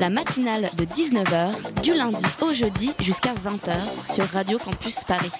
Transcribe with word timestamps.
La 0.00 0.08
matinale 0.08 0.70
de 0.78 0.86
19h, 0.86 1.82
du 1.82 1.92
lundi 1.92 2.24
au 2.40 2.54
jeudi 2.54 2.90
jusqu'à 3.00 3.34
20h 3.34 3.74
sur 4.10 4.24
Radio 4.24 4.56
Campus 4.58 5.04
Paris. 5.04 5.30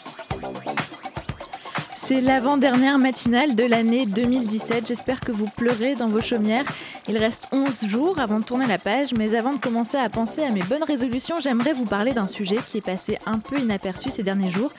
C'est 1.96 2.20
l'avant-dernière 2.20 2.98
matinale 2.98 3.54
de 3.54 3.64
l'année 3.64 4.04
2017. 4.04 4.88
J'espère 4.88 5.20
que 5.20 5.32
vous 5.32 5.46
pleurez 5.46 5.94
dans 5.94 6.08
vos 6.08 6.20
chaumières. 6.20 6.64
Il 7.10 7.18
reste 7.18 7.48
11 7.50 7.86
jours 7.86 8.20
avant 8.20 8.38
de 8.38 8.44
tourner 8.44 8.68
la 8.68 8.78
page, 8.78 9.14
mais 9.18 9.34
avant 9.34 9.52
de 9.52 9.58
commencer 9.58 9.96
à 9.96 10.08
penser 10.08 10.44
à 10.44 10.52
mes 10.52 10.62
bonnes 10.62 10.84
résolutions, 10.84 11.40
j'aimerais 11.40 11.72
vous 11.72 11.84
parler 11.84 12.12
d'un 12.12 12.28
sujet 12.28 12.58
qui 12.64 12.78
est 12.78 12.82
passé 12.82 13.18
un 13.26 13.40
peu 13.40 13.58
inaperçu 13.58 14.12
ces 14.12 14.22
derniers 14.22 14.52
jours. 14.52 14.70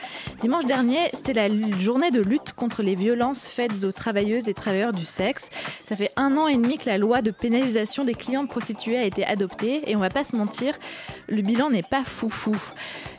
Dimanche 0.42 0.66
dernier, 0.66 1.10
c'était 1.14 1.34
la 1.34 1.50
journée 1.78 2.10
de 2.10 2.22
lutte 2.22 2.54
contre 2.54 2.84
les 2.84 2.96
violences 2.96 3.50
faites 3.50 3.84
aux 3.84 3.92
travailleuses 3.92 4.48
et 4.48 4.54
travailleurs 4.54 4.94
du 4.94 5.04
sexe. 5.04 5.50
Ça 5.84 5.98
fait 5.98 6.14
un 6.16 6.38
an 6.38 6.48
et 6.48 6.56
demi 6.56 6.78
que 6.78 6.88
la 6.90 6.98
loi 6.98 7.22
de 7.22 7.32
pénalisation 7.32 8.06
des 8.06 8.14
clientes 8.14 8.48
prostituées 8.48 8.98
a 8.98 9.04
été 9.04 9.26
adoptée 9.26 9.92
et 9.92 9.98
on 9.98 10.00
va 10.00 10.10
pas 10.10 10.24
se 10.24 10.38
mentir, 10.38 10.76
le 11.28 11.42
bilan 11.42 11.70
n'est 11.70 11.84
pas 11.84 12.06
foufou. 12.06 12.56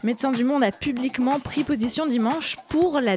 Médecins 0.05 0.33
du 0.33 0.43
Monde 0.45 0.65
a 0.65 0.73
publiquement 0.73 1.39
pris 1.39 1.65
position 1.65 2.07
dimanche 2.07 2.57
pour 2.69 2.99
la, 2.99 3.13
ah, 3.13 3.17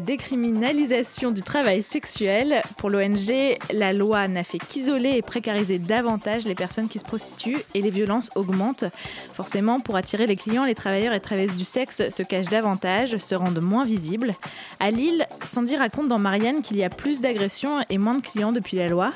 décriminalisation 0.00 1.30
du 1.30 1.42
travail 1.42 1.82
sexuel. 1.82 2.45
Pour 2.76 2.90
l'ONG, 2.90 3.56
la 3.72 3.92
loi 3.92 4.28
n'a 4.28 4.44
fait 4.44 4.58
qu'isoler 4.58 5.16
et 5.16 5.22
précariser 5.22 5.78
davantage 5.78 6.44
les 6.44 6.54
personnes 6.54 6.88
qui 6.88 6.98
se 6.98 7.04
prostituent 7.04 7.62
et 7.74 7.82
les 7.82 7.90
violences 7.90 8.30
augmentent. 8.34 8.84
Forcément, 9.32 9.80
pour 9.80 9.96
attirer 9.96 10.26
les 10.26 10.36
clients, 10.36 10.64
les 10.64 10.74
travailleurs 10.74 11.14
et 11.14 11.20
travailleuses 11.20 11.56
du 11.56 11.64
sexe 11.64 12.08
se 12.10 12.22
cachent 12.22 12.48
davantage, 12.48 13.16
se 13.16 13.34
rendent 13.34 13.60
moins 13.60 13.84
visibles. 13.84 14.34
À 14.80 14.90
Lille, 14.90 15.26
Sandy 15.42 15.76
raconte 15.76 16.08
dans 16.08 16.18
Marianne 16.18 16.62
qu'il 16.62 16.76
y 16.76 16.84
a 16.84 16.90
plus 16.90 17.20
d'agressions 17.20 17.80
et 17.90 17.98
moins 17.98 18.14
de 18.14 18.22
clients 18.22 18.52
depuis 18.52 18.76
la 18.76 18.88
loi. 18.88 19.12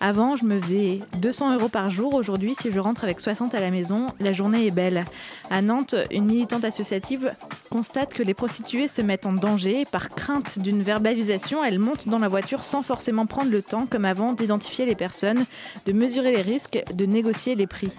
Avant, 0.00 0.36
je 0.36 0.44
me 0.44 0.60
faisais 0.60 1.00
200 1.18 1.54
euros 1.54 1.68
par 1.68 1.90
jour. 1.90 2.14
Aujourd'hui, 2.14 2.54
si 2.54 2.70
je 2.70 2.78
rentre 2.78 3.04
avec 3.04 3.20
60 3.20 3.54
à 3.54 3.60
la 3.60 3.70
maison, 3.70 4.06
la 4.20 4.32
journée 4.32 4.66
est 4.66 4.70
belle. 4.70 5.04
À 5.50 5.62
Nantes, 5.62 5.94
une 6.10 6.26
militante 6.26 6.64
associative 6.64 7.34
constate 7.70 8.14
que 8.14 8.22
les 8.22 8.34
prostituées 8.34 8.88
se 8.88 9.02
mettent 9.02 9.26
en 9.26 9.32
danger. 9.32 9.84
Par 9.90 10.10
crainte 10.10 10.58
d'une 10.58 10.82
verbalisation, 10.82 11.64
elles 11.64 11.78
montent 11.78 12.08
dans 12.08 12.18
la 12.18 12.28
voiture 12.28 12.64
sans 12.64 12.82
forcément 12.82 13.26
prendre 13.26 13.50
le 13.50 13.62
temps, 13.62 13.86
comme 13.88 14.04
avant, 14.04 14.32
d'identifier 14.32 14.86
les 14.86 14.94
personnes, 14.94 15.44
de 15.86 15.92
mesurer 15.92 16.32
les 16.32 16.42
risques, 16.42 16.82
de 16.92 17.06
négocier 17.06 17.54
les 17.54 17.66
prix. 17.66 17.90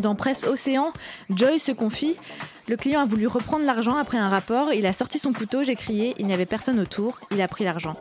Dans 0.00 0.14
Presse 0.14 0.44
Océan, 0.44 0.92
Joy 1.30 1.58
se 1.58 1.72
confie 1.72 2.16
le 2.68 2.76
client 2.76 3.00
a 3.00 3.06
voulu 3.06 3.26
reprendre 3.26 3.64
l'argent 3.64 3.96
après 3.96 4.18
un 4.18 4.28
rapport. 4.28 4.74
Il 4.74 4.84
a 4.84 4.92
sorti 4.92 5.18
son 5.18 5.32
couteau, 5.32 5.62
j'ai 5.62 5.74
crié, 5.74 6.14
il 6.18 6.26
n'y 6.26 6.34
avait 6.34 6.44
personne 6.44 6.78
autour, 6.78 7.18
il 7.30 7.40
a 7.40 7.48
pris 7.48 7.64
l'argent. 7.64 7.96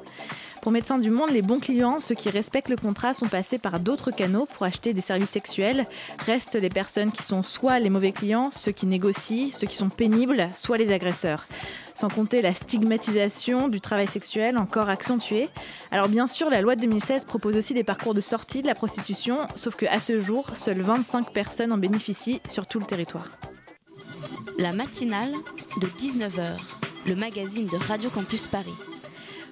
Pour 0.67 0.73
Médecins 0.73 0.99
du 0.99 1.11
Monde, 1.11 1.29
les 1.31 1.41
bons 1.41 1.61
clients, 1.61 2.01
ceux 2.01 2.13
qui 2.13 2.29
respectent 2.29 2.67
le 2.67 2.75
contrat, 2.75 3.13
sont 3.13 3.29
passés 3.29 3.57
par 3.57 3.79
d'autres 3.79 4.11
canaux 4.11 4.45
pour 4.53 4.65
acheter 4.65 4.93
des 4.93 4.99
services 4.99 5.29
sexuels. 5.29 5.87
Restent 6.19 6.55
les 6.55 6.67
personnes 6.67 7.13
qui 7.13 7.23
sont 7.23 7.41
soit 7.41 7.79
les 7.79 7.89
mauvais 7.89 8.11
clients, 8.11 8.51
ceux 8.51 8.73
qui 8.73 8.85
négocient, 8.85 9.49
ceux 9.49 9.65
qui 9.65 9.77
sont 9.77 9.87
pénibles, 9.87 10.49
soit 10.55 10.77
les 10.77 10.91
agresseurs. 10.91 11.47
Sans 11.95 12.09
compter 12.09 12.41
la 12.41 12.53
stigmatisation 12.53 13.69
du 13.69 13.79
travail 13.79 14.07
sexuel 14.07 14.57
encore 14.57 14.89
accentuée. 14.89 15.47
Alors 15.89 16.09
bien 16.09 16.27
sûr, 16.27 16.49
la 16.49 16.59
loi 16.59 16.75
de 16.75 16.81
2016 16.81 17.23
propose 17.23 17.55
aussi 17.55 17.73
des 17.73 17.85
parcours 17.85 18.13
de 18.13 18.19
sortie 18.19 18.61
de 18.61 18.67
la 18.67 18.75
prostitution, 18.75 19.37
sauf 19.55 19.77
qu'à 19.77 20.01
ce 20.01 20.19
jour, 20.19 20.49
seules 20.53 20.81
25 20.81 21.31
personnes 21.31 21.71
en 21.71 21.77
bénéficient 21.77 22.41
sur 22.49 22.67
tout 22.67 22.79
le 22.79 22.85
territoire. 22.85 23.29
La 24.59 24.73
matinale 24.73 25.31
de 25.79 25.87
19h, 25.87 26.57
le 27.07 27.15
magazine 27.15 27.67
de 27.67 27.77
Radio 27.87 28.09
Campus 28.09 28.47
Paris. 28.47 28.75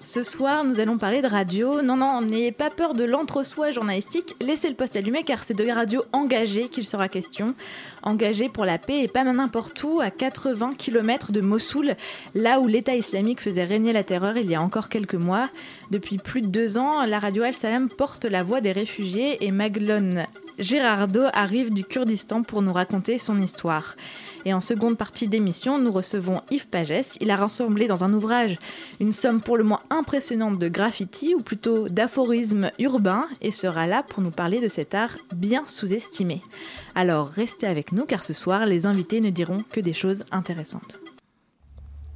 Ce 0.06 0.22
soir, 0.22 0.64
nous 0.64 0.80
allons 0.80 1.00
parler 1.00 1.24
de 1.24 1.28
radio. 1.28 1.82
Non, 1.82 1.98
non, 1.98 2.22
n'ayez 2.22 2.52
pas 2.52 2.70
peur 2.70 2.94
de 2.94 3.04
l'entre-soi 3.04 3.72
journalistique. 3.72 4.36
Laissez 4.40 4.70
le 4.70 4.76
poste 4.76 4.96
allumé 4.96 5.24
car 5.24 5.44
c'est 5.44 5.56
de 5.56 5.68
radio 5.68 6.04
engagée 6.14 6.70
qu'il 6.70 6.86
sera 6.86 7.10
question. 7.10 7.56
Engagée 8.04 8.48
pour 8.48 8.66
la 8.66 8.78
paix 8.78 9.02
et 9.02 9.08
pas 9.08 9.24
n'importe 9.24 9.82
où, 9.82 10.02
à 10.02 10.12
80 10.12 10.74
km 10.78 11.32
de 11.32 11.42
Mossoul, 11.42 11.96
là 12.36 12.60
où 12.60 12.68
l'État 12.68 12.96
islamique 12.96 13.42
faisait 13.42 13.64
régner 13.64 13.94
la 13.94 14.04
terreur 14.04 14.38
il 14.38 14.48
y 14.48 14.54
a 14.54 14.62
encore 14.62 14.90
quelques 14.90 15.16
mois. 15.16 15.50
Depuis 15.90 16.20
plus 16.20 16.42
de 16.42 16.48
deux 16.48 16.78
ans, 16.78 17.04
la 17.08 17.18
radio 17.18 17.42
Al-Salam 17.42 17.90
porte 17.90 18.26
la 18.26 18.44
voix 18.44 18.62
des 18.62 18.74
réfugiés 18.74 19.44
et 19.44 19.50
Maglone 19.50 20.28
Gérardo 20.59 21.23
arrive 21.33 21.73
du 21.73 21.85
Kurdistan 21.85 22.43
pour 22.43 22.61
nous 22.63 22.73
raconter 22.73 23.19
son 23.19 23.39
histoire. 23.39 23.97
Et 24.45 24.53
en 24.53 24.61
seconde 24.61 24.97
partie 24.99 25.27
d'émission, 25.29 25.79
nous 25.79 25.93
recevons 25.93 26.43
Yves 26.51 26.67
Pagès. 26.69 27.17
Il 27.21 27.31
a 27.31 27.37
rassemblé 27.37 27.87
dans 27.87 28.05
un 28.05 28.13
ouvrage 28.13 28.59
une 29.01 29.13
somme 29.13 29.41
pour 29.41 29.57
le 29.57 29.65
moins 29.65 29.83
impressionnante 29.91 30.59
de 30.59 30.69
graffiti, 30.69 31.35
ou 31.35 31.41
plutôt 31.43 31.89
d'aphorismes 31.89 32.71
urbains, 32.79 33.27
et 33.41 33.53
sera 33.53 33.87
là 33.87 34.03
pour 34.03 34.23
nous 34.23 34.31
parler 34.31 34.61
de 34.61 34.69
cet 34.69 34.95
art 34.95 35.17
bien 35.35 35.67
sous-estimé. 35.67 36.43
Alors 36.95 37.27
restez 37.29 37.67
avec 37.67 37.93
nous 37.93 38.05
car 38.05 38.23
ce 38.23 38.33
soir, 38.35 38.67
les 38.67 38.85
invités 38.87 39.21
ne 39.23 39.31
diront 39.31 39.63
que 39.71 39.81
des 39.81 39.95
choses 39.95 40.25
intéressantes. 40.31 40.99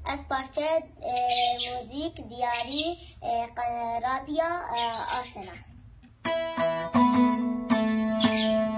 از 0.07 0.19
پارچه 0.29 0.61
اه، 0.61 1.75
موزیک 1.75 2.15
دیاری 2.29 2.97
اه، 3.23 3.47
ق- 3.47 4.03
رادیو 4.07 4.45
اه، 4.45 5.21
آسنا 5.21 5.53
え 6.26 6.28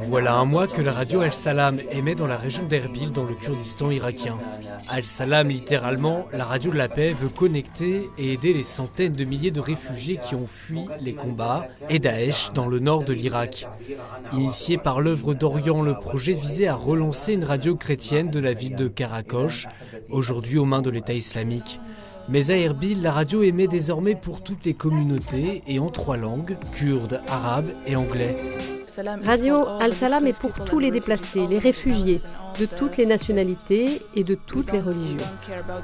Voilà 0.00 0.36
un 0.36 0.44
mois 0.44 0.68
que 0.68 0.80
la 0.80 0.92
radio 0.92 1.20
Al-Salam 1.20 1.80
émet 1.90 2.14
dans 2.14 2.28
la 2.28 2.36
région 2.36 2.64
d'Erbil, 2.66 3.10
dans 3.10 3.24
le 3.24 3.34
Kurdistan 3.34 3.90
irakien. 3.90 4.38
Al-Salam, 4.88 5.48
littéralement, 5.48 6.26
la 6.32 6.44
radio 6.44 6.70
de 6.70 6.76
la 6.76 6.88
paix, 6.88 7.12
veut 7.12 7.28
connecter 7.28 8.08
et 8.16 8.32
aider 8.32 8.54
les 8.54 8.62
centaines 8.62 9.14
de 9.14 9.24
milliers 9.24 9.50
de 9.50 9.60
réfugiés 9.60 10.20
qui 10.22 10.36
ont 10.36 10.46
fui 10.46 10.84
les 11.00 11.14
combats 11.14 11.66
et 11.88 11.98
Daesh 11.98 12.52
dans 12.52 12.68
le 12.68 12.78
nord 12.78 13.04
de 13.04 13.12
l'Irak. 13.12 13.66
Initié 14.32 14.78
par 14.78 15.00
l'œuvre 15.00 15.34
d'Orient, 15.34 15.82
le 15.82 15.94
projet 15.94 16.32
visait 16.32 16.68
à 16.68 16.76
relancer 16.76 17.32
une 17.32 17.44
radio 17.44 17.74
chrétienne 17.74 18.30
de 18.30 18.40
la 18.40 18.52
ville 18.52 18.76
de 18.76 18.86
Karakosh, 18.86 19.66
aujourd'hui 20.10 20.58
aux 20.58 20.64
mains 20.64 20.82
de 20.82 20.90
l'État 20.90 21.14
islamique. 21.14 21.80
Mais 22.28 22.50
à 22.50 22.56
Erbil, 22.56 23.02
la 23.02 23.10
radio 23.10 23.42
émet 23.42 23.66
désormais 23.66 24.14
pour 24.14 24.42
toutes 24.42 24.64
les 24.64 24.74
communautés 24.74 25.62
et 25.66 25.78
en 25.78 25.88
trois 25.88 26.16
langues, 26.16 26.56
kurde, 26.76 27.20
arabe 27.26 27.70
et 27.86 27.96
anglais. 27.96 28.36
Radio 29.24 29.64
Al-Salam 29.80 30.26
est 30.26 30.40
pour 30.40 30.52
tous 30.64 30.80
les 30.80 30.90
déplacés, 30.90 31.46
les 31.46 31.58
réfugiés, 31.58 32.20
de 32.58 32.66
toutes 32.66 32.96
les 32.96 33.06
nationalités 33.06 34.02
et 34.16 34.24
de 34.24 34.34
toutes 34.34 34.72
les 34.72 34.80
religions. 34.80 35.24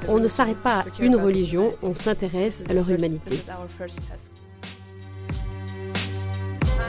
On 0.09 0.19
ne 0.19 0.27
s'arrête 0.27 0.57
pas 0.57 0.79
à 0.79 0.85
une 0.99 1.15
religion, 1.15 1.71
on 1.81 1.95
s'intéresse 1.95 2.65
à 2.69 2.73
leur 2.73 2.89
humanité. 2.89 3.39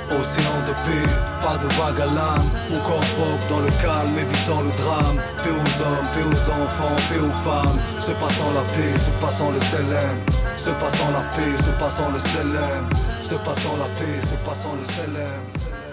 Océan 0.09 0.59
de 0.67 0.73
paix, 0.87 1.07
pas 1.43 1.59
de 1.59 1.69
vague 1.75 2.01
à 2.01 2.07
l'âme. 2.07 2.47
Mon 2.71 2.81
corps 2.81 2.99
propre 2.99 3.49
dans 3.49 3.61
le 3.61 3.71
calme, 3.83 4.19
évitant 4.19 4.63
le 4.63 4.71
drame. 4.83 5.17
Paix 5.45 5.51
aux 5.51 5.83
hommes, 5.83 6.07
paix 6.15 6.27
aux 6.27 6.51
enfants, 6.51 6.97
paix 7.09 7.21
aux 7.21 7.39
femmes. 7.45 7.79
Se 8.01 8.11
passant 8.13 8.53
la 8.53 8.63
paix, 8.63 8.99
se 8.99 9.21
passant 9.21 9.51
le 9.51 9.61
selem 9.61 10.17
Se 10.57 10.71
passant 10.71 11.11
la 11.13 11.21
paix, 11.37 11.57
se 11.63 11.71
passant 11.79 12.11
le 12.11 12.19
selem 12.19 12.89
Se 13.23 13.35
passant 13.35 13.77
la 13.77 13.87
paix, 13.99 14.21
se 14.23 14.49
passant 14.49 14.75
le 14.75 14.85
selem 14.85 15.86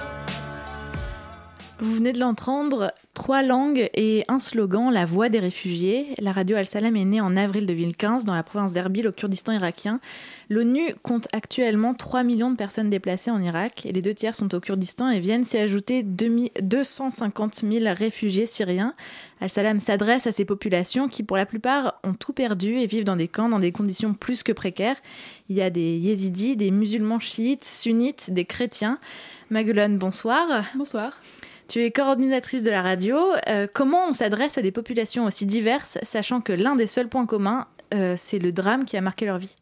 Vous 1.83 1.95
venez 1.95 2.13
de 2.13 2.19
l'entendre, 2.19 2.93
trois 3.13 3.43
langues 3.43 3.89
et 3.93 4.23
un 4.29 4.39
slogan, 4.39 4.89
la 4.89 5.05
voix 5.05 5.27
des 5.27 5.39
réfugiés. 5.39 6.15
La 6.17 6.31
radio 6.31 6.55
Al-Salam 6.55 6.95
est 6.95 7.03
née 7.03 7.19
en 7.19 7.35
avril 7.35 7.65
2015 7.65 8.23
dans 8.23 8.33
la 8.33 8.41
province 8.41 8.71
d'Erbil 8.71 9.05
au 9.09 9.11
Kurdistan 9.11 9.51
irakien. 9.51 9.99
L'ONU 10.49 10.95
compte 11.03 11.27
actuellement 11.33 11.93
3 11.93 12.23
millions 12.23 12.51
de 12.51 12.55
personnes 12.55 12.89
déplacées 12.89 13.31
en 13.31 13.41
Irak 13.41 13.85
et 13.85 13.91
les 13.91 14.01
deux 14.01 14.13
tiers 14.13 14.33
sont 14.33 14.55
au 14.55 14.61
Kurdistan 14.61 15.09
et 15.09 15.19
viennent 15.19 15.43
s'y 15.43 15.57
ajouter 15.57 16.03
2000 16.03 16.51
250 16.61 17.65
000 17.69 17.93
réfugiés 17.93 18.45
syriens. 18.45 18.93
Al-Salam 19.41 19.81
s'adresse 19.81 20.25
à 20.25 20.31
ces 20.31 20.45
populations 20.45 21.09
qui 21.09 21.23
pour 21.23 21.35
la 21.35 21.45
plupart 21.45 21.99
ont 22.05 22.13
tout 22.13 22.31
perdu 22.31 22.77
et 22.77 22.85
vivent 22.85 23.03
dans 23.03 23.17
des 23.17 23.27
camps 23.27 23.49
dans 23.49 23.59
des 23.59 23.73
conditions 23.73 24.13
plus 24.13 24.41
que 24.41 24.53
précaires. 24.53 25.01
Il 25.49 25.57
y 25.57 25.61
a 25.61 25.69
des 25.69 25.97
yézidis, 25.97 26.55
des 26.55 26.71
musulmans 26.71 27.19
chiites, 27.19 27.65
sunnites, 27.65 28.31
des 28.31 28.45
chrétiens. 28.45 28.99
Maguelone, 29.49 29.97
bonsoir. 29.97 30.47
Bonsoir. 30.75 31.19
Tu 31.67 31.81
es 31.81 31.91
coordinatrice 31.91 32.63
de 32.63 32.69
la 32.69 32.81
radio. 32.81 33.17
Euh, 33.47 33.67
comment 33.71 34.09
on 34.09 34.13
s'adresse 34.13 34.57
à 34.57 34.61
des 34.61 34.71
populations 34.71 35.25
aussi 35.25 35.45
diverses, 35.45 35.97
sachant 36.03 36.41
que 36.41 36.53
l'un 36.53 36.75
des 36.75 36.87
seuls 36.87 37.09
points 37.09 37.25
communs, 37.25 37.67
euh, 37.93 38.15
c'est 38.17 38.39
le 38.39 38.51
drame 38.51 38.85
qui 38.85 38.97
a 38.97 39.01
marqué 39.01 39.25
leur 39.25 39.39
vie? 39.39 39.55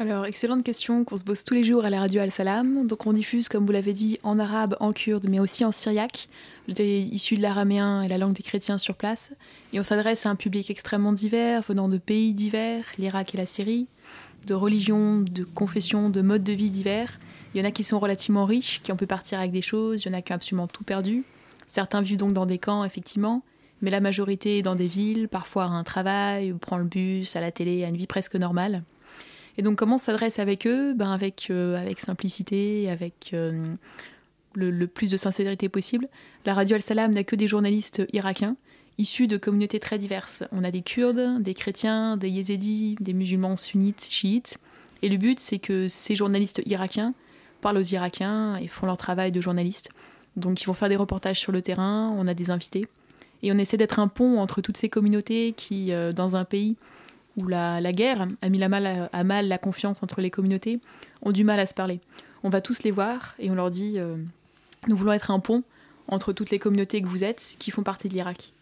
Alors, 0.00 0.26
excellente 0.26 0.64
question 0.64 1.04
qu'on 1.04 1.16
se 1.16 1.22
pose 1.22 1.44
tous 1.44 1.54
les 1.54 1.62
jours 1.62 1.84
à 1.84 1.90
la 1.90 2.00
radio 2.00 2.20
Al-Salam. 2.20 2.88
Donc, 2.88 3.06
on 3.06 3.12
diffuse, 3.12 3.48
comme 3.48 3.64
vous 3.64 3.70
l'avez 3.70 3.92
dit, 3.92 4.18
en 4.24 4.40
arabe, 4.40 4.76
en 4.80 4.92
kurde, 4.92 5.28
mais 5.28 5.38
aussi 5.38 5.64
en 5.64 5.70
syriaque, 5.70 6.28
issu 6.66 7.36
de 7.36 7.42
l'araméen 7.42 8.02
et 8.02 8.08
la 8.08 8.18
langue 8.18 8.32
des 8.32 8.42
chrétiens 8.42 8.78
sur 8.78 8.96
place. 8.96 9.32
Et 9.72 9.78
on 9.78 9.84
s'adresse 9.84 10.26
à 10.26 10.30
un 10.30 10.34
public 10.34 10.68
extrêmement 10.68 11.12
divers, 11.12 11.62
venant 11.62 11.88
de 11.88 11.98
pays 11.98 12.34
divers, 12.34 12.84
l'Irak 12.98 13.34
et 13.34 13.38
la 13.38 13.46
Syrie, 13.46 13.86
de 14.46 14.54
religions, 14.54 15.20
de 15.20 15.44
confessions, 15.44 16.10
de 16.10 16.22
modes 16.22 16.42
de 16.42 16.52
vie 16.52 16.70
divers. 16.70 17.20
Il 17.54 17.60
y 17.60 17.64
en 17.64 17.68
a 17.68 17.70
qui 17.70 17.84
sont 17.84 18.00
relativement 18.00 18.46
riches, 18.46 18.80
qui 18.82 18.90
ont 18.90 18.96
pu 18.96 19.06
partir 19.06 19.38
avec 19.38 19.52
des 19.52 19.62
choses, 19.62 20.02
il 20.02 20.08
y 20.08 20.10
en 20.10 20.18
a 20.18 20.22
qui 20.22 20.32
ont 20.32 20.36
absolument 20.36 20.66
tout 20.66 20.82
perdu. 20.82 21.22
Certains 21.68 22.02
vivent 22.02 22.18
donc 22.18 22.32
dans 22.32 22.46
des 22.46 22.58
camps, 22.58 22.84
effectivement, 22.84 23.42
mais 23.80 23.90
la 23.90 24.00
majorité 24.00 24.58
est 24.58 24.62
dans 24.62 24.74
des 24.74 24.88
villes, 24.88 25.28
parfois 25.28 25.64
à 25.64 25.68
un 25.68 25.84
travail, 25.84 26.52
ou 26.52 26.58
prend 26.58 26.78
le 26.78 26.84
bus, 26.84 27.36
à 27.36 27.40
la 27.40 27.52
télé, 27.52 27.84
à 27.84 27.88
une 27.88 27.96
vie 27.96 28.08
presque 28.08 28.34
normale. 28.34 28.82
Et 29.56 29.62
donc 29.62 29.76
comment 29.76 29.98
s'adresse 29.98 30.40
avec 30.40 30.66
eux? 30.66 30.94
Ben 30.94 31.12
avec, 31.12 31.46
euh, 31.50 31.76
avec 31.76 32.00
simplicité, 32.00 32.90
avec 32.90 33.30
euh, 33.34 33.64
le, 34.54 34.86
plus 34.86 35.10
de 35.12 35.16
sincérité 35.16 35.68
possible. 35.68 36.08
La 36.44 36.54
radio 36.54 36.74
Al-Salam 36.74 37.12
n'a 37.12 37.22
que 37.22 37.36
des 37.36 37.46
journalistes 37.46 38.02
irakiens, 38.12 38.56
issus 38.98 39.28
de 39.28 39.36
communautés 39.36 39.78
très 39.78 39.98
diverses. 39.98 40.42
On 40.50 40.64
a 40.64 40.72
des 40.72 40.82
Kurdes, 40.82 41.40
des 41.40 41.54
chrétiens, 41.54 42.16
des 42.16 42.30
Yézidis, 42.30 42.96
des 42.98 43.12
musulmans 43.12 43.56
sunnites, 43.56 44.08
chiites. 44.10 44.58
Et 45.02 45.08
le 45.08 45.18
but, 45.18 45.38
c'est 45.38 45.60
que 45.60 45.86
ces 45.86 46.16
journalistes 46.16 46.62
irakiens 46.66 47.14
parlent 47.64 47.78
aux 47.78 47.82
Irakiens 47.82 48.58
et 48.58 48.68
font 48.68 48.84
leur 48.84 48.98
travail 48.98 49.32
de 49.32 49.40
journalistes. 49.40 49.88
Donc 50.36 50.60
ils 50.60 50.66
vont 50.66 50.74
faire 50.74 50.90
des 50.90 50.96
reportages 50.96 51.40
sur 51.40 51.50
le 51.50 51.62
terrain, 51.62 52.14
on 52.14 52.28
a 52.28 52.34
des 52.34 52.50
invités. 52.50 52.86
Et 53.42 53.50
on 53.52 53.56
essaie 53.56 53.78
d'être 53.78 53.98
un 53.98 54.06
pont 54.06 54.38
entre 54.38 54.60
toutes 54.60 54.76
ces 54.76 54.90
communautés 54.90 55.54
qui, 55.56 55.90
euh, 55.90 56.12
dans 56.12 56.36
un 56.36 56.44
pays 56.44 56.76
où 57.38 57.48
la, 57.48 57.80
guerre 57.92 58.28
a 58.42 58.48
mis 58.50 58.58
la 58.58 58.68
mal, 58.68 59.08
à, 59.10 59.24
mal 59.24 59.48
la 59.48 59.56
confiance 59.56 60.02
entre 60.02 60.20
les 60.20 60.30
communautés, 60.30 60.78
ont 61.22 61.32
du 61.32 61.42
mal 61.42 61.58
à 61.58 61.64
se 61.64 61.72
parler. 61.72 62.00
On 62.42 62.50
va 62.50 62.60
tous 62.60 62.82
les 62.82 62.90
voir 62.90 63.34
et 63.38 63.50
on 63.50 63.54
leur 63.54 63.70
dit 63.70 63.94
euh, 63.96 64.16
nous 64.86 64.96
voulons 64.96 65.12
être 65.12 65.30
un 65.30 65.40
pont 65.40 65.62
entre 66.06 66.34
toutes 66.34 66.50
les 66.50 66.58
communautés 66.58 67.00
que 67.00 67.08
vous 67.08 67.24
êtes 67.24 67.56
qui 67.58 67.70
font 67.70 67.82
partie 67.82 68.10
de 68.10 68.14
l'Irak. 68.14 68.52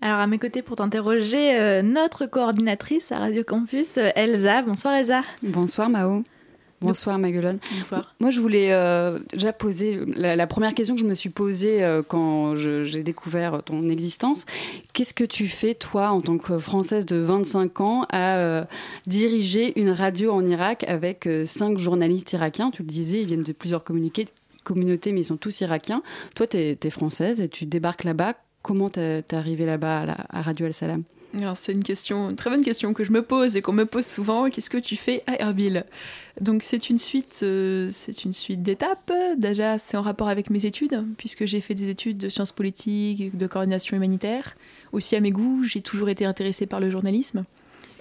Alors 0.00 0.20
à 0.20 0.28
mes 0.28 0.38
côtés 0.38 0.62
pour 0.62 0.76
t'interroger, 0.76 1.58
euh, 1.58 1.82
notre 1.82 2.26
coordinatrice 2.26 3.10
à 3.10 3.18
Radio 3.18 3.42
Campus, 3.42 3.98
Elsa. 4.14 4.62
Bonsoir 4.62 4.94
Elsa. 4.94 5.22
Bonsoir 5.42 5.90
Mao. 5.90 6.22
Bonsoir 6.82 7.18
Maguelone. 7.18 7.58
Bonsoir. 7.78 8.14
Moi 8.20 8.30
je 8.30 8.40
voulais 8.40 8.72
euh, 8.72 9.18
déjà 9.30 9.52
poser 9.52 10.00
la, 10.06 10.46
première 10.46 10.74
question 10.74 10.94
que 10.94 11.00
je 11.00 11.06
me 11.06 11.14
suis 11.14 11.30
posée 11.30 11.82
euh, 11.82 12.02
quand 12.06 12.54
j'ai 12.56 13.02
découvert 13.02 13.62
ton 13.62 13.88
existence. 13.88 14.44
Qu'est-ce 14.92 15.14
que 15.14 15.24
tu 15.24 15.48
fais 15.48 15.74
toi 15.74 16.10
en 16.10 16.20
tant 16.20 16.38
que 16.38 16.58
Française 16.58 17.06
de 17.06 17.16
25 17.16 17.80
ans 17.80 18.06
à 18.10 18.36
euh, 18.36 18.64
diriger 19.06 19.78
une 19.80 19.90
radio 19.90 20.32
en 20.32 20.44
Irak 20.44 20.84
avec 20.88 21.28
cinq 21.44 21.78
journalistes 21.78 22.32
irakiens? 22.32 22.70
Tu 22.70 22.82
le 22.82 22.88
disais, 22.88 23.20
ils 23.22 23.26
viennent 23.26 23.40
de 23.40 23.52
plusieurs 23.52 23.84
communautés 23.84 25.12
mais 25.12 25.20
ils 25.20 25.24
sont 25.24 25.36
tous 25.36 25.60
irakiens. 25.60 26.02
Toi 26.34 26.46
tu 26.46 26.56
es, 26.56 26.90
française 26.90 27.40
et 27.40 27.48
tu 27.48 27.66
débarques 27.66 28.04
là-bas. 28.04 28.34
Comment 28.62 28.90
t'es 28.90 29.24
arrivée 29.32 29.66
là-bas 29.66 30.02
à, 30.02 30.38
à 30.38 30.42
Radio 30.42 30.66
El-Salam 31.34 31.56
c'est 31.56 31.72
une 31.72 31.82
question, 31.82 32.30
une 32.30 32.36
très 32.36 32.50
bonne 32.50 32.64
question 32.64 32.92
que 32.92 33.04
je 33.04 33.12
me 33.12 33.22
pose 33.22 33.56
et 33.56 33.62
qu'on 33.62 33.72
me 33.72 33.86
pose 33.86 34.06
souvent. 34.06 34.50
Qu'est-ce 34.50 34.70
que 34.70 34.78
tu 34.78 34.96
fais 34.96 35.22
à 35.26 35.40
Erbil? 35.40 35.84
Donc 36.40 36.62
c'est 36.62 36.90
une 36.90 36.98
suite, 36.98 37.40
euh, 37.42 37.88
c'est 37.90 38.24
une 38.24 38.32
suite 38.32 38.62
d'étapes. 38.62 39.12
Déjà, 39.36 39.78
c'est 39.78 39.96
en 39.96 40.02
rapport 40.02 40.28
avec 40.28 40.50
mes 40.50 40.66
études, 40.66 41.04
puisque 41.16 41.44
j'ai 41.46 41.60
fait 41.60 41.74
des 41.74 41.88
études 41.88 42.18
de 42.18 42.28
sciences 42.28 42.52
politiques, 42.52 43.36
de 43.36 43.46
coordination 43.46 43.96
humanitaire. 43.96 44.56
Aussi 44.92 45.16
à 45.16 45.20
mes 45.20 45.30
goûts, 45.30 45.62
j'ai 45.64 45.80
toujours 45.80 46.08
été 46.08 46.24
intéressée 46.24 46.66
par 46.66 46.80
le 46.80 46.90
journalisme. 46.90 47.44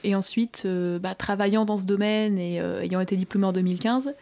Et 0.03 0.15
ensuite, 0.15 0.63
euh, 0.65 0.99
bah, 0.99 1.15
travaillant 1.15 1.65
dans 1.65 1.77
ce 1.77 1.85
domaine 1.85 2.37
et 2.37 2.59
euh, 2.59 2.81
ayant 2.81 2.99
été 2.99 3.15
diplômée 3.15 3.47
en 3.47 3.53
2015, 3.53 4.13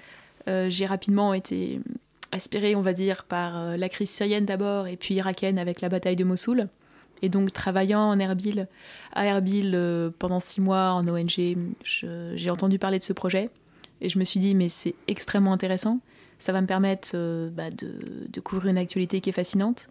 j'ai 0.68 0.86
rapidement 0.88 1.36
été 1.36 1.80
aspirée, 2.32 2.76
on 2.76 2.82
va 2.82 2.94
dire, 2.94 3.24
par 3.26 3.78
la 3.78 3.88
crise 3.88 4.10
syrienne 4.10 4.46
d'abord 4.46 4.88
et 4.88 4.98
puis 4.98 5.14
irakienne 5.14 5.60
avec 5.60 5.80
la 5.80 5.90
bataille 5.90 6.16
de 6.16 6.24
Mossoul. 6.24 6.70
Et 7.22 7.30
donc, 7.30 7.52
travaillant 7.52 8.12
à 8.12 9.26
Erbil 9.26 9.72
euh, 9.74 10.10
pendant 10.18 10.40
six 10.40 10.62
mois 10.62 10.92
en 10.92 11.08
ONG, 11.08 11.58
j'ai 11.84 12.50
entendu 12.50 12.80
parler 12.80 13.00
de 13.00 13.04
ce 13.04 13.14
projet 13.14 13.50
et 14.02 14.10
je 14.10 14.20
me 14.20 14.24
suis 14.24 14.40
dit, 14.40 14.56
mais 14.56 14.70
c'est 14.70 14.96
extrêmement 15.08 15.54
intéressant. 15.54 16.00
Ça 16.38 16.54
va 16.54 16.62
me 16.62 16.68
permettre 16.68 17.10
euh, 17.16 17.50
bah, 17.50 17.70
de, 17.70 18.40
couvrir 18.40 18.72
une 18.72 18.78
actualité 18.78 19.20
qui 19.20 19.30
est 19.30 19.34
fascinante. 19.34 19.90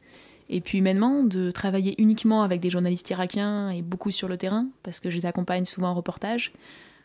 Et 0.49 0.63
puis 0.63 0.79
humainement, 0.79 1.25
de 1.25 1.51
travailler 1.51 1.95
uniquement 2.01 2.43
avec 2.43 2.61
des 2.61 2.71
journalistes 2.71 3.11
irakiens 3.11 3.71
et 3.71 3.83
beaucoup 3.83 4.11
sur 4.11 4.29
le 4.29 4.39
terrain, 4.39 4.67
parce 4.83 4.99
que 4.99 5.11
je 5.11 5.17
les 5.17 5.27
accompagne 5.27 5.67
souvent 5.67 5.91
en 5.91 5.95
reportage. 5.95 6.53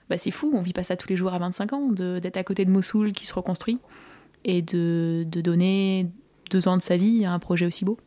Bah, 0.09 0.17
c'est 0.17 0.31
fou, 0.31 0.51
on 0.53 0.61
vit 0.61 0.71
pas 0.71 0.85
ça 0.85 0.95
tous 0.95 1.09
les 1.09 1.17
jours 1.17 1.33
à 1.33 1.39
25 1.39 1.73
ans, 1.73 1.89
d'être 1.89 2.37
à 2.37 2.43
côté 2.45 2.63
de 2.63 2.71
Mossoul 2.71 3.11
qui 3.11 3.25
se 3.25 3.33
reconstruit 3.33 3.79
et 4.45 4.61
de 4.61 5.25
donner 5.25 6.07
deux 6.51 6.67
ans 6.69 6.77
de 6.77 6.81
sa 6.81 6.95
vie 6.95 7.25
à 7.25 7.33
un 7.33 7.39
projet 7.39 7.65
aussi 7.65 7.83
beau. 7.83 7.97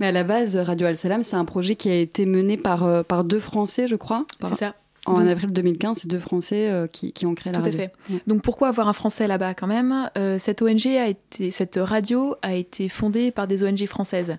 Mais 0.00 0.06
à 0.06 0.12
la 0.12 0.24
base, 0.24 0.56
Radio 0.56 0.86
Al-Salam, 0.86 1.22
c'est 1.22 1.36
un 1.36 1.44
projet 1.44 1.76
qui 1.76 1.88
a 1.88 1.94
été 1.94 2.26
mené 2.26 2.56
par, 2.56 2.84
euh, 2.84 3.02
par 3.02 3.24
deux 3.24 3.38
Français, 3.38 3.86
je 3.86 3.96
crois. 3.96 4.26
C'est 4.40 4.56
ça. 4.56 4.74
En 5.06 5.26
avril 5.26 5.52
2015, 5.52 5.98
c'est 5.98 6.08
deux 6.08 6.18
Français 6.18 6.70
euh, 6.70 6.86
qui, 6.86 7.12
qui, 7.12 7.26
ont 7.26 7.34
créé 7.34 7.52
la 7.52 7.58
radio. 7.58 7.72
Tout 7.72 7.78
à 7.78 7.80
fait. 7.82 7.92
Donc 8.26 8.42
pourquoi 8.42 8.68
avoir 8.68 8.88
un 8.88 8.94
Français 8.94 9.26
là-bas 9.26 9.52
quand 9.54 9.66
même? 9.66 10.10
Euh, 10.16 10.38
Cette 10.38 10.62
ONG 10.62 10.86
a 10.86 11.08
été, 11.08 11.50
cette 11.50 11.78
radio 11.80 12.36
a 12.40 12.54
été 12.54 12.88
fondée 12.88 13.30
par 13.30 13.46
des 13.46 13.62
ONG 13.62 13.84
françaises. 13.86 14.36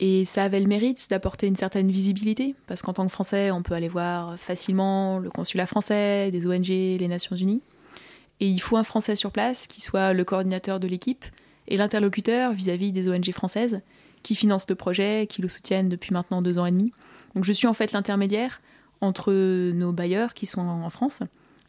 Et 0.00 0.24
ça 0.24 0.44
avait 0.44 0.60
le 0.60 0.66
mérite 0.66 1.08
d'apporter 1.10 1.46
une 1.46 1.56
certaine 1.56 1.90
visibilité, 1.90 2.54
parce 2.66 2.82
qu'en 2.82 2.92
tant 2.92 3.06
que 3.06 3.12
Français, 3.12 3.50
on 3.50 3.62
peut 3.62 3.74
aller 3.74 3.88
voir 3.88 4.38
facilement 4.38 5.18
le 5.18 5.30
consulat 5.30 5.66
français, 5.66 6.30
des 6.30 6.46
ONG, 6.46 6.66
les 6.66 7.08
Nations 7.08 7.36
Unies. 7.36 7.62
Et 8.40 8.48
il 8.48 8.58
faut 8.58 8.76
un 8.76 8.84
Français 8.84 9.16
sur 9.16 9.30
place 9.30 9.66
qui 9.66 9.80
soit 9.80 10.12
le 10.12 10.24
coordinateur 10.24 10.80
de 10.80 10.88
l'équipe 10.88 11.24
et 11.68 11.76
l'interlocuteur 11.76 12.52
vis-à-vis 12.52 12.92
des 12.92 13.08
ONG 13.08 13.30
françaises 13.32 13.80
qui 14.24 14.34
financent 14.34 14.68
le 14.68 14.74
projet, 14.74 15.28
qui 15.28 15.40
le 15.40 15.48
soutiennent 15.48 15.88
depuis 15.88 16.12
maintenant 16.12 16.42
deux 16.42 16.58
ans 16.58 16.66
et 16.66 16.72
demi. 16.72 16.92
Donc 17.36 17.44
je 17.44 17.52
suis 17.52 17.68
en 17.68 17.74
fait 17.74 17.92
l'intermédiaire 17.92 18.60
entre 19.00 19.32
nos 19.72 19.92
bailleurs 19.92 20.34
qui 20.34 20.46
sont 20.46 20.62
en 20.62 20.90
France 20.90 21.20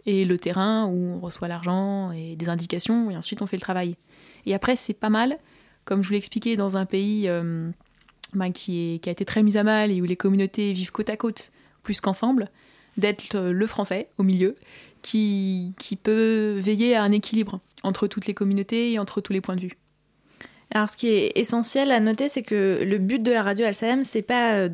et 0.08 0.26
le 0.26 0.38
terrain 0.38 0.88
où 0.88 1.16
on 1.16 1.20
reçoit 1.20 1.48
l'argent 1.48 2.12
et 2.12 2.36
des 2.36 2.50
indications 2.50 3.12
et 3.12 3.18
ensuite 3.18 3.42
on 3.42 3.48
fait 3.48 3.58
le 3.58 3.62
travail. 3.62 3.98
Et 4.46 4.56
après 4.56 4.76
c'est 4.76 4.94
pas 4.94 5.10
mal, 5.10 5.38
comme 5.84 6.02
je 6.02 6.08
vous 6.08 6.14
l'ai 6.14 6.18
expliqué, 6.18 6.56
dans 6.56 6.78
un 6.78 6.86
pays 6.86 7.28
euh, 7.28 7.70
ben, 8.34 8.52
qui, 8.52 9.02
a 9.06 9.10
été 9.10 9.26
très 9.26 9.44
mis 9.44 9.58
à 9.58 9.64
mal 9.64 9.92
et 9.92 10.02
où 10.02 10.06
les 10.06 10.16
communautés 10.16 10.72
vivent 10.74 10.92
côte 10.92 11.10
à 11.10 11.18
côte 11.18 11.52
plus 11.84 12.00
qu'ensemble, 12.00 12.50
d'être 12.98 13.38
le 13.38 13.68
français 13.68 14.08
au 14.18 14.24
milieu 14.24 14.56
qui, 15.02 15.74
qui 15.78 15.98
peut 15.98 16.58
veiller 16.58 16.96
à 16.96 17.04
un 17.04 17.12
équilibre 17.12 17.60
entre 17.84 18.08
toutes 18.08 18.28
les 18.28 18.34
communautés 18.34 18.94
et 18.94 19.00
entre 19.00 19.20
tous 19.20 19.34
les 19.34 19.42
points 19.42 19.56
de 19.56 19.62
vue. 19.62 19.78
Alors, 20.74 20.90
ce 20.90 20.98
qui 20.98 21.08
est 21.10 21.32
essentiel 21.36 21.92
à 21.92 22.00
noter, 22.00 22.28
c'est 22.28 22.42
que 22.42 22.84
le 22.84 22.98
but 22.98 23.22
de 23.22 23.32
la 23.32 23.44
radio 23.44 23.66
Al-Salem, 23.66 24.04
c'est 24.04 24.22
pas 24.22 24.54
euh, 24.54 24.70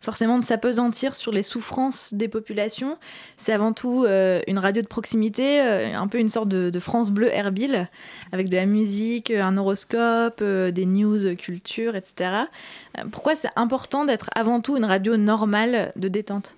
forcément 0.00 0.38
de 0.38 0.44
s'apesantir 0.44 1.14
sur 1.14 1.32
les 1.32 1.42
souffrances 1.42 2.12
des 2.12 2.28
populations. 2.28 2.98
C'est 3.36 3.52
avant 3.52 3.72
tout 3.72 4.04
euh, 4.04 4.42
une 4.46 4.58
radio 4.58 4.82
de 4.82 4.86
proximité, 4.86 5.60
euh, 5.60 5.96
un 5.96 6.08
peu 6.08 6.18
une 6.18 6.28
sorte 6.28 6.48
de, 6.48 6.78
France 6.78 7.10
Bleu 7.10 7.28
Erbil, 7.28 7.88
avec 8.32 8.48
de 8.48 8.56
la 8.56 8.66
musique, 8.66 9.30
un 9.30 9.56
horoscope, 9.56 10.42
des 10.42 10.86
news, 10.86 11.34
culture, 11.36 11.96
etc. 11.96 12.44
Pourquoi 13.10 13.36
c'est 13.36 13.50
important 13.56 14.04
d'être 14.04 14.30
avant 14.34 14.60
tout 14.60 14.76
une 14.76 14.84
radio 14.84 15.16
normale 15.16 15.92
de 15.96 16.08
détente? 16.08 16.54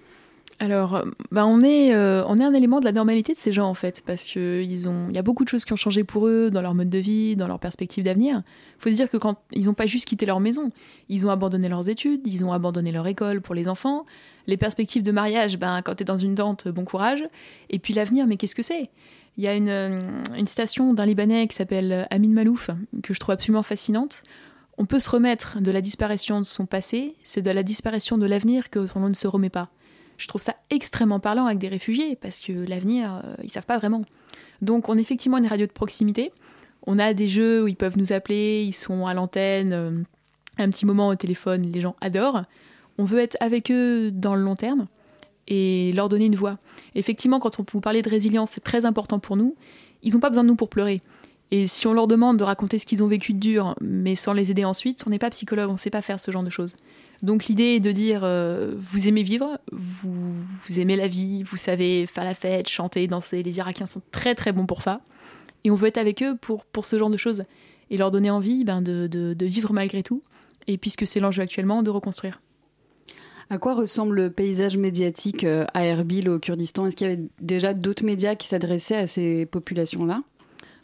Alors, 0.62 0.94
euh, 0.94 1.02
bah 1.32 1.44
on, 1.44 1.60
est, 1.60 1.92
euh, 1.92 2.22
on 2.28 2.38
est 2.38 2.44
un 2.44 2.54
élément 2.54 2.78
de 2.78 2.84
la 2.84 2.92
normalité 2.92 3.32
de 3.32 3.38
ces 3.38 3.50
gens 3.50 3.68
en 3.68 3.74
fait, 3.74 4.00
parce 4.06 4.22
qu'il 4.22 4.62
y 4.62 5.18
a 5.18 5.22
beaucoup 5.22 5.42
de 5.42 5.48
choses 5.48 5.64
qui 5.64 5.72
ont 5.72 5.76
changé 5.76 6.04
pour 6.04 6.28
eux 6.28 6.52
dans 6.52 6.62
leur 6.62 6.72
mode 6.72 6.88
de 6.88 6.98
vie, 6.98 7.34
dans 7.34 7.48
leur 7.48 7.58
perspective 7.58 8.04
d'avenir. 8.04 8.44
Il 8.78 8.82
faut 8.82 8.90
dire 8.90 9.10
que 9.10 9.16
quand 9.16 9.40
ils 9.50 9.64
n'ont 9.64 9.74
pas 9.74 9.86
juste 9.86 10.06
quitté 10.06 10.24
leur 10.24 10.38
maison, 10.38 10.70
ils 11.08 11.26
ont 11.26 11.30
abandonné 11.30 11.68
leurs 11.68 11.88
études, 11.88 12.20
ils 12.28 12.44
ont 12.44 12.52
abandonné 12.52 12.92
leur 12.92 13.08
école 13.08 13.40
pour 13.40 13.56
les 13.56 13.66
enfants. 13.66 14.06
Les 14.46 14.56
perspectives 14.56 15.02
de 15.02 15.10
mariage, 15.10 15.58
ben, 15.58 15.82
quand 15.82 15.96
tu 15.96 16.02
es 16.02 16.04
dans 16.04 16.16
une 16.16 16.36
tente, 16.36 16.68
bon 16.68 16.84
courage. 16.84 17.24
Et 17.68 17.80
puis 17.80 17.92
l'avenir, 17.92 18.28
mais 18.28 18.36
qu'est-ce 18.36 18.54
que 18.54 18.62
c'est? 18.62 18.88
Il 19.38 19.42
y 19.42 19.48
a 19.48 19.56
une, 19.56 19.68
euh, 19.68 20.00
une 20.36 20.46
citation 20.46 20.94
d'un 20.94 21.06
Libanais 21.06 21.48
qui 21.48 21.56
s'appelle 21.56 22.06
Amin 22.12 22.28
Malouf, 22.28 22.70
que 23.02 23.12
je 23.12 23.18
trouve 23.18 23.32
absolument 23.32 23.64
fascinante. 23.64 24.22
On 24.78 24.86
peut 24.86 25.00
se 25.00 25.10
remettre 25.10 25.60
de 25.60 25.72
la 25.72 25.80
disparition 25.80 26.40
de 26.40 26.46
son 26.46 26.66
passé, 26.66 27.16
c'est 27.24 27.42
de 27.42 27.50
la 27.50 27.64
disparition 27.64 28.16
de 28.16 28.26
l'avenir 28.26 28.70
que 28.70 28.86
son 28.86 29.00
nom 29.00 29.08
ne 29.08 29.14
se 29.14 29.26
remet 29.26 29.50
pas 29.50 29.68
je 30.22 30.28
trouve 30.28 30.40
ça 30.40 30.54
extrêmement 30.70 31.18
parlant 31.18 31.46
avec 31.46 31.58
des 31.58 31.66
réfugiés 31.66 32.14
parce 32.14 32.38
que 32.38 32.52
l'avenir, 32.52 33.20
euh, 33.24 33.34
ils 33.42 33.50
savent 33.50 33.66
pas 33.66 33.78
vraiment. 33.78 34.04
Donc 34.60 34.88
on 34.88 34.96
est 34.96 35.00
effectivement 35.00 35.38
une 35.38 35.48
radio 35.48 35.66
de 35.66 35.72
proximité. 35.72 36.32
On 36.86 37.00
a 37.00 37.12
des 37.12 37.26
jeux 37.26 37.64
où 37.64 37.68
ils 37.68 37.76
peuvent 37.76 37.98
nous 37.98 38.12
appeler, 38.12 38.62
ils 38.62 38.72
sont 38.72 39.06
à 39.06 39.14
l'antenne, 39.14 39.72
euh, 39.72 39.90
un 40.58 40.70
petit 40.70 40.86
moment 40.86 41.08
au 41.08 41.16
téléphone, 41.16 41.62
les 41.62 41.80
gens 41.80 41.96
adorent. 42.00 42.44
On 42.98 43.04
veut 43.04 43.18
être 43.18 43.36
avec 43.40 43.72
eux 43.72 44.12
dans 44.12 44.36
le 44.36 44.42
long 44.42 44.54
terme 44.54 44.86
et 45.48 45.92
leur 45.92 46.08
donner 46.08 46.26
une 46.26 46.36
voix. 46.36 46.58
Effectivement, 46.94 47.40
quand 47.40 47.58
on 47.58 47.64
vous 47.70 47.80
parler 47.80 48.02
de 48.02 48.08
résilience, 48.08 48.52
c'est 48.52 48.62
très 48.62 48.86
important 48.86 49.18
pour 49.18 49.36
nous. 49.36 49.56
Ils 50.04 50.12
n'ont 50.12 50.20
pas 50.20 50.28
besoin 50.28 50.44
de 50.44 50.48
nous 50.48 50.56
pour 50.56 50.68
pleurer. 50.68 51.02
Et 51.50 51.66
si 51.66 51.88
on 51.88 51.94
leur 51.94 52.06
demande 52.06 52.36
de 52.36 52.44
raconter 52.44 52.78
ce 52.78 52.86
qu'ils 52.86 53.02
ont 53.02 53.08
vécu 53.08 53.32
de 53.32 53.40
dur, 53.40 53.74
mais 53.80 54.14
sans 54.14 54.34
les 54.34 54.52
aider 54.52 54.64
ensuite, 54.64 55.02
on 55.04 55.10
n'est 55.10 55.18
pas 55.18 55.30
psychologue, 55.30 55.68
on 55.68 55.72
ne 55.72 55.78
sait 55.78 55.90
pas 55.90 56.00
faire 56.00 56.20
ce 56.20 56.30
genre 56.30 56.44
de 56.44 56.50
choses. 56.50 56.76
Donc 57.22 57.46
l'idée 57.46 57.76
est 57.76 57.80
de 57.80 57.92
dire 57.92 58.22
euh, 58.24 58.74
vous 58.76 59.06
aimez 59.06 59.22
vivre, 59.22 59.60
vous, 59.70 60.80
aimez 60.80 60.96
la 60.96 61.06
vie, 61.06 61.44
vous 61.44 61.56
savez 61.56 62.06
faire 62.06 62.24
la 62.24 62.34
fête, 62.34 62.68
chanter, 62.68 63.06
danser. 63.06 63.42
Les 63.44 63.58
Irakiens 63.58 63.86
sont 63.86 64.02
très 64.10 64.34
très 64.34 64.52
bons 64.52 64.66
pour 64.66 64.82
ça. 64.82 65.00
Et 65.64 65.70
on 65.70 65.76
veut 65.76 65.86
être 65.86 65.98
avec 65.98 66.22
eux 66.22 66.36
pour, 66.36 66.64
pour 66.64 66.84
ce 66.84 66.98
genre 66.98 67.10
de 67.10 67.16
choses 67.16 67.44
et 67.90 67.96
leur 67.96 68.10
donner 68.10 68.30
envie 68.30 68.64
ben, 68.64 68.82
de, 68.82 69.06
de, 69.06 69.34
de 69.34 69.46
vivre 69.46 69.72
malgré 69.72 70.02
tout. 70.02 70.22
Et 70.66 70.78
puisque 70.78 71.06
c'est 71.06 71.20
l'enjeu 71.20 71.42
actuellement, 71.42 71.82
de 71.84 71.90
reconstruire. 71.90 72.40
À 73.50 73.58
quoi 73.58 73.74
ressemble 73.74 74.16
le 74.16 74.30
paysage 74.30 74.76
médiatique 74.76 75.44
euh, 75.44 75.66
à 75.74 75.84
Erbil 75.84 76.28
au 76.28 76.38
Kurdistan? 76.38 76.86
Est-ce 76.86 76.96
qu'il 76.96 77.06
y 77.06 77.12
avait 77.12 77.22
déjà 77.40 77.74
d'autres 77.74 78.04
médias 78.04 78.34
qui 78.34 78.48
s'adressaient 78.48 78.96
à 78.96 79.06
ces 79.06 79.46
populations-là? 79.46 80.22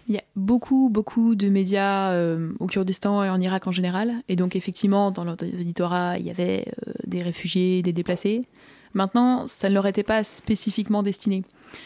Il 0.09 0.15
y 0.15 0.19
a 0.19 0.25
beaucoup, 0.37 0.89
beaucoup 0.89 1.35
de 1.35 1.51
médias 1.51 2.13
euh, 2.13 2.53
au 2.61 2.67
Kurdistan 2.67 3.23
et 3.23 3.31
en 3.31 3.41
Irak 3.41 3.67
en 3.67 3.73
général. 3.73 4.15
Et 4.29 4.37
donc, 4.37 4.57
effectivement, 4.57 5.11
dans 5.11 5.25
l'éditorat, 5.25 6.19
il 6.19 6.27
y 6.27 6.31
avait 6.31 6.65
euh, 6.87 6.93
des 7.07 7.23
réfugiés, 7.23 7.83
des 7.83 7.93
déplacés. 7.93 8.47
Maintenant, 8.95 9.47
ça 9.47 9.69
ne 9.69 9.75
leur 9.75 9.87
était 9.87 10.03
pas 10.03 10.25
spécifiquement 10.25 11.03
destiné. 11.03 11.45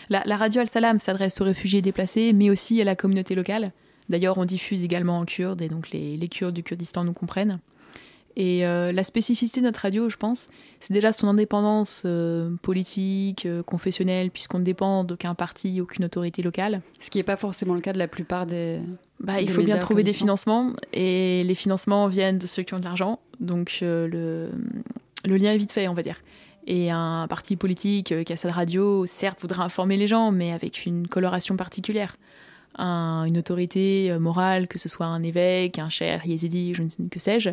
La, 0.09 0.23
radio 0.37 0.61
Al-Salam 0.61 1.01
s'adresse 1.01 1.41
aux 1.41 1.45
réfugiés 1.45 1.83
déplacés, 1.83 2.33
mais 2.33 2.49
aussi 2.49 2.81
à 2.81 2.85
la 2.85 2.95
communauté 2.95 3.35
locale. 3.35 3.73
D'ailleurs, 4.09 4.39
on 4.39 4.45
diffuse 4.45 4.85
également 4.85 5.19
en 5.19 5.25
kurde, 5.25 5.61
et 5.61 5.69
donc 5.69 5.91
les 5.91 6.29
Kurdes 6.29 6.55
du 6.55 6.63
Kurdistan 6.63 7.03
nous 7.03 7.13
comprennent. 7.13 7.59
Et 8.37 8.65
euh, 8.65 8.93
la 8.93 9.05
spécificité 9.05 9.61
de 9.61 9.67
notre 9.67 9.81
radio, 9.81 10.09
je 10.09 10.17
pense, 10.17 10.49
c'est 10.81 10.93
déjà 10.93 11.13
son 11.13 11.29
indépendance 11.29 12.03
euh, 12.07 12.51
politique, 12.63 13.45
euh, 13.45 13.63
confessionnelle, 13.63 14.31
puisqu'on 14.31 14.59
ne 14.59 14.65
dépend 14.65 15.05
d'aucun 15.05 15.35
parti, 15.35 15.81
aucune 15.81 16.07
autorité 16.07 16.43
locale. 16.43 16.81
Ce 17.01 17.11
qui 17.11 17.19
n'est 17.19 17.25
pas 17.25 17.37
forcément 17.37 17.75
le 17.75 17.81
cas 17.81 17.93
de 17.93 17.99
la 17.99 18.09
plupart 18.09 18.47
des. 18.47 18.81
Bah, 19.21 19.41
il 19.41 19.51
faut 19.51 19.63
bien 19.63 19.77
trouver 19.79 20.03
des 20.03 20.15
financements, 20.15 20.73
et 20.93 21.43
les 21.45 21.55
financements 21.55 22.09
viennent 22.09 22.39
de 22.39 22.47
ceux 22.47 22.63
qui 22.63 22.75
ont 22.75 22.81
de 22.81 22.85
l'argent, 22.85 23.21
donc 23.39 23.79
le, 23.81 24.51
le 25.25 25.37
lien 25.37 25.53
est 25.53 25.59
vite 25.59 25.73
fait, 25.73 25.87
on 25.87 25.95
va 25.95 26.03
dire. 26.03 26.21
Et 26.67 26.91
un 26.91 27.27
parti 27.29 27.57
politique 27.57 28.25
qui 28.25 28.33
a 28.33 28.37
sa 28.37 28.51
radio, 28.51 29.07
certes, 29.07 29.41
voudra 29.41 29.65
informer 29.65 29.97
les 29.97 30.09
gens, 30.09 30.33
mais 30.33 30.53
avec 30.53 30.87
une 30.87 31.07
coloration 31.07 31.57
particulière. 31.57 32.17
Un, 32.79 33.25
une 33.27 33.39
autorité 33.39 34.17
morale, 34.19 34.67
que 34.67 34.79
ce 34.79 34.89
soit 34.89 35.07
un 35.07 35.23
évêque, 35.23 35.79
un 35.79 35.91
cher, 35.91 36.27
yézidi, 36.27 36.75
je 36.75 36.83
ne 36.83 36.89
sais 36.89 37.03
que 37.09 37.21
sais-je, 37.21 37.51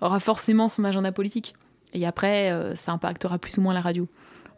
aura 0.00 0.20
forcément 0.20 0.68
son 0.68 0.84
agenda 0.84 1.12
politique. 1.12 1.54
Et 1.92 2.06
après, 2.06 2.50
euh, 2.50 2.74
ça 2.74 2.92
impactera 2.92 3.38
plus 3.38 3.58
ou 3.58 3.62
moins 3.62 3.74
la 3.74 3.80
radio. 3.80 4.08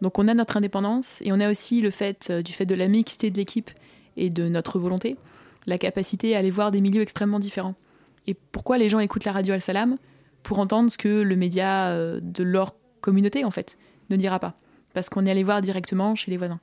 Donc 0.02 0.18
on 0.18 0.28
a 0.28 0.34
notre 0.34 0.56
indépendance 0.56 1.20
et 1.22 1.32
on 1.32 1.40
a 1.40 1.50
aussi 1.50 1.80
le 1.80 1.90
fait, 1.90 2.28
euh, 2.30 2.42
du 2.42 2.52
fait 2.52 2.66
de 2.66 2.74
la 2.74 2.88
mixité 2.88 3.30
de 3.30 3.36
l'équipe 3.36 3.70
et 4.16 4.30
de 4.30 4.48
notre 4.48 4.78
volonté, 4.78 5.16
la 5.66 5.78
capacité 5.78 6.34
à 6.34 6.38
aller 6.38 6.50
voir 6.50 6.70
des 6.70 6.80
milieux 6.80 7.02
extrêmement 7.02 7.38
différents. 7.38 7.74
Et 8.26 8.34
pourquoi 8.34 8.78
les 8.78 8.88
gens 8.88 8.98
écoutent 8.98 9.24
la 9.24 9.32
radio 9.32 9.54
Al-Salam 9.54 9.96
Pour 10.42 10.58
entendre 10.58 10.90
ce 10.90 10.98
que 10.98 11.22
le 11.22 11.36
média 11.36 11.88
euh, 11.88 12.20
de 12.22 12.42
leur 12.42 12.74
communauté, 13.00 13.44
en 13.44 13.50
fait, 13.50 13.78
ne 14.10 14.16
dira 14.16 14.38
pas. 14.38 14.54
Parce 14.94 15.08
qu'on 15.08 15.26
est 15.26 15.30
allé 15.30 15.44
voir 15.44 15.60
directement 15.60 16.14
chez 16.14 16.30
les 16.30 16.36
voisins. 16.36 16.60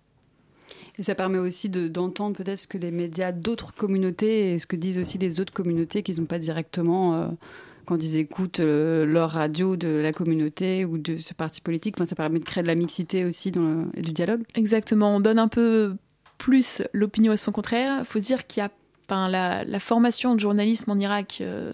Et 0.98 1.04
ça 1.04 1.16
permet 1.16 1.38
aussi 1.38 1.70
d'entendre 1.70 2.38
peut-être 2.38 2.60
ce 2.60 2.68
que 2.68 2.78
les 2.78 2.92
médias 2.92 3.32
d'autres 3.32 3.74
communautés 3.74 4.54
et 4.54 4.60
ce 4.60 4.66
que 4.66 4.76
disent 4.76 4.98
aussi 4.98 5.18
les 5.18 5.40
autres 5.40 5.54
communautés 5.54 6.04
qu'ils 6.04 6.20
n'ont 6.20 6.26
pas 6.26 6.40
directement 6.40 7.36
quand 7.86 8.04
ils 8.04 8.18
écoutent 8.18 8.60
euh, 8.60 9.06
leur 9.06 9.32
radio 9.32 9.76
de 9.76 9.88
la 9.88 10.12
communauté 10.12 10.86
ou 10.86 10.98
de 10.98 11.18
ce 11.18 11.34
parti 11.34 11.62
politique. 11.62 11.96
Enfin, 11.98 12.06
ça 12.06 12.16
permet 12.16 12.40
de 12.40 12.44
créer 12.44 12.62
de 12.62 12.68
la 12.68 12.76
mixité 12.76 13.26
aussi 13.26 13.52
et 13.94 14.02
du 14.02 14.12
dialogue. 14.12 14.44
Exactement. 14.56 15.16
On 15.16 15.20
donne 15.20 15.40
un 15.40 15.48
peu 15.48 15.96
plus 16.38 16.84
l'opinion 16.94 17.32
à 17.32 17.38
son 17.38 17.52
contraire. 17.52 17.98
Il 18.00 18.06
faut 18.06 18.20
se 18.20 18.26
dire 18.26 18.48
qu'il 18.48 18.62
y 18.62 18.66
a 18.66 18.72
Enfin, 19.08 19.30
la, 19.30 19.80
formation 19.80 20.34
de 20.34 20.40
journalisme 20.40 20.90
en 20.90 20.98
Irak 20.98 21.38
euh, 21.40 21.74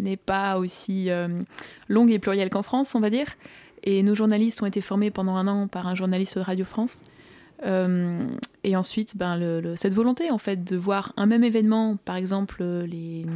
n'est 0.00 0.16
pas 0.16 0.58
aussi 0.58 1.10
euh, 1.10 1.26
longue 1.88 2.12
et 2.12 2.20
plurielle 2.20 2.50
qu'en 2.50 2.62
France, 2.62 2.94
on 2.94 3.00
va 3.00 3.10
dire. 3.10 3.26
Et 3.82 4.04
nos 4.04 4.14
journalistes 4.14 4.62
ont 4.62 4.66
été 4.66 4.80
formés 4.80 5.10
pendant 5.10 5.34
un 5.34 5.48
an 5.48 5.66
par 5.66 5.88
un 5.88 5.96
journaliste 5.96 6.38
de 6.38 6.42
Radio 6.44 6.64
France. 6.64 7.02
Et 7.64 8.76
ensuite, 8.76 9.16
ben, 9.16 9.74
cette 9.74 9.94
volonté 9.94 10.30
en 10.30 10.38
fait 10.38 10.62
de 10.62 10.76
voir 10.76 11.12
un 11.16 11.26
même 11.26 11.42
événement, 11.42 11.96
par 11.96 12.14
exemple 12.14 12.62
les, 12.62 13.26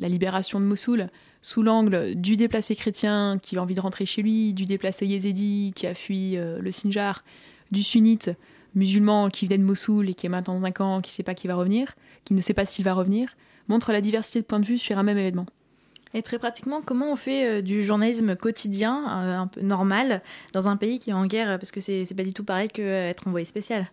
la 0.00 0.08
libération 0.08 0.58
de 0.58 0.64
Mossoul 0.64 1.08
sous 1.42 1.62
l'angle 1.62 2.14
du 2.14 2.36
déplacé 2.36 2.74
chrétien 2.74 3.38
qui 3.40 3.56
a 3.56 3.62
envie 3.62 3.74
de 3.74 3.80
rentrer 3.80 4.06
chez 4.06 4.22
lui, 4.22 4.52
du 4.54 4.64
déplacé 4.64 5.06
yézidi 5.06 5.72
qui 5.76 5.86
a 5.86 5.94
fui 5.94 6.36
euh, 6.36 6.58
le 6.60 6.72
Sinjar, 6.72 7.24
du 7.70 7.82
sunnite 7.82 8.30
musulman 8.74 9.28
qui 9.28 9.46
vient 9.46 9.58
de 9.58 9.62
Mossoul 9.62 10.08
et 10.08 10.14
qui 10.14 10.26
est 10.26 10.28
maintenant 10.28 10.58
dans 10.58 10.66
un 10.66 10.70
camp, 10.70 11.00
qui 11.00 11.10
ne 11.10 11.14
sait 11.14 11.22
pas 11.22 11.34
qui 11.34 11.46
va 11.46 11.54
revenir, 11.54 11.94
qui 12.24 12.34
ne 12.34 12.40
sait 12.40 12.54
pas 12.54 12.64
s'il 12.64 12.84
va 12.84 12.94
revenir, 12.94 13.36
montre 13.68 13.92
la 13.92 14.00
diversité 14.00 14.40
de 14.40 14.46
points 14.46 14.60
de 14.60 14.66
vue 14.66 14.78
sur 14.78 14.98
un 14.98 15.02
même 15.02 15.18
événement. 15.18 15.46
Et 16.12 16.22
très 16.22 16.38
pratiquement, 16.38 16.82
comment 16.82 17.12
on 17.12 17.16
fait 17.16 17.46
euh, 17.46 17.62
du 17.62 17.84
journalisme 17.84 18.34
quotidien, 18.34 19.04
euh, 19.08 19.38
un 19.38 19.46
peu 19.46 19.60
normal, 19.60 20.22
dans 20.52 20.68
un 20.68 20.76
pays 20.76 20.98
qui 20.98 21.10
est 21.10 21.14
en 21.14 21.26
guerre 21.26 21.58
Parce 21.58 21.70
que 21.70 21.80
c'est 21.80 22.14
pas 22.16 22.24
du 22.24 22.32
tout 22.32 22.44
pareil 22.44 22.68
qu'être 22.68 23.28
envoyé 23.28 23.46
spécial? 23.46 23.86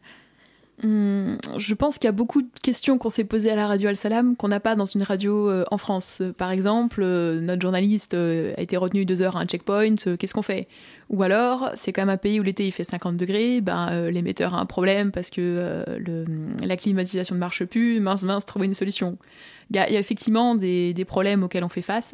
Hum, 0.83 1.39
je 1.57 1.73
pense 1.73 1.97
qu'il 1.97 2.05
y 2.05 2.09
a 2.09 2.11
beaucoup 2.11 2.43
de 2.43 2.59
questions 2.61 2.99
qu'on 2.99 3.09
s'est 3.09 3.23
posées 3.23 3.49
à 3.49 3.55
la 3.55 3.65
radio 3.65 3.89
Al-Salam 3.89 4.35
qu'on 4.35 4.47
n'a 4.47 4.59
pas 4.59 4.75
dans 4.75 4.85
une 4.85 5.01
radio 5.01 5.49
euh, 5.49 5.65
en 5.71 5.79
France. 5.79 6.21
Par 6.37 6.51
exemple, 6.51 7.01
euh, 7.01 7.41
notre 7.41 7.63
journaliste 7.63 8.13
euh, 8.13 8.53
a 8.57 8.61
été 8.61 8.77
retenu 8.77 9.03
deux 9.03 9.23
heures 9.23 9.37
à 9.37 9.39
un 9.39 9.45
checkpoint, 9.45 9.95
qu'est-ce 9.95 10.35
qu'on 10.35 10.43
fait? 10.43 10.67
Ou 11.09 11.23
alors, 11.23 11.71
c'est 11.77 11.93
quand 11.93 12.03
même 12.03 12.09
un 12.09 12.17
pays 12.17 12.39
où 12.39 12.43
l'été 12.43 12.67
il 12.67 12.71
fait 12.71 12.83
50 12.83 13.17
degrés, 13.17 13.59
ben, 13.61 14.09
l'émetteur 14.09 14.53
a 14.53 14.59
un 14.59 14.65
problème 14.67 15.11
parce 15.11 15.29
que 15.29 15.85
la 16.61 16.75
climatisation 16.75 17.33
ne 17.33 17.39
marche 17.39 17.63
plus, 17.63 18.01
mince 18.01 18.23
mince, 18.23 18.45
trouver 18.45 18.65
une 18.65 18.73
solution. 18.73 19.17
Il 19.71 19.77
y, 19.77 19.79
a 19.79 19.89
effectivement 19.89 20.53
des 20.55 21.05
problèmes 21.07 21.43
auxquels 21.43 21.63
on 21.63 21.69
fait 21.69 21.81
face. 21.81 22.13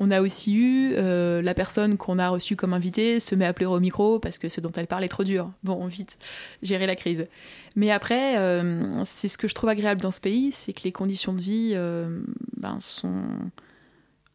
On 0.00 0.12
a 0.12 0.20
aussi 0.20 0.54
eu 0.54 0.92
euh, 0.94 1.42
la 1.42 1.54
personne 1.54 1.96
qu'on 1.96 2.20
a 2.20 2.28
reçue 2.28 2.54
comme 2.54 2.72
invitée 2.72 3.18
se 3.18 3.34
met 3.34 3.44
à 3.44 3.52
pleurer 3.52 3.74
au 3.74 3.80
micro 3.80 4.20
parce 4.20 4.38
que 4.38 4.48
ce 4.48 4.60
dont 4.60 4.70
elle 4.76 4.86
parle 4.86 5.02
est 5.02 5.08
trop 5.08 5.24
dur. 5.24 5.50
Bon, 5.64 5.84
vite, 5.88 6.18
gérer 6.62 6.86
la 6.86 6.94
crise. 6.94 7.26
Mais 7.74 7.90
après, 7.90 8.38
euh, 8.38 9.02
c'est 9.02 9.26
ce 9.26 9.36
que 9.36 9.48
je 9.48 9.54
trouve 9.54 9.70
agréable 9.70 10.00
dans 10.00 10.12
ce 10.12 10.20
pays, 10.20 10.52
c'est 10.52 10.72
que 10.72 10.82
les 10.84 10.92
conditions 10.92 11.32
de 11.32 11.40
vie 11.40 11.72
euh, 11.74 12.20
ben, 12.56 12.78
sont 12.78 13.24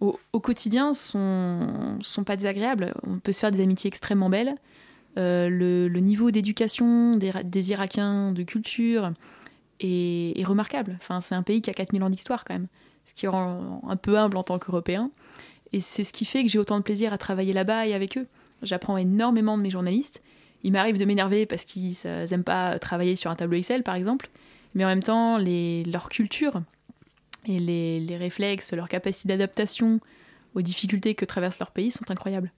au, 0.02 0.20
quotidien 0.42 0.92
sont 0.92 1.98
sont 2.02 2.26
pas 2.26 2.36
désagréables. 2.36 2.94
On 3.08 3.20
peut 3.20 3.32
se 3.32 3.40
faire 3.40 3.52
des 3.52 3.64
amitiés 3.64 3.88
extrêmement 3.88 4.30
belles. 4.30 4.56
Le, 5.16 5.88
niveau 6.00 6.30
d'éducation 6.32 7.16
des, 7.16 7.32
des, 7.46 7.72
Irakiens, 7.72 8.34
de 8.34 8.44
culture, 8.44 9.14
est, 9.80 10.38
est 10.38 10.44
remarquable. 10.44 10.98
Enfin, 11.00 11.22
c'est 11.22 11.36
un 11.36 11.44
pays 11.44 11.62
qui 11.62 11.70
a 11.70 11.74
4000 11.74 12.04
ans 12.04 12.10
d'histoire 12.10 12.44
quand 12.44 12.54
même, 12.54 12.68
ce 13.06 13.14
qui 13.14 13.28
rend 13.28 13.82
un 13.88 13.96
peu 13.96 14.18
humble 14.18 14.36
en 14.36 14.44
tant 14.44 14.60
qu'Européen. 14.60 15.10
Et 15.74 15.80
c'est 15.80 16.04
ce 16.04 16.14
qui 16.14 16.26
fait 16.26 16.44
que 16.44 16.50
j'ai 16.50 16.60
autant 16.60 16.78
de 16.78 16.84
plaisir 16.84 17.12
à 17.14 17.18
travailler 17.18 17.52
là-bas 17.52 17.88
et 17.88 17.94
avec 17.94 18.18
eux. 18.18 18.28
J'apprends 18.62 18.98
énormément 18.98 19.58
de 19.58 19.64
mes 19.64 19.72
journalistes. 19.72 20.22
Il 20.64 20.72
m'arrive 20.72 20.98
de 20.98 21.06
m'énerver 21.06 21.46
parce 21.46 21.66
qu'ils 21.66 21.96
n'aiment 22.06 22.44
pas 22.44 22.80
travailler 22.80 23.16
sur 23.16 23.30
un 23.32 23.36
tableau 23.36 23.58
Excel, 23.58 23.84
par 23.84 23.96
exemple. 23.96 24.30
Mais 24.76 24.86
en 24.86 24.88
même 24.88 25.04
temps, 25.04 25.38
leur 25.38 26.10
culture 26.10 26.62
et 27.46 27.60
les, 27.60 28.00
les 28.00 28.18
réflexes, 28.18 28.72
leur 28.74 28.88
capacité 28.88 29.28
d'adaptation 29.30 30.00
aux 30.56 30.62
difficultés 30.62 31.16
que 31.16 31.26
traverse 31.26 31.60
leur 31.60 31.72
pays 31.72 31.92
sont 31.92 32.10
incroyables. 32.10 32.52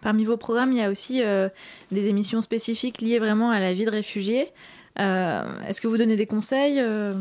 Parmi 0.00 0.24
vos 0.24 0.36
programmes, 0.36 0.72
il 0.72 0.78
y 0.78 0.82
a 0.82 0.90
aussi 0.90 1.22
euh, 1.22 1.48
des 1.90 2.08
émissions 2.08 2.40
spécifiques 2.40 3.02
liées 3.02 3.18
vraiment 3.18 3.50
à 3.50 3.60
la 3.60 3.74
vie 3.74 3.84
de 3.84 3.90
réfugiés. 3.90 4.48
Euh, 4.98 5.44
Est-ce 5.66 5.80
que 5.80 5.88
vous 5.88 5.98
donnez 5.98 6.16
des 6.16 6.26
conseils 6.26 6.78
euh 6.80 7.14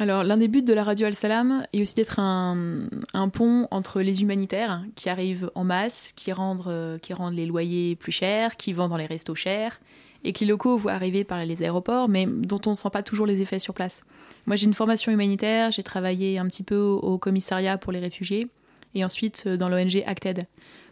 alors, 0.00 0.24
l'un 0.24 0.38
des 0.38 0.48
buts 0.48 0.62
de 0.62 0.72
la 0.72 0.82
radio 0.82 1.08
Al-Salam 1.08 1.66
est 1.74 1.82
aussi 1.82 1.94
d'être 1.94 2.18
un, 2.18 2.88
pont 3.34 3.68
entre 3.70 4.00
les 4.00 4.22
humanitaires 4.22 4.82
qui 4.96 5.10
arrivent 5.10 5.50
en 5.54 5.62
masse, 5.62 6.14
qui 6.16 6.32
rendent, 6.32 6.62
euh, 6.68 6.96
qui 6.96 7.12
rendent 7.12 7.34
les 7.34 7.44
loyers 7.44 7.96
plus 7.96 8.10
chers, 8.10 8.56
qui 8.56 8.72
vendent 8.72 8.88
dans 8.88 8.96
les 8.96 9.04
restos 9.04 9.34
chers, 9.34 9.78
et 10.24 10.32
que 10.32 10.40
les 10.40 10.46
locaux 10.46 10.78
voient 10.78 10.94
arriver 10.94 11.22
par 11.22 11.44
les 11.44 11.62
aéroports, 11.62 12.08
mais 12.08 12.24
dont 12.24 12.62
on 12.64 12.70
ne 12.70 12.76
sent 12.76 12.88
pas 12.90 13.02
toujours 13.02 13.26
les 13.26 13.42
effets 13.42 13.58
sur 13.58 13.74
place. 13.74 14.02
Moi, 14.46 14.56
j'ai 14.56 14.64
une 14.64 14.72
formation 14.72 15.12
humanitaire, 15.12 15.70
j'ai 15.70 15.82
travaillé 15.82 16.38
un 16.38 16.46
petit 16.46 16.62
peu 16.62 16.78
au, 16.78 17.18
commissariat 17.18 17.76
pour 17.76 17.92
les 17.92 18.00
réfugiés, 18.00 18.48
et 18.94 19.04
ensuite 19.04 19.48
dans 19.48 19.68
l'ONG 19.68 20.02
Acted. 20.06 20.44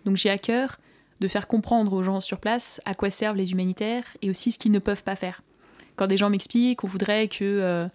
Donc, 0.04 0.18
j'ai 0.18 0.28
à 0.28 0.36
cœur 0.36 0.76
de 1.20 1.28
faire 1.28 1.46
comprendre 1.46 1.94
aux 1.94 2.02
gens 2.02 2.20
sur 2.20 2.40
place 2.40 2.78
à 2.84 2.94
quoi 2.94 3.08
servent 3.08 3.38
les 3.38 3.52
humanitaires 3.52 4.04
et 4.20 4.28
aussi 4.28 4.52
ce 4.52 4.58
qu'ils 4.58 4.72
ne 4.72 4.80
peuvent 4.80 5.02
pas 5.02 5.16
faire. 5.16 5.40
Quand 5.96 6.08
des 6.08 6.18
gens 6.18 6.28
m'expliquent 6.28 6.80
qu'on 6.80 6.88
voudrait 6.88 7.28
que... 7.28 7.38
Euh, 7.42 7.88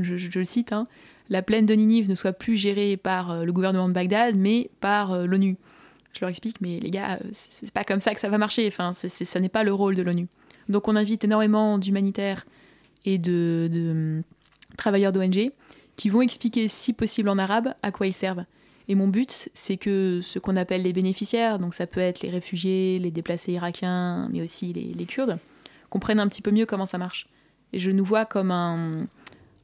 je, 0.00 0.38
le 0.38 0.44
cite, 0.44 0.72
hein, 0.72 0.86
la 1.28 1.42
plaine 1.42 1.66
de 1.66 1.74
Ninive 1.74 2.08
ne 2.08 2.14
soit 2.14 2.32
plus 2.32 2.56
gérée 2.56 2.96
par 2.96 3.30
euh, 3.30 3.44
le 3.44 3.52
gouvernement 3.52 3.88
de 3.88 3.94
Bagdad, 3.94 4.36
mais 4.36 4.70
par 4.80 5.12
euh, 5.12 5.26
l'ONU. 5.26 5.56
Je 6.12 6.20
leur 6.20 6.30
explique, 6.30 6.60
mais 6.60 6.78
les 6.80 6.90
gars, 6.90 7.18
c'est 7.32 7.72
pas 7.72 7.82
comme 7.82 8.00
ça 8.00 8.14
que 8.14 8.20
ça 8.20 8.28
va 8.28 8.38
marcher. 8.38 8.68
Enfin, 8.68 8.92
ça 8.92 9.40
n'est 9.40 9.48
pas 9.48 9.64
le 9.64 9.72
rôle 9.72 9.96
de 9.96 10.02
l'ONU. 10.02 10.28
Donc, 10.68 10.86
on 10.86 10.94
invite 10.94 11.24
énormément 11.24 11.76
d'humanitaires 11.76 12.46
et 13.04 13.18
de, 13.18 13.68
de 13.70 14.22
travailleurs 14.76 15.10
d'ONG 15.10 15.50
qui 15.96 16.08
vont 16.10 16.22
expliquer, 16.22 16.68
si 16.68 16.92
possible 16.92 17.28
en 17.28 17.38
arabe, 17.38 17.74
à 17.82 17.90
quoi 17.90 18.06
ils 18.06 18.12
servent. 18.12 18.44
Et 18.86 18.94
mon 18.94 19.08
but, 19.08 19.48
c'est 19.54 19.76
que 19.76 20.20
ce 20.22 20.38
qu'on 20.38 20.54
appelle 20.54 20.82
les 20.82 20.92
bénéficiaires, 20.92 21.58
donc 21.58 21.74
ça 21.74 21.88
peut 21.88 22.00
être 22.00 22.20
les 22.20 22.30
réfugiés, 22.30 22.98
les 23.00 23.10
déplacés 23.10 23.52
irakiens, 23.52 24.28
mais 24.32 24.40
aussi 24.40 24.72
les 24.72 25.06
Kurdes, 25.06 25.38
comprennent 25.90 26.20
un 26.20 26.28
petit 26.28 26.42
peu 26.42 26.50
mieux 26.50 26.66
comment 26.66 26.86
ça 26.86 26.98
marche. 26.98 27.28
Et 27.72 27.78
je 27.78 27.90
nous 27.90 28.04
vois 28.04 28.24
comme 28.24 28.50
un, 28.50 29.06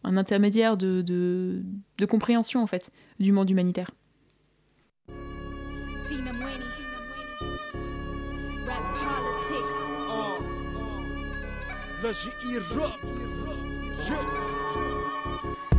un 0.05 0.17
intermédiaire 0.17 0.77
de, 0.77 1.03
de, 1.03 1.63
de, 1.99 2.07
compréhension 2.07 2.63
en 2.63 2.67
fait 2.67 2.91
du 3.19 3.33
monde 3.33 3.51
humanitaire. 3.51 3.91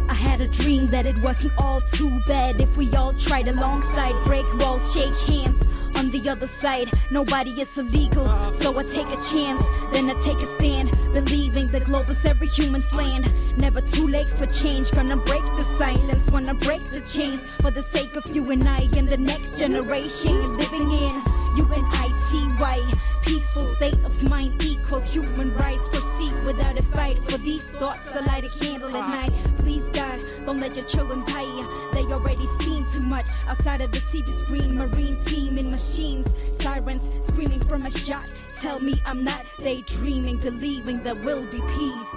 I 0.10 0.14
had 0.14 0.42
a 0.42 0.48
dream 0.48 0.88
that 0.92 1.06
it 1.06 1.18
wasn't 1.24 1.52
all 1.58 1.82
too 1.94 2.12
bad 2.28 2.62
if 2.62 2.78
we 2.78 2.94
all 2.96 3.14
tried 3.14 3.48
alongside, 3.48 4.14
break 4.26 4.46
walls, 4.60 4.94
shake 4.94 5.18
hands. 5.28 5.66
On 6.02 6.10
the 6.10 6.30
other 6.30 6.48
side, 6.48 6.90
nobody 7.12 7.52
is 7.62 7.78
illegal, 7.78 8.26
so 8.54 8.76
I 8.76 8.84
take 8.86 9.06
a 9.06 9.22
chance, 9.32 9.62
then 9.94 10.10
I 10.10 10.16
take 10.26 10.40
a 10.40 10.58
stand, 10.58 10.90
believing 11.14 11.68
the 11.68 11.80
globe 11.80 12.10
is 12.10 12.26
every 12.26 12.48
human's 12.48 12.92
land. 12.92 13.32
Never 13.56 13.82
too 13.82 14.08
late 14.08 14.30
for 14.30 14.48
change, 14.48 14.90
gonna 14.90 15.18
break 15.18 15.44
the 15.44 15.76
silence, 15.78 16.32
wanna 16.32 16.56
break 16.56 16.82
the 16.90 17.02
chains. 17.02 17.44
For 17.62 17.70
the 17.70 17.84
sake 17.84 18.16
of 18.16 18.36
you 18.36 18.50
and 18.50 18.68
I 18.68 18.90
and 18.98 19.08
the 19.08 19.18
next 19.18 19.60
generation 19.60 20.58
living 20.58 20.92
in 20.92 21.31
U-N-I-T-Y. 21.57 22.93
Peaceful 23.23 23.75
state 23.77 23.99
of 24.05 24.31
mind, 24.31 24.63
equal 24.63 25.01
human 25.01 25.55
rights. 25.57 25.87
Proceed 25.89 26.35
without 26.45 26.79
a 26.79 26.83
fight. 26.83 27.19
For 27.29 27.39
these 27.39 27.65
thoughts, 27.65 28.01
I 28.15 28.21
light 28.21 28.45
a 28.45 28.51
candle 28.61 28.97
at 28.97 29.09
night. 29.09 29.33
Please, 29.59 29.85
God, 29.93 30.21
don't 30.45 30.61
let 30.61 30.77
your 30.77 30.85
children 30.87 31.25
die. 31.25 31.91
They 31.93 32.05
already 32.13 32.49
seen 32.61 32.87
too 32.93 33.01
much 33.01 33.29
outside 33.49 33.81
of 33.81 33.91
the 33.93 33.99
TV 33.99 34.39
screen. 34.41 34.77
Marine 34.77 35.23
team 35.25 35.59
in 35.59 35.71
machines, 35.71 36.33
sirens 36.61 37.01
screaming 37.27 37.61
from 37.61 37.87
a 37.87 37.91
shot. 37.91 38.33
Tell 38.61 38.79
me 38.79 38.95
I'm 39.05 39.25
not 39.25 39.45
daydreaming, 39.59 40.39
believing 40.39 41.03
there 41.03 41.15
will 41.15 41.45
be 41.47 41.61
peace. 41.61 42.15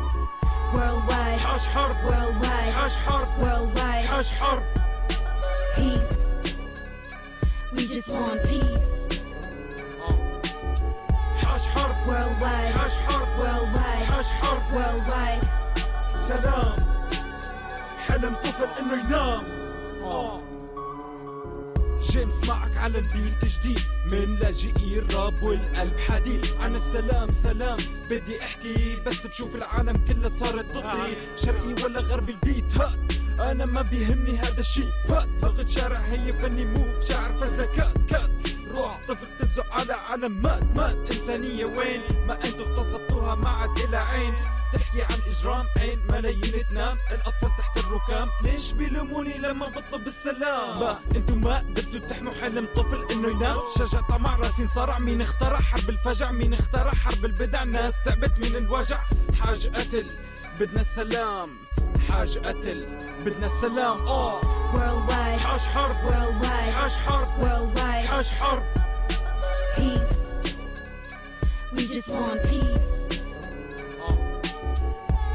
Worldwide, 0.74 1.40
حاش 1.40 1.68
حرب 1.68 1.96
worldwide, 2.06 2.74
حاش 2.74 2.98
حرب 2.98 3.30
worldwide, 3.42 4.06
حاش 4.06 4.32
حرب 4.32 4.64
peace. 5.76 6.18
We 7.76 7.88
just 7.88 8.14
want 8.14 8.44
peace. 8.44 8.93
حاش 11.65 11.77
حرب 11.77 12.09
Worldwide, 12.09 12.79
حاش 12.79 12.97
حرب 12.97 13.29
worldwide, 13.43 14.05
حاش 14.13 14.27
حرب 14.31 14.63
worldwide. 14.75 15.47
سلام 16.29 16.77
حلم 18.09 18.35
طفل 18.35 18.83
انه 18.83 18.95
ينام 18.95 19.45
جيمس 22.11 22.49
معك 22.49 22.79
على 22.79 22.99
البيت 22.99 23.45
جديد. 23.45 23.81
من 24.13 24.37
لاجئي 24.37 24.99
الراب 24.99 25.43
والقلب 25.43 25.99
حديد. 26.09 26.47
عن 26.61 26.75
السلام 26.75 27.33
سلام. 27.33 27.77
بدي 28.11 28.43
أحكي 28.43 28.97
بس 29.07 29.27
بشوف 29.27 29.55
العالم 29.55 30.01
كلها 30.09 30.29
صارت 30.29 30.67
ضدي 30.75 31.17
شرقي 31.37 31.85
ولا 31.85 32.01
غربي 32.01 32.33
البيت 32.33 32.77
هات 32.81 32.99
أنا 33.51 33.65
ما 33.65 33.83
بيهمني 33.83 34.39
هذا 34.39 34.61
الشيء 34.61 34.91
فات 35.09 35.29
فقد 35.43 35.69
شارع 35.69 35.99
هي 35.99 36.33
فني 36.33 36.65
مو 36.65 36.85
شعر 37.09 37.33
فزكات 37.33 37.95
كات 38.11 38.31
روح 38.77 39.01
طفل 39.09 39.27
تنزق 39.55 39.73
على 39.73 39.93
علم 39.93 40.43
مات 40.43 40.63
مات. 40.77 40.97
إنسانية 41.13 41.65
وين؟ 41.65 42.01
ما 42.27 42.35
أنتو 42.45 42.63
اغتصبتوها 42.63 43.35
ما 43.35 43.49
عاد 43.49 43.79
إلى 43.79 43.97
عين. 43.97 44.35
تحكي 44.73 45.03
عن 45.03 45.19
إجرام 45.31 45.67
عين 45.79 46.01
ملايين 46.11 46.65
تنام. 46.71 46.99
الأطفال 47.11 47.51
تحت 47.59 47.79
الركام. 47.79 48.29
ليش 48.43 48.73
بيلوموني 48.73 49.39
لما 49.39 49.69
بطلب 49.69 50.07
السلام؟ 50.07 50.81
ما 50.81 50.99
أنتو 51.17 51.35
ما 51.35 51.59
قدرتوا 51.59 52.09
تحموا 52.09 52.33
حلم 52.43 52.69
طفل 52.77 53.07
إنه 53.13 53.29
ينام. 53.29 53.61
شجع 53.79 54.01
طمع 54.01 54.37
راسي 54.37 54.63
انصرع 54.63 54.99
مين 54.99 55.21
اخترع؟ 55.21 55.61
حرب 55.61 55.91
الفجع. 55.91 56.31
مين 56.31 56.55
اخترع؟ 56.55 56.91
حرب 56.91 57.25
البدع. 57.25 57.65
ناس 57.65 57.95
تعبت 58.05 58.33
من 58.39 58.57
الوجع. 58.57 58.99
حاج 59.41 59.67
قتل 59.67 60.09
بدنا 60.61 60.81
السلام. 60.81 61.51
حاج 62.09 62.39
قتل 62.39 62.87
بدنا 63.25 63.47
السلام. 63.47 64.07
آه. 64.07 64.41
Worldwide, 64.75 65.41
حاج 65.47 65.61
حرب. 65.61 65.97
Worldwide, 66.09 66.75
حاج 66.79 66.93
حرب. 66.93 67.29
Worldwide, 67.43 68.11
حاج 68.11 68.31
حرب. 68.31 68.84
peace. 69.76 70.16
We 71.76 71.84
just 71.96 72.10
want 72.16 72.42
peace. 72.44 72.88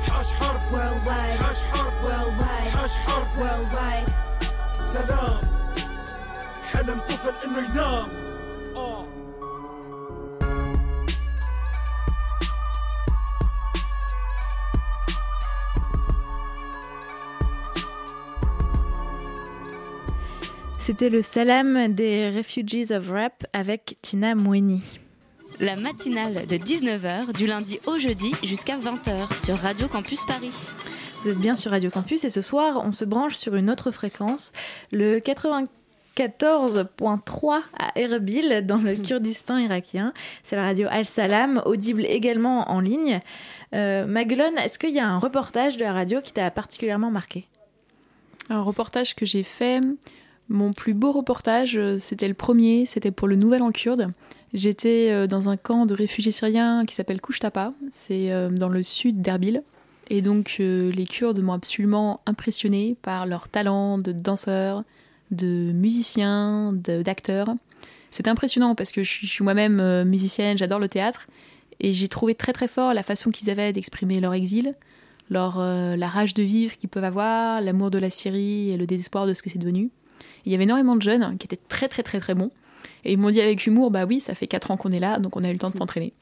حاج 0.08 0.26
حرب 0.26 0.62
Worldwide, 0.75 1.37
حاج 1.42 1.56
حرب 1.56 1.94
worldwide, 2.06 2.70
حاج 2.76 2.90
حرب 2.90 3.28
worldwide. 3.40 4.10
سلام 4.93 5.40
حلم 6.73 7.00
طفل 7.00 7.49
انه 7.49 7.58
ينام 7.58 8.08
C'était 20.89 21.09
le 21.09 21.21
salam 21.21 21.93
des 21.93 22.31
Refugees 22.35 22.91
of 22.91 23.11
Rap 23.11 23.45
avec 23.53 23.97
Tina 24.01 24.33
Moueni. 24.33 24.81
La 25.59 25.75
matinale 25.75 26.47
de 26.47 26.55
19h 26.55 27.31
du 27.31 27.45
lundi 27.45 27.79
au 27.85 27.99
jeudi 27.99 28.31
jusqu'à 28.43 28.75
20h 28.75 29.45
sur 29.45 29.55
Radio 29.55 29.87
Campus 29.87 30.25
Paris. 30.25 30.71
Vous 31.21 31.29
êtes 31.29 31.37
bien 31.37 31.55
sur 31.55 31.69
Radio 31.69 31.91
Campus 31.91 32.23
et 32.23 32.31
ce 32.31 32.41
soir, 32.41 32.81
on 32.83 32.91
se 32.91 33.05
branche 33.05 33.35
sur 33.35 33.53
une 33.53 33.69
autre 33.69 33.91
fréquence, 33.91 34.51
le 34.91 35.19
94.3 35.19 37.61
à 37.77 37.91
Erbil, 37.95 38.65
dans 38.65 38.77
le 38.77 38.95
Kurdistan 38.95 39.59
irakien. 39.59 40.11
C'est 40.43 40.55
la 40.55 40.63
radio 40.63 40.87
Al-Salam, 40.89 41.61
audible 41.67 42.03
également 42.03 42.71
en 42.71 42.79
ligne. 42.79 43.21
Euh, 43.75 44.07
Maguelone, 44.07 44.57
est-ce 44.57 44.79
qu'il 44.79 44.95
y 44.95 44.99
a 44.99 45.07
un 45.07 45.19
reportage 45.19 45.77
de 45.77 45.83
la 45.83 45.93
radio 45.93 46.19
qui 46.19 46.33
t'a 46.33 46.49
particulièrement 46.49 47.11
marqué? 47.11 47.45
Un 48.49 48.63
reportage 48.63 49.13
que 49.13 49.27
j'ai 49.27 49.43
fait, 49.43 49.81
mon 50.50 50.74
plus 50.74 50.94
beau 50.94 51.12
reportage, 51.12 51.77
euh, 51.77 51.98
c'était 52.00 52.27
le 52.27 52.33
premier, 52.33 52.85
c'était 52.85 53.12
pour 53.12 53.27
le 53.27 53.35
Nouvel 53.35 53.62
An 53.62 53.72
kurde. 53.72 54.12
J'étais 54.53 55.12
euh, 55.12 55.27
dans 55.27 55.48
un 55.48 55.57
camp 55.57 55.85
de 55.85 55.94
réfugiés 55.94 56.31
syriens 56.31 56.85
qui 56.85 56.96
s'appelle 56.96 57.22
Kouchtapa, 57.22 57.74
c'est 57.92 58.31
euh, 58.31 58.50
dans 58.50 58.70
le 58.70 58.81
sud 58.81 59.22
d'Erbil. 59.22 59.64
Et 60.12 60.24
donc 60.24 60.55
les 60.57 61.05
Kurdes 61.05 61.40
m'ont 61.40 61.53
absolument 61.53 62.22
impressionné 62.25 62.98
par 63.03 63.27
leur 63.27 63.48
talent 63.48 64.00
de 64.00 64.12
danseurs, 64.12 64.83
de 65.29 65.72
musiciens, 65.72 66.74
de- 66.74 67.03
d'acteurs. 67.03 67.53
C'est 68.09 68.27
impressionnant 68.27 68.74
parce 68.74 68.92
que 68.92 69.03
je 69.03 69.27
suis, 69.27 69.44
moi-même 69.44 70.03
musicienne, 70.05 70.57
j'adore 70.57 70.79
le 70.79 70.90
théâtre. 70.90 71.27
Et 71.79 71.94
j'ai 71.94 72.07
trouvé 72.07 72.33
très 72.33 72.53
très 72.53 72.68
fort 72.68 72.96
la 72.96 73.03
façon 73.03 73.29
qu'ils 73.29 73.51
avaient 73.51 73.72
d'exprimer 73.72 74.20
leur 74.20 74.33
exil, 74.33 74.74
leur, 75.29 75.59
la 75.59 76.07
rage 76.07 76.33
de 76.33 76.42
vivre 76.42 76.75
qu'ils 76.75 76.90
peuvent 76.90 77.03
avoir, 77.03 77.62
l'amour 77.62 77.92
de 77.92 78.00
la 78.00 78.09
Syrie 78.09 78.72
et 78.72 78.77
le 78.77 78.88
désespoir 78.88 79.27
de 79.27 79.35
ce 79.35 79.44
que 79.44 79.51
c'est 79.51 79.59
devenu. 79.59 79.92
Il 80.45 80.51
y 80.51 80.55
avait 80.55 80.63
énormément 80.65 80.95
de 80.95 81.01
jeunes 81.01 81.37
qui 81.37 81.45
étaient 81.45 81.59
très 81.67 81.87
très 81.87 82.03
très 82.03 82.19
très 82.19 82.35
bons. 82.35 82.51
Et 83.05 83.13
ils 83.13 83.17
m'ont 83.17 83.29
dit 83.29 83.41
avec 83.41 83.65
humour, 83.65 83.91
bah 83.91 84.05
oui, 84.05 84.19
ça 84.19 84.35
fait 84.35 84.47
4 84.47 84.71
ans 84.71 84.77
qu'on 84.77 84.89
est 84.91 84.99
là, 84.99 85.19
donc 85.19 85.35
on 85.37 85.43
a 85.43 85.49
eu 85.49 85.53
le 85.53 85.59
temps 85.59 85.69
de 85.69 85.75
s'entraîner. 85.77 86.13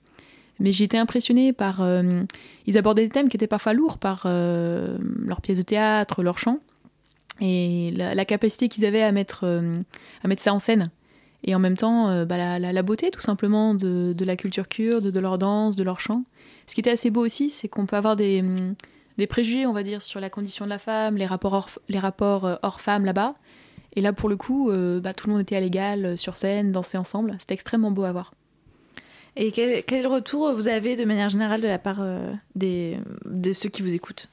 Mais 0.60 0.72
j'ai 0.74 0.84
été 0.86 0.98
impressionnée 0.98 1.54
par... 1.54 1.82
euh, 1.82 2.24
ils 2.66 2.78
abordaient 2.78 3.04
des 3.04 3.10
thèmes 3.10 3.30
qui 3.30 3.38
étaient 3.38 3.48
parfois 3.48 3.74
lourds 3.74 3.98
par 4.00 4.24
euh, 4.26 4.98
leurs 5.20 5.42
pièces 5.42 5.60
de 5.60 5.64
théâtre, 5.64 6.24
leurs 6.24 6.40
chants, 6.40 6.60
et 7.42 7.92
la, 7.96 8.16
la 8.16 8.26
capacité 8.26 8.68
qu'ils 8.70 8.86
avaient 8.86 9.04
à 9.04 9.12
mettre, 9.12 9.42
euh, 9.44 9.80
à 10.24 10.28
mettre 10.28 10.42
ça 10.42 10.54
en 10.54 10.60
scène. 10.60 10.90
Et 11.44 11.54
en 11.54 11.60
même 11.60 11.78
temps, 11.78 12.26
bah, 12.26 12.38
la, 12.38 12.58
la- 12.58 12.74
la 12.74 12.82
beauté 12.82 13.12
tout 13.12 13.20
simplement 13.20 13.76
de, 13.76 14.14
de 14.18 14.26
la 14.26 14.36
culture 14.36 14.68
kurde, 14.68 15.12
de 15.12 15.20
leur 15.20 15.38
danse, 15.38 15.76
de 15.76 15.84
leur 15.84 16.00
chant. 16.00 16.24
Ce 16.66 16.74
qui 16.74 16.82
était 16.82 16.90
assez 16.90 17.12
beau 17.12 17.24
aussi, 17.24 17.50
c'est 17.52 17.68
qu'on 17.68 17.86
peut 17.86 17.96
avoir 17.96 18.16
des, 18.16 18.44
des 19.20 19.28
préjugés, 19.28 19.68
on 19.68 19.74
va 19.74 19.84
dire, 19.84 20.02
sur 20.02 20.20
la 20.20 20.32
condition 20.32 20.66
de 20.66 20.72
la 20.72 20.80
femme, 20.80 21.16
les 21.16 21.28
rapports 21.28 21.54
hors, 21.54 21.70
les 21.90 22.00
rapports 22.00 22.46
euh, 22.46 22.56
hors-femmes 22.64 23.06
là-bas. 23.06 23.36
Et 23.98 24.02
là, 24.02 24.14
pour 24.14 24.30
le 24.30 24.38
coup, 24.38 24.70
euh, 24.70 25.00
bah, 25.02 25.14
tout 25.14 25.28
le 25.28 25.34
monde 25.34 25.42
était 25.42 25.56
à 25.56 25.60
l'égal, 25.60 26.06
euh, 26.06 26.16
sur 26.16 26.36
scène, 26.36 26.72
dansait 26.72 27.00
ensemble. 27.00 27.36
C'était 27.40 27.56
extrêmement 27.56 27.90
beau 27.92 28.04
à 28.04 28.12
voir. 28.12 28.32
Et 29.36 29.52
quel, 29.52 29.84
quel 29.84 30.06
retour 30.08 30.54
vous 30.54 30.68
avez 30.68 30.96
de 30.96 31.04
manière 31.04 31.30
générale 31.30 31.62
de 31.62 31.68
la 31.68 31.80
part 31.80 31.98
euh, 32.02 32.32
des, 32.56 32.98
de 33.26 33.54
ceux 33.54 33.70
qui 33.70 33.82
vous 33.82 33.94
écoutent? 33.94 34.30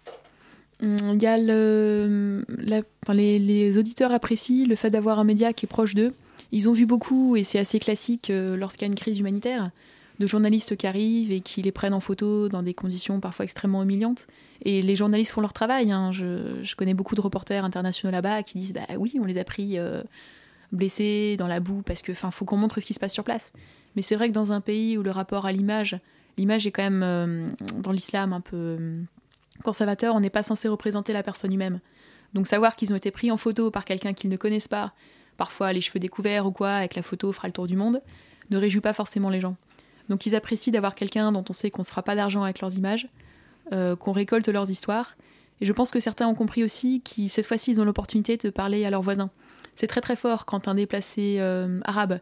Hum, 0.82 0.96
Il 1.14 1.22
y 1.22 1.26
a 1.26 1.38
le, 1.38 2.44
la- 2.48 2.82
enfin, 3.02 3.14
les, 3.14 3.38
les 3.38 3.78
auditeurs 3.78 4.12
apprécient 4.12 4.66
le 4.68 4.74
fait 4.76 4.90
d'avoir 4.90 5.18
un 5.18 5.24
média 5.24 5.52
qui 5.52 5.64
est 5.64 5.68
proche 5.68 5.94
d'eux. 5.94 6.12
Ils 6.52 6.68
ont 6.68 6.72
vu 6.72 6.84
beaucoup, 6.86 7.34
et 7.36 7.42
c'est 7.42 7.58
assez 7.58 7.78
classique 7.78 8.28
euh, 8.30 8.56
lorsqu'il 8.56 8.82
y 8.82 8.88
a 8.88 8.92
une 8.92 8.94
crise 8.94 9.18
humanitaire, 9.18 9.70
de 10.18 10.26
journalistes 10.26 10.76
qui 10.76 10.86
arrivent 10.86 11.32
et 11.32 11.40
qui 11.40 11.62
les 11.62 11.72
prennent 11.72 11.94
en 11.94 12.00
photo 12.00 12.48
dans 12.48 12.62
des 12.62 12.74
conditions 12.74 13.20
parfois 13.20 13.44
extrêmement 13.44 13.82
humiliantes. 13.82 14.26
Et 14.62 14.80
les 14.82 14.96
journalistes 14.96 15.32
font 15.32 15.40
leur 15.40 15.52
travail. 15.52 15.90
hein. 15.90 16.12
Je, 16.12 16.62
je 16.62 16.76
connais 16.76 16.94
beaucoup 16.94 17.14
de 17.14 17.20
reporters 17.20 17.64
internationaux 17.64 18.12
là-bas 18.12 18.42
qui 18.42 18.58
disent 18.58 18.72
Bah 18.72 18.86
oui, 18.96 19.16
on 19.20 19.24
les 19.24 19.38
a 19.38 19.44
pris 19.44 19.78
euh, 19.78 20.02
blessés 20.72 21.36
dans 21.38 21.46
la 21.48 21.60
boue 21.60 21.82
parce 21.82 22.02
que, 22.02 22.14
faut 22.14 22.44
qu'on 22.44 22.56
montre 22.56 22.80
ce 22.80 22.86
qui 22.86 22.94
se 22.94 23.00
passe 23.00 23.12
sur 23.12 23.24
place. 23.24 23.52
Mais 23.96 24.02
c'est 24.02 24.16
vrai 24.16 24.28
que 24.28 24.34
dans 24.34 24.52
un 24.52 24.60
pays 24.60 24.96
où 24.98 25.02
le 25.02 25.10
rapport 25.10 25.46
à 25.46 25.52
l'image, 25.52 25.98
l'image 26.36 26.66
est 26.66 26.70
quand 26.70 26.82
même 26.82 27.02
euh, 27.02 27.46
dans 27.78 27.92
l'islam 27.92 28.32
un 28.32 28.40
peu 28.40 28.56
euh, 28.56 29.02
conservateur, 29.62 30.14
on 30.14 30.20
n'est 30.20 30.30
pas 30.30 30.42
censé 30.42 30.68
représenter 30.68 31.12
la 31.12 31.22
personne 31.22 31.52
humaine. 31.52 31.80
Donc 32.34 32.46
savoir 32.46 32.74
qu'ils 32.74 32.92
ont 32.92 32.96
été 32.96 33.10
pris 33.10 33.30
en 33.30 33.36
photo 33.36 33.70
par 33.70 33.84
quelqu'un 33.84 34.12
qu'ils 34.12 34.30
ne 34.30 34.36
connaissent 34.36 34.68
pas, 34.68 34.92
parfois 35.36 35.72
les 35.72 35.80
cheveux 35.80 36.00
découverts 36.00 36.46
ou 36.46 36.50
quoi, 36.50 36.70
avec 36.70 36.96
la 36.96 37.02
photo 37.02 37.32
fera 37.32 37.46
le 37.48 37.52
tour 37.52 37.66
du 37.66 37.76
monde, 37.76 38.00
ne 38.50 38.58
réjouit 38.58 38.80
pas 38.80 38.92
forcément 38.92 39.30
les 39.30 39.40
gens. 39.40 39.56
Donc 40.08 40.26
ils 40.26 40.34
apprécient 40.34 40.72
d'avoir 40.72 40.94
quelqu'un 40.94 41.32
dont 41.32 41.44
on 41.48 41.52
sait 41.52 41.70
qu'on 41.70 41.82
ne 41.82 41.86
se 41.86 41.90
fera 41.90 42.02
pas 42.02 42.14
d'argent 42.14 42.42
avec 42.42 42.60
leurs 42.60 42.74
images, 42.74 43.08
euh, 43.72 43.96
qu'on 43.96 44.12
récolte 44.12 44.48
leurs 44.48 44.70
histoires. 44.70 45.16
Et 45.60 45.66
je 45.66 45.72
pense 45.72 45.90
que 45.90 46.00
certains 46.00 46.26
ont 46.26 46.34
compris 46.34 46.64
aussi 46.64 47.00
qu'ils, 47.00 47.30
cette 47.30 47.46
fois-ci, 47.46 47.70
ils 47.70 47.80
ont 47.80 47.84
l'opportunité 47.84 48.36
de 48.36 48.50
parler 48.50 48.84
à 48.84 48.90
leurs 48.90 49.02
voisins. 49.02 49.30
C'est 49.76 49.86
très 49.86 50.00
très 50.00 50.16
fort 50.16 50.46
quand 50.46 50.68
un 50.68 50.74
déplacé 50.74 51.36
euh, 51.38 51.80
arabe 51.84 52.20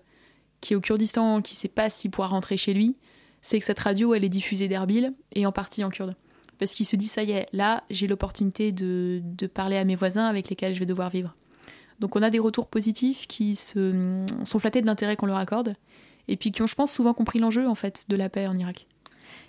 qui 0.61 0.75
est 0.75 0.77
au 0.77 0.81
Kurdistan, 0.81 1.43
qui 1.43 1.55
ne 1.55 1.59
sait 1.59 1.69
pas 1.69 1.91
s'il 1.91 2.11
pourra 2.11 2.29
rentrer 2.29 2.57
chez 2.57 2.73
lui, 2.73 2.97
c'est 3.41 3.59
que 3.59 3.65
cette 3.65 3.81
radio, 3.81 4.15
elle 4.15 4.25
est 4.25 4.29
diffusée 4.29 4.69
d'Erbil 4.69 5.13
et 5.33 5.45
en 5.45 5.53
partie 5.53 5.83
en 5.83 5.91
kurde. 5.91 6.15
Parce 6.59 6.73
qu'il 6.73 6.87
se 6.87 6.95
dit, 6.95 7.09
ça 7.09 7.25
y 7.25 7.33
est, 7.33 7.49
là, 7.53 7.83
j'ai 7.91 8.07
l'opportunité 8.07 8.71
de, 8.71 9.21
de, 9.25 9.47
parler 9.49 9.77
à 9.77 9.85
mes 9.85 9.97
voisins 9.97 10.27
avec 10.27 10.49
lesquels 10.49 10.75
je 10.75 10.79
vais 10.79 10.87
devoir 10.87 11.11
vivre. 11.11 11.35
Donc 11.99 12.15
on 12.15 12.23
a 12.23 12.31
des 12.31 12.39
retours 12.39 12.69
positifs 12.69 13.27
qui 13.27 13.57
se, 13.57 14.25
sont 14.45 14.59
flattés 14.61 14.81
de 14.81 14.87
l'intérêt 14.87 15.17
qu'on 15.17 15.27
leur 15.27 15.37
accorde, 15.37 15.75
et 16.29 16.37
puis 16.37 16.53
qui 16.53 16.63
ont, 16.63 16.67
je 16.67 16.75
pense, 16.75 16.93
souvent 16.93 17.15
compris 17.15 17.39
l'enjeu, 17.39 17.67
en 17.67 17.75
fait, 17.75 18.05
de 18.09 18.17
la 18.17 18.29
paix 18.29 18.47
en 18.47 18.57
Irak. 18.57 18.87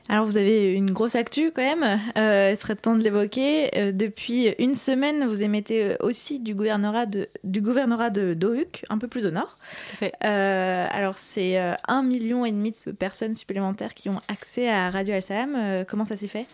Alors 0.10 0.26
vous 0.26 0.36
avez 0.36 0.74
une 0.74 0.92
grosse 0.92 1.16
actu 1.16 1.52
quand 1.52 1.62
même, 1.62 2.00
euh, 2.18 2.50
il 2.52 2.58
serait 2.58 2.76
temps 2.76 2.98
de 2.98 3.04
l'évoquer. 3.04 3.70
Euh, 3.78 3.94
depuis 3.94 4.54
une 4.60 4.76
semaine, 4.76 5.26
vous 5.26 5.44
émettez 5.44 5.82
euh, 5.82 5.96
aussi 6.02 6.42
du 6.42 6.56
gouvernorat 6.56 7.06
de, 7.06 7.30
du 7.46 7.62
gouvernorat 7.62 8.10
de 8.10 8.34
Dohuk, 8.34 8.84
un 8.90 8.98
peu 8.98 9.08
plus 9.08 9.26
au 9.26 9.32
nord. 9.32 9.58
Tout 9.78 9.94
à 9.94 9.96
fait. 9.96 10.14
Euh, 10.26 10.88
alors 10.92 11.18
c'est 11.18 11.58
un 11.88 12.04
million 12.04 12.44
et 12.44 12.52
demi 12.52 12.74
de 12.86 12.92
personnes 12.92 13.34
supplémentaires 13.34 13.94
qui 13.94 14.10
ont 14.10 14.20
accès 14.28 14.68
à 14.68 14.90
Radio 14.90 15.14
Al-Salam. 15.14 15.86
Comment 15.88 16.04
ça 16.04 16.18
s'est 16.18 16.28
fait? 16.28 16.48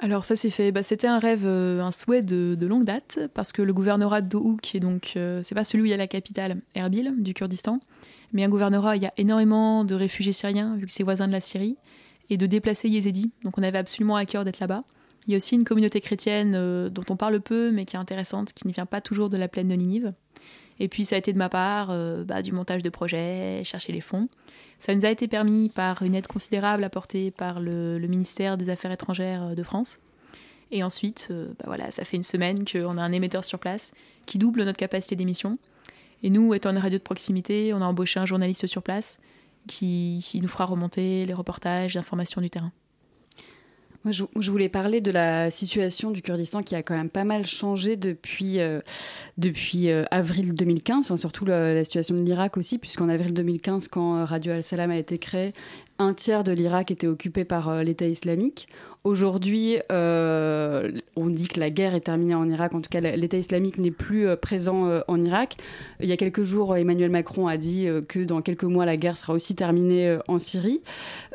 Alors 0.00 0.24
ça 0.24 0.36
s'est 0.36 0.50
fait, 0.50 0.72
bah, 0.72 0.82
c'était 0.82 1.06
un 1.06 1.18
rêve, 1.18 1.44
euh, 1.44 1.80
un 1.80 1.90
souhait 1.90 2.22
de, 2.22 2.54
de, 2.54 2.66
longue 2.66 2.84
date, 2.84 3.18
parce 3.32 3.52
que 3.52 3.62
le 3.62 3.72
gouvernorat 3.72 4.20
de 4.20 4.28
Dohuk, 4.28 4.60
qui 4.60 4.76
est 4.76 4.80
donc, 4.80 5.14
euh, 5.16 5.42
c'est 5.42 5.54
pas 5.54 5.64
celui 5.64 5.84
où 5.84 5.86
il 5.86 5.90
y 5.90 5.94
a 5.94 5.96
la 5.96 6.06
capitale, 6.06 6.58
Erbil, 6.74 7.14
du 7.18 7.32
Kurdistan, 7.32 7.80
mais 8.36 8.44
un 8.44 8.50
gouvernorat, 8.50 8.96
il 8.96 9.02
y 9.02 9.06
a 9.06 9.14
énormément 9.16 9.86
de 9.86 9.94
réfugiés 9.94 10.34
syriens, 10.34 10.76
vu 10.76 10.84
que 10.84 10.92
c'est 10.92 11.02
voisin 11.02 11.26
de 11.26 11.32
la 11.32 11.40
Syrie, 11.40 11.78
et 12.28 12.36
de 12.36 12.44
déplacés 12.44 12.86
yézidis, 12.86 13.30
donc 13.44 13.56
on 13.56 13.62
avait 13.62 13.78
absolument 13.78 14.16
à 14.16 14.26
cœur 14.26 14.44
d'être 14.44 14.60
là-bas. 14.60 14.84
Il 15.26 15.30
y 15.30 15.34
a 15.34 15.38
aussi 15.38 15.54
une 15.54 15.64
communauté 15.64 16.02
chrétienne 16.02 16.52
euh, 16.54 16.90
dont 16.90 17.04
on 17.08 17.16
parle 17.16 17.40
peu, 17.40 17.70
mais 17.70 17.86
qui 17.86 17.96
est 17.96 17.98
intéressante, 17.98 18.52
qui 18.52 18.68
ne 18.68 18.72
vient 18.74 18.84
pas 18.84 19.00
toujours 19.00 19.30
de 19.30 19.38
la 19.38 19.48
plaine 19.48 19.68
de 19.68 19.74
Ninive. 19.74 20.12
Et 20.80 20.88
puis 20.88 21.06
ça 21.06 21.14
a 21.14 21.18
été 21.18 21.32
de 21.32 21.38
ma 21.38 21.48
part 21.48 21.88
euh, 21.90 22.24
bah, 22.24 22.42
du 22.42 22.52
montage 22.52 22.82
de 22.82 22.90
projets, 22.90 23.62
chercher 23.64 23.92
les 23.92 24.02
fonds. 24.02 24.28
Ça 24.78 24.94
nous 24.94 25.06
a 25.06 25.10
été 25.10 25.28
permis 25.28 25.70
par 25.70 26.02
une 26.02 26.14
aide 26.14 26.26
considérable 26.26 26.84
apportée 26.84 27.30
par 27.30 27.58
le, 27.58 27.98
ministère 28.00 28.58
des 28.58 28.68
Affaires 28.68 28.92
étrangères 28.92 29.44
euh, 29.44 29.54
de 29.54 29.62
France. 29.62 29.98
Et 30.72 30.82
ensuite, 30.82 31.28
bah 31.30 31.64
voilà, 31.66 31.92
ça 31.92 32.04
fait 32.04 32.16
une 32.16 32.24
semaine 32.24 32.64
qu'on 32.64 32.98
a 32.98 33.02
un 33.02 33.12
émetteur 33.12 33.44
sur 33.44 33.60
place 33.60 33.92
qui 34.26 34.36
double 34.36 34.64
notre 34.64 34.78
capacité 34.78 35.14
d'émission. 35.14 35.58
Et 36.26 36.30
nous, 36.30 36.54
étant 36.54 36.70
une 36.70 36.78
radio 36.78 36.98
de 36.98 37.04
proximité, 37.04 37.72
on 37.72 37.80
a 37.80 37.84
embauché 37.84 38.18
un 38.18 38.26
journaliste 38.26 38.66
sur 38.66 38.82
place 38.82 39.20
qui, 39.68 40.20
nous 40.42 40.48
fera 40.48 40.64
remonter 40.64 41.24
les 41.24 41.32
reportages, 41.32 41.94
l'information 41.94 42.40
du 42.40 42.50
terrain. 42.50 42.72
Je, 44.04 44.50
voulais 44.50 44.68
parler 44.68 45.00
de 45.00 45.12
la 45.12 45.52
situation 45.52 46.10
du 46.10 46.22
Kurdistan 46.22 46.64
qui 46.64 46.74
a 46.74 46.82
quand 46.82 46.96
même 46.96 47.10
pas 47.10 47.22
mal 47.22 47.46
changé 47.46 47.94
depuis, 47.94 48.58
euh, 48.58 48.80
depuis 49.38 49.88
euh, 49.88 50.02
avril 50.10 50.54
2015, 50.54 51.04
enfin, 51.04 51.16
surtout 51.16 51.44
la, 51.44 51.84
situation 51.84 52.16
de 52.16 52.22
l'Irak 52.22 52.56
aussi, 52.56 52.78
puisqu'en 52.78 53.08
avril 53.08 53.32
2015, 53.32 53.86
quand 53.86 54.24
Radio 54.24 54.52
Al-Salam 54.52 54.90
a 54.90 54.96
été 54.96 55.18
créé, 55.18 55.52
un 56.00 56.12
tiers 56.12 56.42
de 56.42 56.50
l'Irak 56.50 56.90
était 56.90 57.06
occupé 57.06 57.44
par 57.44 57.68
euh, 57.68 57.84
l'État 57.84 58.06
islamique. 58.06 58.66
Aujourd'hui, 59.06 59.76
euh, 59.92 60.90
on 61.14 61.28
dit 61.28 61.46
que 61.46 61.60
la 61.60 61.70
guerre 61.70 61.94
est 61.94 62.00
terminée 62.00 62.34
en 62.34 62.50
Irak. 62.50 62.74
En 62.74 62.80
tout 62.80 62.90
cas, 62.90 62.98
l'État 63.00 63.36
islamique 63.36 63.78
n'est 63.78 63.92
plus 63.92 64.26
euh, 64.26 64.34
présent 64.34 64.88
euh, 64.88 65.00
en 65.06 65.22
Irak. 65.22 65.58
Il 66.00 66.08
y 66.08 66.12
a 66.12 66.16
quelques 66.16 66.42
jours, 66.42 66.76
Emmanuel 66.76 67.12
Macron 67.12 67.46
a 67.46 67.56
dit 67.56 67.86
que 68.08 68.24
dans 68.24 68.42
quelques 68.42 68.64
mois, 68.64 68.84
la 68.84 68.96
guerre 68.96 69.16
sera 69.16 69.32
aussi 69.32 69.54
terminée 69.54 70.18
en 70.26 70.40
Syrie. 70.40 70.80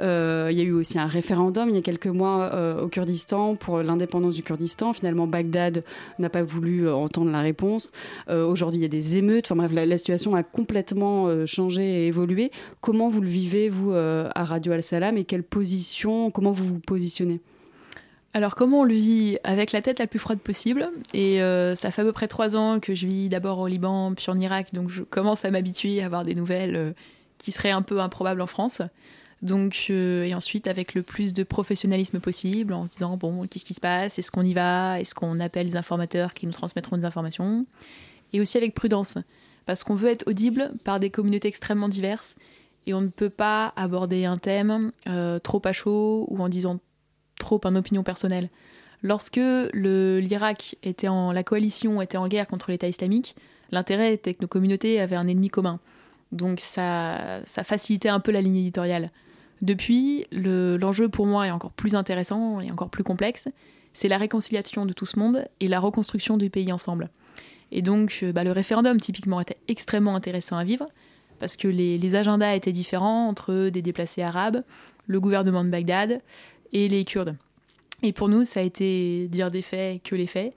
Il 0.01 0.03
y 0.03 0.59
a 0.59 0.63
eu 0.63 0.73
aussi 0.73 0.99
un 0.99 1.05
référendum 1.05 1.69
il 1.69 1.75
y 1.75 1.77
a 1.77 1.81
quelques 1.81 2.07
mois 2.07 2.51
au 2.83 2.89
Kurdistan 2.89 3.55
pour 3.55 3.81
l'indépendance 3.81 4.35
du 4.35 4.43
Kurdistan. 4.43 4.91
Finalement, 4.91 5.25
Bagdad 5.25 5.85
n'a 6.19 6.29
pas 6.29 6.43
voulu 6.43 6.89
entendre 6.89 7.31
la 7.31 7.39
réponse. 7.39 7.89
Aujourd'hui, 8.29 8.79
il 8.79 8.83
y 8.83 8.85
a 8.85 8.89
des 8.89 9.15
émeutes. 9.15 9.45
Enfin 9.49 9.55
bref, 9.55 9.71
la 9.73 9.97
situation 9.97 10.35
a 10.35 10.43
complètement 10.43 11.45
changé 11.45 11.83
et 11.83 12.07
évolué. 12.07 12.51
Comment 12.81 13.07
vous 13.07 13.21
le 13.21 13.29
vivez, 13.29 13.69
vous, 13.69 13.93
à 13.93 14.43
Radio 14.43 14.73
Al-Salam, 14.73 15.17
et 15.17 15.23
quelle 15.23 15.43
position, 15.43 16.31
comment 16.31 16.51
vous 16.51 16.65
vous 16.65 16.79
positionnez? 16.79 17.39
Alors 18.33 18.55
comment 18.55 18.81
on 18.81 18.83
le 18.83 18.93
vit 18.93 19.37
Avec 19.43 19.73
la 19.73 19.81
tête 19.81 19.99
la 19.99 20.07
plus 20.07 20.19
froide 20.19 20.39
possible? 20.39 20.89
Et 21.13 21.41
euh, 21.41 21.75
ça 21.75 21.91
fait 21.91 22.01
à 22.01 22.05
peu 22.05 22.13
près 22.13 22.29
trois 22.29 22.55
ans 22.55 22.79
que 22.79 22.95
je 22.95 23.05
vis 23.05 23.27
d'abord 23.27 23.59
au 23.59 23.67
Liban, 23.67 24.13
puis 24.13 24.29
en 24.29 24.37
Irak, 24.37 24.73
donc 24.73 24.89
je 24.89 25.03
commence 25.03 25.43
à 25.43 25.51
m'habituer 25.51 26.01
à 26.01 26.05
avoir 26.05 26.23
des 26.23 26.33
nouvelles 26.33 26.75
euh, 26.75 26.91
qui 27.37 27.51
seraient 27.51 27.71
un 27.71 27.81
peu 27.81 27.99
improbables 27.99 28.41
en 28.41 28.47
France. 28.47 28.81
Donc, 29.41 29.87
euh, 29.89 30.23
et 30.23 30.33
ensuite 30.33 30.67
avec 30.67 30.93
le 30.93 31.01
plus 31.01 31.33
de 31.33 31.43
professionnalisme 31.43 32.19
possible, 32.19 32.73
en 32.73 32.85
se 32.85 32.93
disant 32.93 33.17
bon, 33.17 33.47
qu'est-ce 33.47 33.65
qui 33.65 33.73
se 33.73 33.81
passe? 33.81 34.17
Est-ce 34.17 34.31
qu'on 34.31 34.43
y 34.43 34.53
va? 34.53 34.99
Est-ce 34.99 35.13
qu'on 35.13 35.39
appelle 35.41 35.65
les 35.65 35.75
informateurs 35.75 36.33
qui 36.33 36.45
nous 36.45 36.53
transmettront 36.53 36.95
des 36.95 37.05
informations? 37.05 37.65
Et 38.31 38.39
aussi 38.39 38.57
avec 38.57 38.75
prudence, 38.75 39.17
parce 39.65 39.83
qu'on 39.83 39.95
veut 39.95 40.09
être 40.09 40.25
audible 40.27 40.71
par 40.85 41.01
des 41.01 41.09
communautés 41.09 41.49
extrêmement 41.49 41.89
diverses, 41.89 42.35
et 42.87 42.93
on 42.93 43.01
ne 43.01 43.07
peut 43.07 43.29
pas 43.29 43.73
aborder 43.75 44.25
un 44.25 44.37
thème 44.37 44.91
trop 45.43 45.61
à 45.65 45.73
chaud 45.73 46.25
ou 46.29 46.41
en 46.41 46.49
disant 46.49 46.79
trop 47.41 47.59
en 47.65 47.75
opinion 47.75 48.03
personnelle. 48.03 48.49
Lorsque 49.03 49.41
l'Irak 49.73 50.77
était 50.83 51.07
en 51.07 51.31
la 51.31 51.43
coalition 51.43 52.01
était 52.01 52.17
en 52.17 52.27
guerre 52.27 52.47
contre 52.47 52.71
l'État 52.71 52.87
islamique, 52.87 53.35
l'intérêt 53.71 54.13
était 54.13 54.33
que 54.33 54.41
nos 54.41 54.47
communautés 54.47 55.01
avaient 55.01 55.15
un 55.15 55.27
ennemi 55.27 55.49
commun. 55.49 55.79
Donc 56.31 56.59
ça, 56.59 57.41
ça 57.45 57.63
facilitait 57.63 58.09
un 58.09 58.19
peu 58.19 58.31
la 58.31 58.41
ligne 58.41 58.57
éditoriale. 58.57 59.11
Depuis, 59.61 60.25
l'enjeu 60.31 61.05
le, 61.05 61.09
pour 61.09 61.25
moi 61.25 61.47
est 61.47 61.51
encore 61.51 61.71
plus 61.71 61.95
intéressant 61.95 62.61
et 62.61 62.71
encore 62.71 62.89
plus 62.89 63.03
complexe. 63.03 63.49
C'est 63.93 64.07
la 64.07 64.17
réconciliation 64.17 64.85
de 64.85 64.93
tout 64.93 65.05
ce 65.05 65.19
monde 65.19 65.45
et 65.59 65.67
la 65.67 65.79
reconstruction 65.79 66.37
du 66.37 66.49
pays 66.49 66.71
ensemble. 66.71 67.09
Et 67.71 67.81
donc, 67.81 68.23
bah, 68.33 68.43
le 68.43 68.51
référendum, 68.51 68.99
typiquement, 68.99 69.41
était 69.41 69.57
extrêmement 69.67 70.15
intéressant 70.15 70.57
à 70.57 70.63
vivre 70.63 70.87
parce 71.39 71.57
que 71.57 71.67
les 71.67 72.15
agendas 72.15 72.53
étaient 72.53 72.71
différents 72.71 73.27
entre 73.27 73.69
des 73.69 73.81
déplacés 73.81 74.21
arabes, 74.21 74.63
le 75.07 75.19
gouvernement 75.19 75.63
de 75.63 75.69
Bagdad, 75.69 76.21
et 76.73 76.87
les 76.87 77.05
Kurdes. 77.05 77.35
Et 78.03 78.13
pour 78.13 78.29
nous, 78.29 78.43
ça 78.43 78.61
a 78.61 78.63
été 78.63 79.27
dire 79.27 79.51
des 79.51 79.61
faits 79.61 80.01
que 80.03 80.15
les 80.15 80.27
faits 80.27 80.53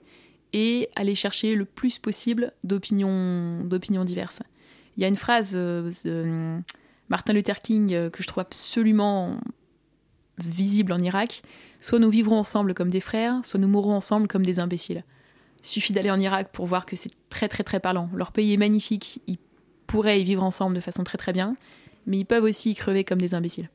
et 0.53 0.89
aller 0.95 1.15
chercher 1.15 1.55
le 1.55 1.65
plus 1.65 1.99
possible 1.99 2.53
d'opinions 2.63 3.67
diverses. 4.05 4.41
Il 4.97 5.01
y 5.01 5.05
a 5.05 5.07
une 5.07 5.15
phrase 5.15 5.51
euh, 5.55 5.91
de 6.05 6.61
Martin 7.09 7.33
Luther 7.33 7.59
King 7.59 7.93
euh, 7.93 8.09
que 8.09 8.23
je 8.23 8.27
trouve 8.27 8.41
absolument 8.41 9.37
visible 10.37 10.93
en 10.93 10.99
Irak. 10.99 11.41
Soit 11.79 11.99
nous 11.99 12.09
vivrons 12.09 12.39
ensemble 12.39 12.73
comme 12.73 12.89
des 12.89 13.01
frères, 13.01 13.41
soit 13.43 13.59
nous 13.59 13.67
mourrons 13.67 13.93
ensemble 13.93 14.27
comme 14.27 14.45
des 14.45 14.59
imbéciles. 14.59 15.03
Il 15.61 15.67
suffit 15.67 15.93
d'aller 15.93 16.11
en 16.11 16.19
Irak 16.19 16.49
pour 16.51 16.65
voir 16.65 16.85
que 16.85 16.95
c'est 16.95 17.11
très 17.29 17.47
très 17.47 17.63
très 17.63 17.79
parlant. 17.79 18.09
Leur 18.13 18.31
pays 18.31 18.53
est 18.53 18.57
magnifique, 18.57 19.21
ils 19.27 19.37
pourraient 19.87 20.21
y 20.21 20.23
vivre 20.23 20.43
ensemble 20.43 20.75
de 20.75 20.81
façon 20.81 21.03
très 21.03 21.17
très 21.17 21.33
bien, 21.33 21.55
mais 22.05 22.17
ils 22.19 22.25
peuvent 22.25 22.43
aussi 22.43 22.71
y 22.71 22.75
crever 22.75 23.03
comme 23.03 23.19
des 23.19 23.33
imbéciles. 23.33 23.69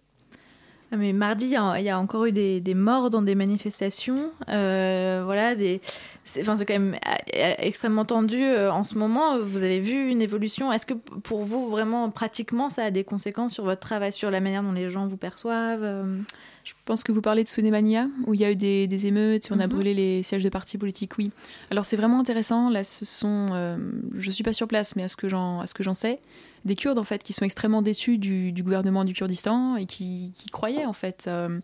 Ah, 0.93 0.97
mais 0.97 1.13
mardi, 1.13 1.47
il 1.47 1.53
y, 1.53 1.57
a, 1.57 1.79
il 1.79 1.85
y, 1.85 1.89
a 1.89 1.99
encore 1.99 2.25
eu 2.25 2.33
des, 2.33 2.61
des, 2.61 2.75
morts 2.75 3.11
dans 3.11 3.23
des 3.23 3.37
manifestations. 3.37 4.33
Euh, 4.49 5.23
voilà, 5.25 5.55
des, 5.55 5.81
c'est, 6.25 6.41
enfin, 6.41 6.57
c'est 6.57 6.67
quand 6.67 6.79
même 6.79 6.97
extrêmement 7.33 8.05
tendu 8.05 8.43
euh, 8.43 8.73
en 8.73 8.83
ce 8.83 8.99
moment. 8.99 9.39
Vous 9.39 9.63
avez 9.63 9.79
vu 9.79 10.09
une 10.09 10.21
évolution? 10.21 10.73
Est-ce 10.73 10.87
que 10.87 10.95
pour 10.95 11.45
vous, 11.45 11.69
vraiment, 11.69 12.11
pratiquement, 12.11 12.69
ça 12.69 12.85
a 12.85 12.91
des 12.91 13.05
conséquences 13.05 13.53
sur 13.53 13.65
votre 13.65 13.81
travail, 13.81 14.13
sur 14.13 14.33
la 14.33 14.41
manière 14.41 14.65
dont 14.65 14.73
les 14.73 14.91
gens 14.91 15.07
vous 15.07 15.17
perçoivent 15.17 15.85
euh? 15.85 16.19
Je 16.65 16.75
pense 16.85 17.05
que 17.05 17.13
vous 17.13 17.23
parlez 17.23 17.43
de 17.43 17.49
Sunemania, 17.49 18.09
où 18.27 18.35
il 18.35 18.41
y 18.41 18.45
a 18.45 18.51
eu 18.51 18.57
des, 18.57 18.87
des 18.87 19.07
émeutes 19.07 19.47
et 19.47 19.53
on 19.53 19.57
mm-hmm. 19.57 19.61
a 19.63 19.67
brûlé 19.67 19.95
les 19.95 20.23
sièges 20.23 20.45
de 20.45 20.49
partis 20.49 20.77
politiques, 20.77 21.17
oui. 21.19 21.31
Alors 21.71 21.87
c'est 21.87 21.97
vraiment 21.97 22.21
intéressant, 22.21 22.69
là 22.69 22.85
ce 22.85 23.05
sont, 23.05 23.49
euh, 23.53 23.79
je 24.19 24.31
suis 24.31 24.45
pas 24.45 24.53
sur 24.53 24.69
place, 24.69 24.95
mais 24.95 25.03
à 25.03 25.09
ce 25.09 25.17
que 25.17 25.29
j'en, 25.29 25.61
à 25.61 25.67
ce 25.67 25.75
que 25.75 25.83
j'en 25.83 25.95
sais, 25.95 26.21
des 26.65 26.77
Kurdes 26.77 26.99
en 26.99 27.05
fait 27.05 27.23
qui 27.23 27.33
sont 27.33 27.45
extrêmement 27.45 27.83
déçus 27.83 28.19
du, 28.19 28.53
gouvernement 28.63 29.05
du 29.05 29.15
Kurdistan 29.15 29.77
et 29.77 29.87
qui, 29.87 30.33
croyaient 30.53 30.87
en 30.87 30.93
fait, 30.93 31.25
euh, 31.27 31.61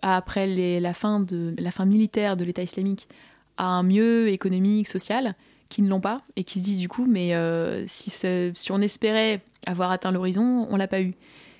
après 0.00 0.46
la, 0.80 0.92
fin 0.92 1.24
militaire 1.84 2.36
de 2.36 2.44
l'État 2.44 2.62
islamique, 2.62 3.08
à 3.56 3.66
un 3.66 3.82
mieux 3.82 4.28
économique, 4.28 4.88
social, 4.88 5.34
qui 5.68 5.82
ne 5.82 5.88
l'ont 5.88 6.00
pas 6.00 6.22
et 6.36 6.44
qui 6.44 6.60
se 6.60 6.64
disent 6.64 6.78
du 6.78 6.88
coup, 6.88 7.06
mais 7.06 7.34
euh, 7.34 7.84
si, 7.86 8.10
si 8.10 8.72
on 8.72 8.80
espérait 8.80 9.40
avoir 9.66 9.90
atteint 9.90 10.12
l'horizon, 10.12 10.66
on 10.70 10.76
l'a 10.76 10.88
pas 10.88 11.00
eu. 11.00 11.14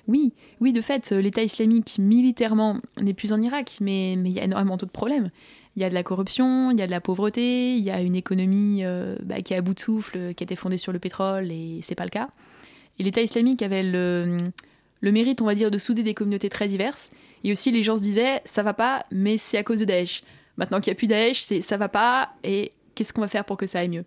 Oui, 0.09 0.33
oui, 0.61 0.73
de 0.73 0.81
fait, 0.81 1.13
l'État 1.13 1.43
islamique 1.43 1.97
militairement 1.99 2.79
n'est 3.01 3.15
plus 3.15 3.33
en 3.33 3.41
Irak, 3.41 3.79
mais 3.81 4.15
il 4.15 4.29
y 4.29 4.41
a 4.41 4.45
énormément 4.45 4.77
d'autres 4.77 4.93
problèmes. 4.93 5.31
Il 5.77 5.83
y 5.83 5.85
a 5.85 5.89
de 5.89 5.95
la 5.95 6.03
corruption, 6.03 6.71
il 6.71 6.79
y 6.79 6.83
a 6.83 6.87
de 6.87 6.91
la 6.91 7.01
pauvreté, 7.01 7.77
il 7.77 7.85
y 7.85 7.91
a 7.91 8.03
une 8.03 8.17
économie 8.17 8.81
euh, 8.85 9.17
bah, 9.23 9.41
qui 9.41 9.55
est 9.55 9.57
à 9.57 9.63
bout 9.63 9.75
de 9.75 9.81
souffle, 9.81 10.35
qui 10.35 10.43
a 10.43 10.45
été 10.45 10.57
fondée 10.57 10.77
sur 10.77 10.93
le 10.93 10.99
pétrole, 10.99 11.51
et 11.51 11.79
c'est 11.83 11.95
pas 11.95 12.05
le 12.05 12.11
cas. 12.11 12.29
Et 12.99 13.03
l'État 13.03 13.23
islamique 13.23 13.63
avait 13.63 13.83
le, 13.83 14.53
mérite, 15.03 15.41
on 15.43 15.47
va 15.47 15.55
dire, 15.55 15.71
de 15.71 15.79
souder 15.79 16.03
des 16.03 16.15
communautés 16.15 16.49
très 16.49 16.69
diverses. 16.69 17.11
Et 17.45 17.53
aussi, 17.53 17.71
les 17.71 17.83
gens 17.83 17.97
se 17.97 18.03
disaient, 18.03 18.41
ça 18.45 18.63
va 18.63 18.75
pas, 18.75 19.05
mais 19.11 19.39
c'est 19.39 19.59
à 19.59 19.63
cause 19.63 19.81
de 19.81 19.85
Daesh. 19.85 20.23
Maintenant 20.57 20.81
qu'il 20.81 20.91
n'y 20.91 20.97
a 20.97 20.99
plus 20.99 21.07
Daesh, 21.07 21.41
c'est 21.41 21.63
ça 21.63 21.77
va 21.77 21.89
pas, 21.89 22.31
et 22.45 22.73
qu'est-ce 22.95 23.13
qu'on 23.13 23.23
va 23.23 23.29
faire 23.29 23.45
pour 23.45 23.57
que 23.57 23.67
ça 23.67 23.81
aille 23.81 23.89
mieux? 23.89 24.05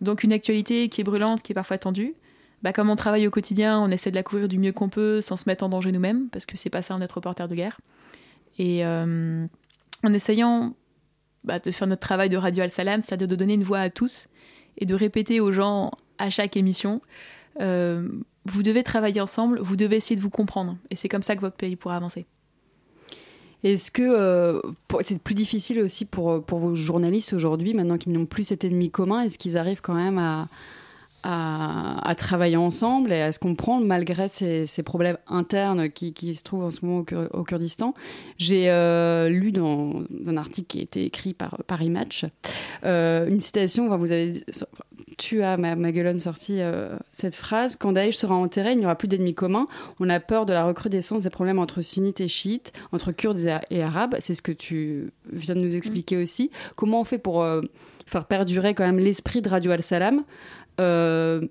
Donc 0.00 0.24
une 0.24 0.32
actualité 0.32 0.88
qui 0.88 1.00
est 1.00 1.04
brûlante, 1.04 1.42
qui 1.42 1.52
est 1.52 1.54
parfois 1.54 1.78
tendue, 1.78 2.14
bah, 2.62 2.72
comme 2.72 2.90
on 2.90 2.96
travaille 2.96 3.26
au 3.26 3.30
quotidien, 3.30 3.78
on 3.78 3.90
essaie 3.90 4.10
de 4.10 4.16
la 4.16 4.22
couvrir 4.22 4.48
du 4.48 4.58
mieux 4.58 4.72
qu'on 4.72 4.88
peut 4.88 5.20
sans 5.20 5.36
se 5.36 5.48
mettre 5.48 5.64
en 5.64 5.68
danger 5.68 5.92
nous-mêmes, 5.92 6.28
parce 6.30 6.46
que 6.46 6.56
c'est 6.56 6.70
pas 6.70 6.82
ça 6.82 6.98
d'être 6.98 7.12
reporter 7.12 7.46
de 7.46 7.54
guerre. 7.54 7.78
Et 8.58 8.84
euh, 8.84 9.46
en 10.02 10.12
essayant 10.12 10.74
bah, 11.44 11.58
de 11.58 11.70
faire 11.70 11.86
notre 11.86 12.00
travail 12.00 12.30
de 12.30 12.36
Radio 12.36 12.62
Al-Salam, 12.62 13.02
c'est-à-dire 13.02 13.28
de 13.28 13.36
donner 13.36 13.54
une 13.54 13.64
voix 13.64 13.80
à 13.80 13.90
tous 13.90 14.28
et 14.78 14.86
de 14.86 14.94
répéter 14.94 15.40
aux 15.40 15.52
gens 15.52 15.90
à 16.18 16.30
chaque 16.30 16.56
émission, 16.56 17.02
euh, 17.60 18.08
vous 18.44 18.62
devez 18.62 18.82
travailler 18.82 19.20
ensemble, 19.20 19.60
vous 19.60 19.76
devez 19.76 19.96
essayer 19.96 20.16
de 20.16 20.20
vous 20.20 20.30
comprendre. 20.30 20.76
Et 20.90 20.96
c'est 20.96 21.08
comme 21.08 21.22
ça 21.22 21.36
que 21.36 21.40
votre 21.40 21.56
pays 21.56 21.76
pourra 21.76 21.96
avancer. 21.96 22.26
Est-ce 23.62 23.90
que 23.90 24.60
c'est 25.00 25.18
plus 25.18 25.34
difficile 25.34 25.80
aussi 25.80 26.04
pour, 26.04 26.44
pour 26.44 26.58
vos 26.58 26.74
journalistes 26.74 27.32
aujourd'hui, 27.32 27.72
maintenant 27.72 27.96
qu'ils 27.96 28.12
n'ont 28.12 28.26
plus 28.26 28.42
cet 28.42 28.62
ennemi 28.62 28.90
commun 28.90 29.22
Est-ce 29.22 29.38
qu'ils 29.38 29.56
arrivent 29.56 29.80
quand 29.80 29.94
même 29.94 30.18
à, 30.18 30.48
à, 31.24 32.14
travailler 32.16 32.56
ensemble 32.56 33.12
et 33.12 33.22
à 33.22 33.32
se 33.32 33.38
comprendre 33.38 33.86
malgré 33.86 34.28
ces, 34.28 34.82
problèmes 34.84 35.16
internes 35.26 35.90
qui, 35.90 36.12
qui, 36.12 36.34
se 36.34 36.42
trouvent 36.42 36.64
en 36.64 36.70
ce 36.70 36.84
moment 36.84 37.04
au, 37.32 37.44
Kurdistan? 37.44 37.94
J'ai 38.36 38.70
euh, 38.70 39.28
lu 39.28 39.50
dans 39.50 40.04
un 40.26 40.36
article 40.36 40.66
qui 40.66 40.80
a 40.80 40.82
été 40.82 41.04
écrit 41.04 41.32
par 41.32 41.58
Paris 41.66 41.90
Match 41.90 42.26
euh, 42.84 43.28
une 43.28 43.40
citation, 43.40 43.86
enfin, 43.86 43.96
vous 43.96 44.12
avez, 44.12 44.32
tu 45.16 45.42
as, 45.42 45.56
Maguelone, 45.56 46.18
sorti 46.18 46.60
euh, 46.60 46.96
cette 47.16 47.36
phrase 47.36 47.76
Quand 47.76 47.92
Daesh 47.92 48.16
sera 48.16 48.34
enterré, 48.34 48.72
il 48.72 48.78
n'y 48.78 48.84
aura 48.84 48.96
plus 48.96 49.08
d'ennemis 49.08 49.34
communs. 49.34 49.68
On 50.00 50.08
a 50.08 50.20
peur 50.20 50.46
de 50.46 50.52
la 50.52 50.64
recrudescence 50.64 51.22
des 51.22 51.30
problèmes 51.30 51.58
entre 51.58 51.82
sunnites 51.82 52.20
et 52.20 52.28
chiites, 52.28 52.72
entre 52.92 53.12
kurdes 53.12 53.40
et, 53.70 53.82
arabes. 53.82 54.16
C'est 54.18 54.34
ce 54.34 54.42
que 54.42 54.52
tu 54.52 55.12
viens 55.32 55.54
de 55.54 55.60
nous 55.60 55.76
expliquer 55.76 56.16
aussi. 56.16 56.50
Comment 56.76 57.00
on 57.00 57.04
fait 57.04 57.18
pour 57.18 57.44
faire 58.06 58.26
perdurer 58.26 58.74
quand 58.74 58.84
même 58.84 58.98
l'esprit 58.98 59.42
de 59.42 59.48
Radio 59.48 59.72
Al-Salam 59.72 60.24
euh, 60.80 61.46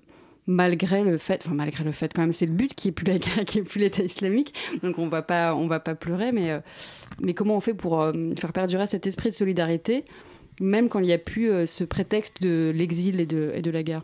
malgré 0.46 1.02
le 1.02 1.16
fait, 1.16 1.42
enfin 1.46 1.54
malgré 1.54 1.84
le 1.84 1.92
fait 1.92 2.12
quand 2.12 2.20
même, 2.20 2.32
c'est 2.32 2.46
le 2.46 2.52
but 2.52 2.74
qui 2.74 2.88
est 2.88 2.92
plus 2.92 3.06
qui 3.46 3.58
est 3.58 3.62
plus 3.62 3.80
l'État 3.80 4.02
islamique, 4.02 4.52
donc 4.82 4.98
on 4.98 5.08
va 5.08 5.22
pas, 5.22 5.54
on 5.54 5.66
va 5.66 5.80
pas 5.80 5.94
pleurer, 5.94 6.32
mais 6.32 6.50
euh, 6.50 6.60
mais 7.20 7.32
comment 7.32 7.56
on 7.56 7.60
fait 7.60 7.74
pour 7.74 8.02
euh, 8.02 8.12
faire 8.38 8.52
perdurer 8.52 8.86
cet 8.86 9.06
esprit 9.06 9.30
de 9.30 9.34
solidarité, 9.34 10.04
même 10.60 10.88
quand 10.88 11.00
il 11.00 11.06
n'y 11.06 11.12
a 11.12 11.18
plus 11.18 11.66
ce 11.66 11.84
prétexte 11.84 12.42
de 12.42 12.72
l'exil 12.74 13.20
et 13.20 13.26
de, 13.26 13.70
la 13.70 13.82
guerre 13.82 14.02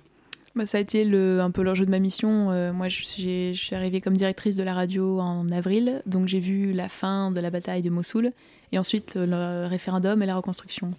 bah, 0.56 0.66
ça 0.66 0.78
a 0.78 0.80
été 0.80 1.02
un 1.04 1.50
peu 1.50 1.62
l'enjeu 1.62 1.86
de 1.86 1.90
ma 1.90 2.00
mission. 2.00 2.72
moi, 2.72 2.88
je 2.88 3.04
suis, 3.04 3.74
arrivée 3.74 4.00
comme 4.00 4.16
directrice 4.16 4.56
de 4.56 4.64
la 4.64 4.74
radio 4.74 5.20
en 5.20 5.50
avril, 5.52 6.00
donc 6.06 6.26
j'ai 6.26 6.40
vu 6.40 6.72
la 6.72 6.88
fin 6.88 7.30
de 7.30 7.40
la 7.40 7.50
bataille 7.50 7.82
de 7.82 7.90
Mossoul 7.90 8.32
et 8.72 8.78
ensuite 8.78 9.14
le 9.14 9.66
référendum 9.68 10.22
et 10.22 10.26
la 10.26 10.36
reconstruction. 10.36 10.92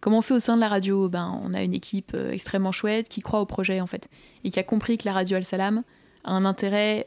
Comment 0.00 0.18
on 0.18 0.22
fait 0.22 0.34
au 0.34 0.40
sein 0.40 0.56
de 0.56 0.60
la 0.60 0.68
radio? 0.68 1.08
Ben, 1.08 1.40
On 1.42 1.52
a 1.52 1.62
une 1.62 1.74
équipe 1.74 2.12
euh, 2.14 2.30
extrêmement 2.30 2.72
chouette 2.72 3.08
qui 3.08 3.20
croit 3.20 3.40
au 3.40 3.46
projet 3.46 3.80
en 3.80 3.86
fait 3.86 4.08
et 4.44 4.50
qui 4.50 4.58
a 4.60 4.62
compris 4.62 4.98
que 4.98 5.04
la 5.04 5.12
radio 5.12 5.36
Al-Salam 5.36 5.82
a 6.24 6.32
un 6.32 6.44
intérêt 6.44 7.04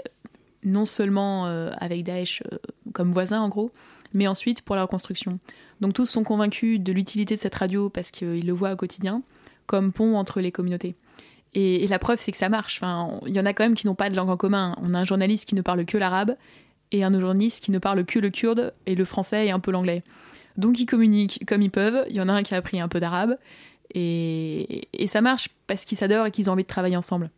non 0.63 0.85
seulement 0.85 1.45
euh, 1.47 1.71
avec 1.77 2.03
Daesh 2.03 2.43
euh, 2.51 2.57
comme 2.93 3.11
voisin 3.11 3.41
en 3.41 3.49
gros, 3.49 3.71
mais 4.13 4.27
ensuite 4.27 4.63
pour 4.63 4.75
la 4.75 4.83
reconstruction. 4.83 5.39
Donc 5.81 5.93
tous 5.93 6.05
sont 6.05 6.23
convaincus 6.23 6.79
de 6.79 6.91
l'utilité 6.91 7.35
de 7.35 7.39
cette 7.39 7.55
radio 7.55 7.89
parce 7.89 8.11
qu'ils 8.11 8.45
le 8.45 8.53
voient 8.53 8.73
au 8.73 8.75
quotidien 8.75 9.23
comme 9.65 9.91
pont 9.91 10.17
entre 10.17 10.41
les 10.41 10.51
communautés. 10.51 10.95
Et, 11.53 11.87
la 11.87 11.99
preuve, 11.99 12.19
c'est 12.19 12.31
que 12.31 12.37
ça 12.37 12.49
marche. 12.49 12.81
Il 13.25 13.33
y 13.33 13.39
en 13.39 13.45
a 13.45 13.53
quand 13.53 13.63
même 13.63 13.75
qui 13.75 13.87
n'ont 13.87 13.95
pas 13.95 14.09
de 14.09 14.15
langue 14.15 14.29
en 14.29 14.37
commun. 14.37 14.75
On 14.81 14.93
a 14.93 14.99
un 14.99 15.05
journaliste 15.05 15.47
qui 15.47 15.55
ne 15.55 15.61
parle 15.61 15.85
que 15.85 15.97
l'arabe 15.97 16.35
et 16.91 17.03
un 17.03 17.19
journaliste 17.19 17.63
qui 17.63 17.71
ne 17.71 17.79
parle 17.79 18.03
que 18.05 18.19
le 18.19 18.29
kurde 18.29 18.73
et 18.85 18.95
le 18.95 19.05
français 19.05 19.47
et 19.47 19.51
un 19.51 19.59
peu 19.59 19.71
l'anglais. 19.71 20.03
Donc 20.57 20.79
ils 20.79 20.85
communiquent 20.85 21.43
comme 21.47 21.61
ils 21.61 21.71
peuvent. 21.71 22.05
Il 22.09 22.15
y 22.15 22.21
en 22.21 22.29
a 22.29 22.33
un 22.33 22.43
qui 22.43 22.53
a 22.53 22.57
appris 22.57 22.79
un 22.79 22.87
peu 22.87 22.99
d'arabe. 22.99 23.37
Et, 23.93 24.87
ça 25.07 25.21
marche 25.21 25.49
parce 25.67 25.85
qu'ils 25.85 25.97
s'adorent 25.97 26.27
et 26.27 26.31
qu'ils 26.31 26.49
ont 26.49 26.53
envie 26.53 26.63
de 26.63 26.67
travailler 26.67 26.97
ensemble. 26.97 27.29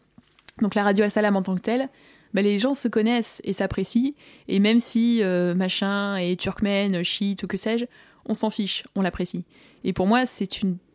Donc 0.61 0.75
la 0.75 0.83
radio 0.83 1.03
Al-Salam 1.03 1.35
en 1.35 1.41
tant 1.41 1.55
que 1.55 1.61
telle, 1.61 1.89
bah, 2.33 2.41
les 2.41 2.57
gens 2.57 2.73
se 2.73 2.87
connaissent 2.87 3.41
et 3.43 3.53
s'apprécient. 3.53 4.13
Et 4.47 4.59
même 4.59 4.79
si 4.79 5.21
euh, 5.21 5.53
machin 5.53 6.17
est 6.17 6.39
turkmène, 6.39 7.03
chiite 7.03 7.43
ou 7.43 7.47
que 7.47 7.57
sais-je, 7.57 7.85
on 8.25 8.33
s'en 8.33 8.49
fiche, 8.49 8.83
on 8.95 9.01
l'apprécie. 9.01 9.45
Et 9.83 9.93
pour 9.93 10.07
moi, 10.07 10.25
c'est 10.25 10.47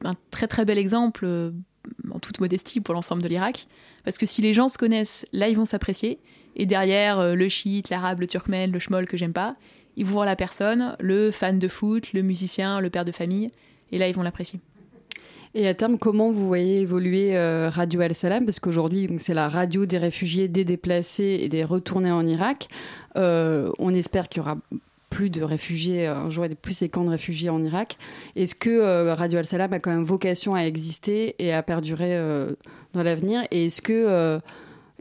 un 0.04 0.14
très 0.30 0.46
très 0.46 0.64
bel 0.64 0.78
exemple, 0.78 1.24
euh, 1.24 1.50
en 2.10 2.18
toute 2.18 2.40
modestie, 2.40 2.80
pour 2.80 2.94
l'ensemble 2.94 3.22
de 3.22 3.28
l'Irak. 3.28 3.66
Parce 4.04 4.18
que 4.18 4.26
si 4.26 4.42
les 4.42 4.52
gens 4.52 4.68
se 4.68 4.78
connaissent, 4.78 5.26
là, 5.32 5.48
ils 5.48 5.56
vont 5.56 5.64
s'apprécier. 5.64 6.18
Et 6.54 6.66
derrière, 6.66 7.18
euh, 7.18 7.34
le 7.34 7.48
chiite, 7.48 7.90
l'arabe, 7.90 8.20
le 8.20 8.26
turkmène, 8.26 8.70
le 8.70 8.78
shmol 8.78 9.06
que 9.06 9.16
j'aime 9.16 9.32
pas, 9.32 9.56
ils 9.96 10.04
vont 10.04 10.12
voir 10.12 10.26
la 10.26 10.36
personne, 10.36 10.96
le 11.00 11.30
fan 11.30 11.58
de 11.58 11.68
foot, 11.68 12.12
le 12.12 12.22
musicien, 12.22 12.80
le 12.80 12.90
père 12.90 13.04
de 13.04 13.12
famille, 13.12 13.50
et 13.92 13.98
là 13.98 14.08
ils 14.08 14.14
vont 14.14 14.22
l'apprécier. 14.22 14.60
Et 15.54 15.66
à 15.66 15.72
terme, 15.72 15.96
comment 15.96 16.30
vous 16.30 16.46
voyez 16.46 16.82
évoluer 16.82 17.34
euh, 17.34 17.70
Radio 17.70 18.02
Al-Salam? 18.02 18.44
Parce 18.44 18.60
qu'aujourd'hui, 18.60 19.08
c'est 19.16 19.32
la 19.32 19.48
radio 19.48 19.86
des 19.86 19.96
réfugiés, 19.96 20.48
des 20.48 20.66
déplacés 20.66 21.38
et 21.40 21.48
des 21.48 21.64
retournés 21.64 22.10
en 22.10 22.26
Irak. 22.26 22.68
On 23.14 23.94
espère 23.94 24.28
qu'il 24.28 24.42
y 24.42 24.44
aura 24.44 24.58
plus 25.16 25.30
de 25.30 25.42
réfugiés, 25.42 26.06
un 26.06 26.28
jour, 26.28 26.44
plus 26.60 26.76
ces 26.76 26.90
camps 26.90 27.04
de 27.04 27.08
réfugiés 27.08 27.48
en 27.48 27.64
Irak. 27.64 27.96
Est-ce 28.36 28.54
que 28.54 28.68
euh, 28.68 29.14
Radio 29.14 29.38
Al-Salam 29.38 29.72
a 29.72 29.78
quand 29.78 29.90
même 29.90 30.04
vocation 30.04 30.54
à 30.54 30.60
exister 30.60 31.34
et 31.38 31.54
à 31.54 31.62
perdurer 31.62 32.14
dans 32.92 33.02
l'avenir? 33.02 33.40
Et 33.50 33.64
est-ce 33.64 33.80
que 33.80 34.38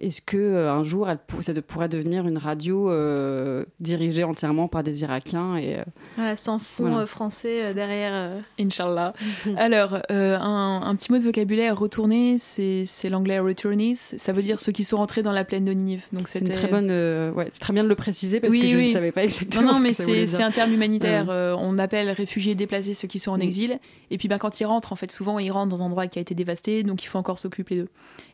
est-ce 0.05 0.21
que 0.21 0.37
euh, 0.37 0.71
un 0.71 0.83
jour, 0.83 1.09
elle, 1.09 1.17
ça 1.39 1.53
pourrait 1.61 1.89
devenir 1.89 2.27
une 2.27 2.37
radio 2.37 2.91
euh, 2.91 3.65
dirigée 3.79 4.23
entièrement 4.23 4.67
par 4.67 4.83
des 4.83 5.01
Irakiens 5.01 5.57
et 5.57 5.79
euh, 6.19 6.35
sans 6.35 6.59
fond 6.59 7.05
français 7.07 7.73
derrière 7.73 8.33
Inch'Allah. 8.59 9.13
Alors, 9.57 9.97
un, 10.09 10.95
petit 10.95 11.11
mot 11.11 11.17
de 11.17 11.23
vocabulaire 11.23 11.77
retourner, 11.77 12.37
c'est 12.37 13.09
l'anglais 13.09 13.39
returnees. 13.39 13.95
Ça 13.95 14.31
veut 14.31 14.43
dire 14.43 14.59
ceux 14.59 14.71
qui 14.71 14.83
sont 14.83 14.97
rentrés 14.97 15.23
dans 15.23 15.31
la 15.31 15.43
plaine 15.43 15.65
de 15.65 15.71
Ninive. 15.71 16.03
Donc 16.13 16.27
c'est 16.27 16.43
très 16.43 16.67
bonne. 16.67 16.89
ouais, 17.35 17.49
c'est 17.51 17.59
très 17.59 17.73
bien 17.73 17.83
de 17.83 17.89
le 17.89 17.95
préciser 17.95 18.39
parce 18.39 18.55
que 18.55 18.67
je 18.67 18.77
ne 18.77 18.85
savais 18.85 19.11
pas 19.11 19.23
exactement. 19.23 19.63
Non, 19.63 19.73
non, 19.73 19.79
mais 19.79 19.93
c'est 19.93 20.43
un 20.43 20.51
terme 20.51 20.71
humanitaire. 20.71 21.27
on 21.59 21.77
appelle 21.79 22.11
réfugiés 22.11 22.53
déplacés 22.53 22.93
ceux 22.93 23.07
qui 23.07 23.19
sont 23.19 23.31
en 23.31 23.37
mm. 23.37 23.41
exil. 23.41 23.79
Et 24.11 24.19
puis, 24.19 24.27
ben, 24.27 24.37
quand 24.37 24.59
ils 24.59 24.65
rentrent, 24.65 24.93
en 24.93 24.95
fait, 24.95 25.11
souvent 25.11 25.39
ils 25.39 25.51
rentrent 25.51 25.75
dans 25.75 25.81
un 25.81 25.87
endroit 25.87 26.05
qui 26.05 26.19
a 26.19 26.21
été 26.21 26.35
dévasté, 26.35 26.83
donc 26.83 27.03
il 27.03 27.07
faut 27.07 27.17
encore 27.17 27.39
s'occuper 27.39 27.75
d'eux. 27.77 27.89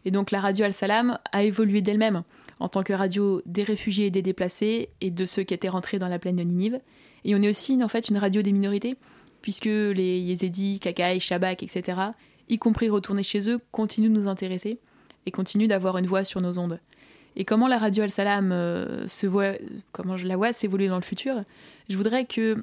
Et 0.05 0.11
donc 0.11 0.31
la 0.31 0.41
radio 0.41 0.65
Al-Salam 0.65 1.17
a 1.31 1.43
évolué 1.43 1.60
d'elle-même 1.65 2.23
en 2.59 2.67
tant 2.67 2.83
que 2.83 2.93
radio 2.93 3.41
des 3.45 3.63
réfugiés 3.63 4.07
et 4.07 4.11
des 4.11 4.21
déplacés 4.21 4.89
et 5.01 5.09
de 5.09 5.25
ceux 5.25 5.43
qui 5.43 5.53
étaient 5.53 5.69
rentrés 5.69 5.97
dans 5.97 6.07
la 6.07 6.19
plaine 6.19 6.35
de 6.35 6.43
Ninive. 6.43 6.79
Et 7.25 7.35
on 7.35 7.41
est 7.41 7.49
aussi 7.49 7.81
en 7.83 7.87
fait 7.87 8.09
une 8.09 8.17
radio 8.17 8.41
des 8.41 8.51
minorités, 8.51 8.97
puisque 9.41 9.65
les 9.65 10.19
Yézidis, 10.19 10.79
Kakaï, 10.79 11.19
Shabak, 11.19 11.63
etc., 11.63 11.97
y 12.49 12.57
compris 12.57 12.89
retournés 12.89 13.23
chez 13.23 13.49
eux, 13.49 13.59
continuent 13.71 14.09
de 14.09 14.19
nous 14.19 14.27
intéresser 14.27 14.79
et 15.25 15.31
continuent 15.31 15.67
d'avoir 15.67 15.97
une 15.97 16.07
voix 16.07 16.23
sur 16.23 16.41
nos 16.41 16.57
ondes. 16.59 16.79
Et 17.35 17.45
comment 17.45 17.67
la 17.67 17.77
radio 17.77 18.03
Al-Salam 18.03 18.51
euh, 18.51 19.07
se 19.07 19.25
voit, 19.25 19.53
comment 19.91 20.17
je 20.17 20.27
la 20.27 20.35
vois 20.35 20.51
s'évoluer 20.53 20.87
dans 20.87 20.97
le 20.97 21.03
futur? 21.03 21.43
Je 21.89 21.97
voudrais 21.97 22.25
que 22.25 22.57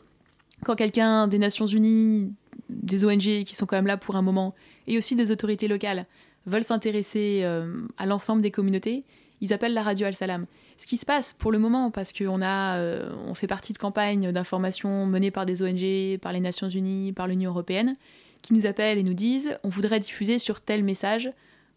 quand 0.64 0.76
quelqu'un 0.76 1.26
des 1.26 1.38
Nations 1.38 1.66
Unies, 1.66 2.32
des 2.68 3.04
ONG 3.04 3.44
qui 3.44 3.54
sont 3.54 3.66
quand 3.66 3.76
même 3.76 3.87
là 3.87 3.96
pour 3.96 4.16
un 4.16 4.22
moment, 4.22 4.54
et 4.87 4.98
aussi 4.98 5.16
des 5.16 5.30
autorités 5.30 5.68
locales, 5.68 6.06
veulent 6.48 6.64
s'intéresser 6.64 7.40
euh, 7.42 7.87
à 7.96 8.06
l'ensemble 8.06 8.42
des 8.42 8.50
communautés, 8.50 9.04
ils 9.40 9.52
appellent 9.52 9.74
la 9.74 9.82
radio 9.82 10.06
Al-Salam. 10.06 10.46
Ce 10.76 10.87
qui 10.87 10.96
se 10.96 11.06
passe 11.06 11.32
pour 11.32 11.52
le 11.52 11.58
moment, 11.58 11.90
parce 11.90 12.12
qu'on 12.12 12.40
euh, 12.42 13.34
fait 13.34 13.46
partie 13.46 13.72
de 13.72 13.78
campagnes 13.78 14.32
d'information 14.32 15.06
menées 15.06 15.30
par 15.30 15.46
des 15.46 15.62
ONG, 15.62 16.18
par 16.20 16.32
les 16.32 16.40
Nations 16.40 16.68
Unies, 16.68 17.12
par 17.12 17.26
l'Union 17.26 17.50
Européenne, 17.50 17.96
qui 18.42 18.54
nous 18.54 18.66
appellent 18.66 18.98
et 18.98 19.02
nous 19.02 19.14
disent 19.14 19.58
on 19.64 19.68
voudrait 19.68 20.00
diffuser 20.00 20.38
sur 20.38 20.61
tel 20.61 20.84
message 20.84 21.32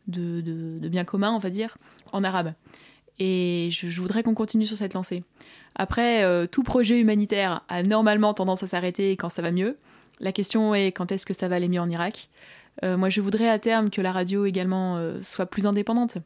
de, 0.08 0.42
bien 0.88 1.04
commun, 1.04 1.32
on 1.32 1.40
va 1.40 1.50
dire, 1.50 1.78
en 2.12 2.24
arabe. 2.24 2.54
Et 3.20 3.70
je, 3.72 4.02
voudrais 4.02 4.24
qu'on 4.24 4.34
continue 4.34 4.66
sur 4.66 4.78
cette 4.78 4.94
lancée. 4.94 5.24
Après, 5.76 6.24
euh, 6.24 6.48
tout 6.48 6.64
projet 6.64 7.00
humanitaire 7.00 7.64
a 7.70 7.84
normalement 7.84 8.34
tendance 8.34 8.64
à 8.64 8.68
s'arrêter 8.68 9.12
quand 9.16 9.30
ça 9.30 9.42
va 9.42 9.52
mieux. 9.52 9.78
La 10.20 10.32
question 10.32 10.76
est 10.76 10.92
quand 10.92 11.12
est-ce 11.12 11.26
que 11.26 11.34
ça 11.34 11.48
va 11.48 11.56
aller 11.56 11.70
mieux 11.70 11.82
en 11.82 11.90
Irak? 11.90 12.30
Moi, 12.84 13.10
je 13.10 13.22
voudrais 13.22 13.50
à 13.50 13.60
terme 13.60 13.90
que 13.90 14.02
la 14.02 14.12
radio 14.12 14.46
également 14.46 14.98
euh, 14.98 15.22
soit 15.22 15.46
plus 15.46 15.66
indépendante. 15.66 16.18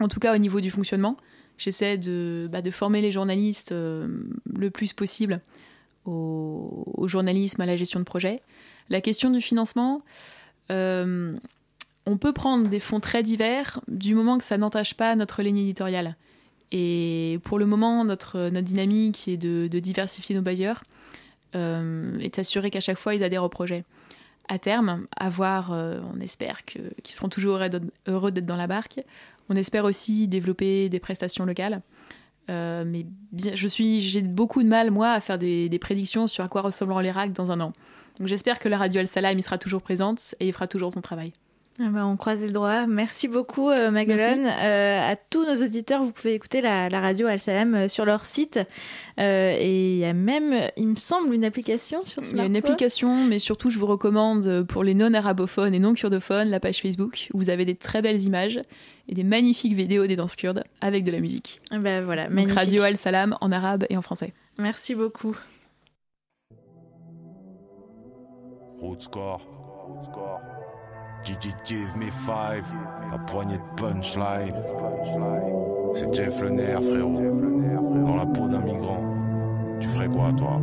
En 0.00 0.08
tout 0.08 0.20
cas, 0.20 0.34
au 0.34 0.38
niveau 0.38 0.60
du 0.60 0.70
fonctionnement, 0.70 1.16
j'essaie 1.56 1.98
de, 1.98 2.48
bah, 2.50 2.62
former 2.70 3.00
les 3.00 3.10
journalistes 3.10 3.72
euh, 3.72 4.08
le 4.54 4.70
plus 4.70 4.92
possible 4.92 5.40
au, 6.04 7.06
journalisme, 7.06 7.60
à 7.60 7.66
la 7.66 7.76
gestion 7.76 8.00
de 8.00 8.04
projet. 8.04 8.42
La 8.88 9.00
question 9.00 9.30
du 9.30 9.40
financement, 9.40 10.02
on 10.70 12.16
peut 12.18 12.32
prendre 12.32 12.68
des 12.68 12.80
fonds 12.80 13.00
très 13.00 13.22
divers 13.22 13.80
du 13.88 14.14
moment 14.14 14.38
que 14.38 14.44
ça 14.44 14.56
n'entache 14.56 14.94
pas 14.94 15.14
notre 15.16 15.42
ligne 15.42 15.58
éditoriale. 15.58 16.16
Et 16.72 17.38
pour 17.44 17.58
le 17.58 17.66
moment, 17.66 18.04
notre, 18.04 18.48
dynamique 18.60 19.28
est 19.28 19.36
de 19.36 19.78
diversifier 19.78 20.34
nos 20.34 20.42
bailleurs 20.42 20.82
et 21.54 21.58
de 21.58 22.30
s'assurer 22.34 22.70
qu'à 22.70 22.80
chaque 22.80 22.98
fois, 22.98 23.14
ils 23.14 23.22
adhèrent 23.22 23.44
au 23.44 23.50
projet 23.50 23.84
à 24.48 24.58
terme, 24.58 25.06
avoir, 25.16 25.72
euh, 25.72 26.00
on 26.14 26.20
espère 26.20 26.64
qu'ils 26.64 27.14
seront 27.14 27.28
toujours 27.28 27.60
heureux 28.06 28.30
d'être 28.30 28.46
dans 28.46 28.56
la 28.56 28.66
barque. 28.66 29.00
On 29.48 29.56
espère 29.56 29.84
aussi 29.84 30.28
développer 30.28 30.88
des 30.88 31.00
prestations 31.00 31.44
locales. 31.44 31.82
Euh, 32.50 32.84
mais 32.86 33.06
bien, 33.32 33.52
je 33.54 33.68
suis, 33.68 34.00
j'ai 34.00 34.22
beaucoup 34.22 34.62
de 34.62 34.68
mal 34.68 34.90
moi 34.90 35.10
à 35.10 35.20
faire 35.20 35.38
des, 35.38 35.78
prédictions 35.80 36.26
sur 36.26 36.44
à 36.44 36.48
quoi 36.48 36.62
ressemblera 36.62 37.02
l'Irak 37.02 37.32
dans 37.32 37.52
un 37.52 37.60
an. 37.60 37.72
Donc 38.18 38.26
j'espère 38.26 38.58
que 38.58 38.68
la 38.68 38.78
radio 38.78 39.00
Al 39.00 39.06
Salam 39.06 39.38
y 39.38 39.42
sera 39.42 39.58
toujours 39.58 39.82
présente 39.82 40.34
et 40.40 40.48
il 40.48 40.52
fera 40.52 40.66
toujours 40.66 40.92
son 40.92 41.00
travail. 41.00 41.32
Ah 41.80 41.90
bah, 41.90 42.06
on 42.06 42.16
croise 42.16 42.42
le 42.42 42.50
droit. 42.50 42.86
Merci 42.86 43.28
beaucoup, 43.28 43.70
euh, 43.70 43.90
euh, 43.92 45.12
à 45.12 45.14
tous 45.14 45.46
nos 45.46 45.64
auditeurs, 45.64 46.02
vous 46.02 46.10
pouvez 46.10 46.34
écouter 46.34 46.60
la, 46.60 46.88
radio 46.88 47.28
Al-Salam 47.28 47.74
euh, 47.74 47.88
sur 47.88 48.04
leur 48.04 48.24
site. 48.26 48.58
Euh, 49.20 49.56
et 49.56 49.92
il 49.92 49.98
y 49.98 50.04
a 50.04 50.12
même, 50.12 50.54
il 50.76 50.88
me 50.88 50.96
semble, 50.96 51.32
une 51.32 51.44
application 51.44 52.04
sur 52.04 52.24
smartphone. 52.24 52.36
Il 52.36 52.38
y 52.38 52.42
a 52.42 52.46
une 52.46 52.56
application, 52.56 53.24
mais 53.24 53.38
surtout, 53.38 53.70
je 53.70 53.78
vous 53.78 53.86
recommande 53.86 54.64
pour 54.64 54.82
les 54.82 54.94
non-arabophones 54.94 55.72
et 55.72 55.78
non-kurdophones 55.78 56.48
la 56.48 56.58
page 56.58 56.80
Facebook. 56.80 57.28
Où 57.32 57.38
vous 57.38 57.50
avez 57.50 57.64
des 57.64 57.76
très 57.76 58.02
belles 58.02 58.22
images 58.22 58.60
et 59.08 59.14
des 59.14 59.24
magnifiques 59.24 59.74
vidéos 59.74 60.08
des 60.08 60.16
danses 60.16 60.34
kurdes 60.34 60.64
avec 60.80 61.04
de 61.04 61.12
la 61.12 61.20
musique. 61.20 61.60
Ben 61.70 62.02
voilà, 62.02 62.28
Donc, 62.28 62.50
radio 62.50 62.82
Al-Salam 62.82 63.36
en 63.40 63.52
arabe 63.52 63.86
et 63.88 63.96
en 63.96 64.02
français. 64.02 64.32
Merci 64.58 64.96
beaucoup. 64.96 65.36
Score. 69.00 70.57
Give 71.64 71.96
me 71.96 72.10
five. 72.10 72.64
La 73.10 73.18
poignée 73.18 73.58
de 73.58 73.82
punchline. 73.82 74.54
C'est 75.94 76.14
Jeff 76.14 76.40
le 76.40 76.50
nerf, 76.50 76.82
frérot. 76.82 77.22
Dans 78.06 78.16
la 78.16 78.26
peau 78.26 78.48
d'un 78.48 78.60
migrant. 78.60 79.02
Tu 79.80 79.88
ferais 79.88 80.08
quoi, 80.08 80.32
toi? 80.36 80.60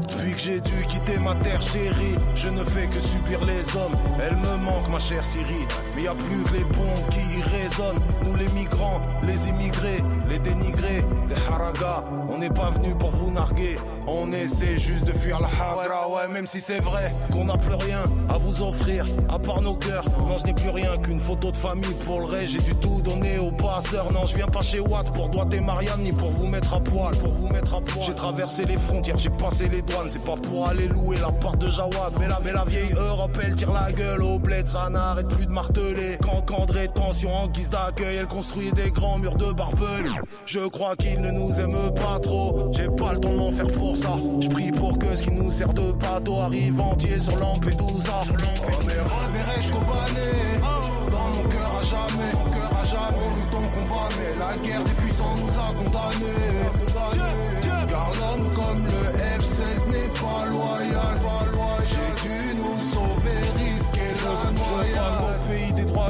Depuis 0.00 0.32
que 0.32 0.38
j'ai 0.38 0.60
dû 0.60 0.84
quitter 0.88 1.18
ma 1.18 1.34
terre 1.36 1.62
chérie, 1.62 2.16
je 2.34 2.48
ne 2.48 2.62
fais 2.64 2.86
que 2.86 3.00
subir 3.00 3.44
les 3.44 3.60
hommes. 3.76 3.96
Elle 4.22 4.36
me 4.36 4.56
manque, 4.64 4.88
ma 4.90 4.98
chère 4.98 5.22
Syrie. 5.22 5.66
Mais 5.96 6.02
y 6.02 6.08
a 6.08 6.14
plus 6.14 6.42
que 6.44 6.54
les 6.54 6.64
bombes 6.64 7.08
qui 7.10 7.20
y 7.20 7.42
résonnent. 7.42 8.00
Nous 8.24 8.34
les 8.36 8.48
migrants, 8.48 9.00
les 9.22 9.48
immigrés, 9.48 10.02
les 10.28 10.38
dénigrés, 10.38 11.04
les 11.28 11.36
haragas. 11.52 12.04
On 12.30 12.38
n'est 12.38 12.50
pas 12.50 12.70
venu 12.70 12.94
pour 12.94 13.10
vous 13.10 13.30
narguer. 13.30 13.78
On 14.06 14.30
essaie 14.32 14.78
juste 14.78 15.04
de 15.04 15.12
fuir 15.12 15.40
la 15.40 15.48
hagra. 15.48 16.08
Ouais, 16.08 16.28
même 16.28 16.46
si 16.46 16.60
c'est 16.60 16.80
vrai 16.80 17.12
qu'on 17.32 17.44
n'a 17.44 17.56
plus 17.56 17.74
rien 17.74 18.02
à 18.28 18.38
vous 18.38 18.62
offrir, 18.62 19.06
à 19.28 19.38
part 19.38 19.60
nos 19.62 19.74
cœurs. 19.74 20.04
Non, 20.26 20.36
je 20.38 20.44
n'ai 20.44 20.54
plus 20.54 20.70
rien 20.70 20.96
qu'une 20.98 21.20
photo 21.20 21.50
de 21.50 21.56
famille 21.56 21.94
pour 22.04 22.20
le 22.20 22.26
reste. 22.26 22.52
J'ai 22.52 22.62
du 22.62 22.74
tout 22.74 23.00
donné 23.02 23.38
aux 23.38 23.52
passeurs. 23.52 24.12
Non, 24.12 24.26
je 24.26 24.36
viens 24.36 24.46
pas 24.46 24.62
chez 24.62 24.80
Watt 24.80 25.12
pour 25.12 25.28
doiter 25.28 25.60
Marianne 25.60 26.02
ni 26.02 26.12
pour 26.12 26.30
vous 26.30 26.46
mettre 26.46 26.74
à 26.74 26.80
poil. 26.80 27.16
Pour 27.18 27.32
vous 27.32 27.48
mettre 27.48 27.74
à 27.74 27.80
poil. 27.80 28.04
J'ai 28.06 28.14
traversé 28.14 28.64
les 28.64 28.78
frontières, 28.78 29.18
j'ai 29.18 29.30
passé 29.30 29.68
les 29.68 29.82
c'est 30.08 30.22
pas 30.22 30.36
pour 30.36 30.66
aller 30.66 30.88
louer 30.88 31.16
la 31.20 31.32
part 31.32 31.56
de 31.56 31.68
Jawad. 31.68 32.14
Mais 32.18 32.28
la, 32.28 32.40
mais 32.44 32.52
la 32.52 32.64
vieille 32.64 32.92
Europe, 32.96 33.36
elle 33.42 33.54
tire 33.54 33.72
la 33.72 33.92
gueule 33.92 34.22
au 34.22 34.38
bled, 34.38 34.66
ça 34.68 34.88
n'arrête 34.90 35.28
plus 35.28 35.46
de 35.46 35.52
marteler. 35.52 36.18
Quand 36.22 36.40
Camp 36.46 36.66
tension 36.94 37.34
en 37.34 37.48
guise 37.48 37.70
d'accueil, 37.70 38.16
elle 38.16 38.26
construit 38.26 38.72
des 38.72 38.90
grands 38.90 39.18
murs 39.18 39.36
de 39.36 39.52
barbelés. 39.52 40.10
Je 40.46 40.60
crois 40.68 40.96
qu'il 40.96 41.20
ne 41.20 41.30
nous 41.30 41.52
aime 41.60 41.76
pas 41.94 42.18
trop. 42.20 42.70
J'ai 42.72 42.88
pas 42.88 43.12
le 43.12 43.20
temps 43.20 43.32
de 43.32 43.38
m'en 43.38 43.52
faire 43.52 43.70
pour 43.72 43.96
ça. 43.96 44.10
Je 44.40 44.48
prie 44.48 44.72
pour 44.72 44.98
que 44.98 45.14
ce 45.14 45.22
qui 45.22 45.30
nous 45.30 45.50
sert 45.50 45.72
de 45.72 45.92
bateau 45.92 46.40
arrive 46.40 46.80
entier 46.80 47.18
sur 47.20 47.36
Lampedusa. 47.36 48.20
Oh, 48.22 48.72
mais 48.86 48.94
reverrai-je 48.94 49.70
Dans 49.70 51.28
mon 51.28 51.48
cœur 51.48 51.70
à 51.78 51.84
jamais, 51.84 52.32
mon 52.32 52.50
cœur 52.50 52.70
à 52.80 52.84
jamais, 52.84 53.30
combat, 53.50 54.08
mais 54.18 54.38
la 54.38 54.56
guerre 54.66 54.84
des 54.84 54.94
puissants 54.94 55.36
nous 55.36 55.48
a 55.48 55.74
condamnés. 55.74 56.89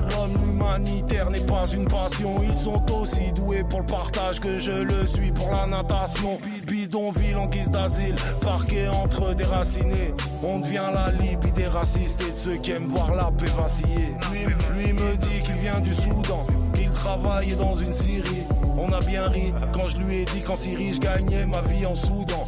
L'homme, 0.00 0.34
l'humanitaire 0.44 1.30
n'est 1.30 1.40
pas 1.40 1.66
une 1.72 1.86
passion. 1.86 2.42
Ils 2.42 2.54
sont 2.54 2.82
aussi 2.92 3.32
doués 3.32 3.64
pour 3.68 3.80
le 3.80 3.86
partage 3.86 4.40
que 4.40 4.58
je 4.58 4.82
le 4.82 5.06
suis 5.06 5.32
pour 5.32 5.50
la 5.50 5.66
natation. 5.66 6.38
Bidonville 6.66 7.36
en 7.36 7.46
guise 7.46 7.70
d'asile, 7.70 8.14
parqué 8.40 8.88
entre 8.88 9.34
déracinés. 9.34 10.14
On 10.42 10.60
devient 10.60 10.90
la 10.92 11.10
Libye 11.10 11.52
des 11.52 11.66
racistes 11.66 12.22
et 12.22 12.32
de 12.32 12.38
ceux 12.38 12.56
qui 12.56 12.72
aiment 12.72 12.86
voir 12.86 13.14
la 13.14 13.30
paix 13.32 13.50
vaciller. 13.56 14.14
Lui, 14.32 14.46
lui 14.74 14.92
me 14.92 15.16
dit 15.16 15.42
qu'il 15.44 15.54
vient 15.54 15.80
du 15.80 15.92
Soudan, 15.92 16.46
qu'il 16.74 16.90
travaille 16.92 17.54
dans 17.56 17.74
une 17.74 17.92
Syrie. 17.92 18.44
On 18.78 18.92
a 18.92 19.00
bien 19.00 19.28
ri 19.28 19.52
quand 19.72 19.86
je 19.86 19.98
lui 19.98 20.18
ai 20.18 20.24
dit 20.24 20.40
qu'en 20.40 20.56
Syrie 20.56 20.94
je 20.94 21.00
gagnais 21.00 21.46
ma 21.46 21.60
vie 21.62 21.84
en 21.84 21.94
Soudan. 21.94 22.46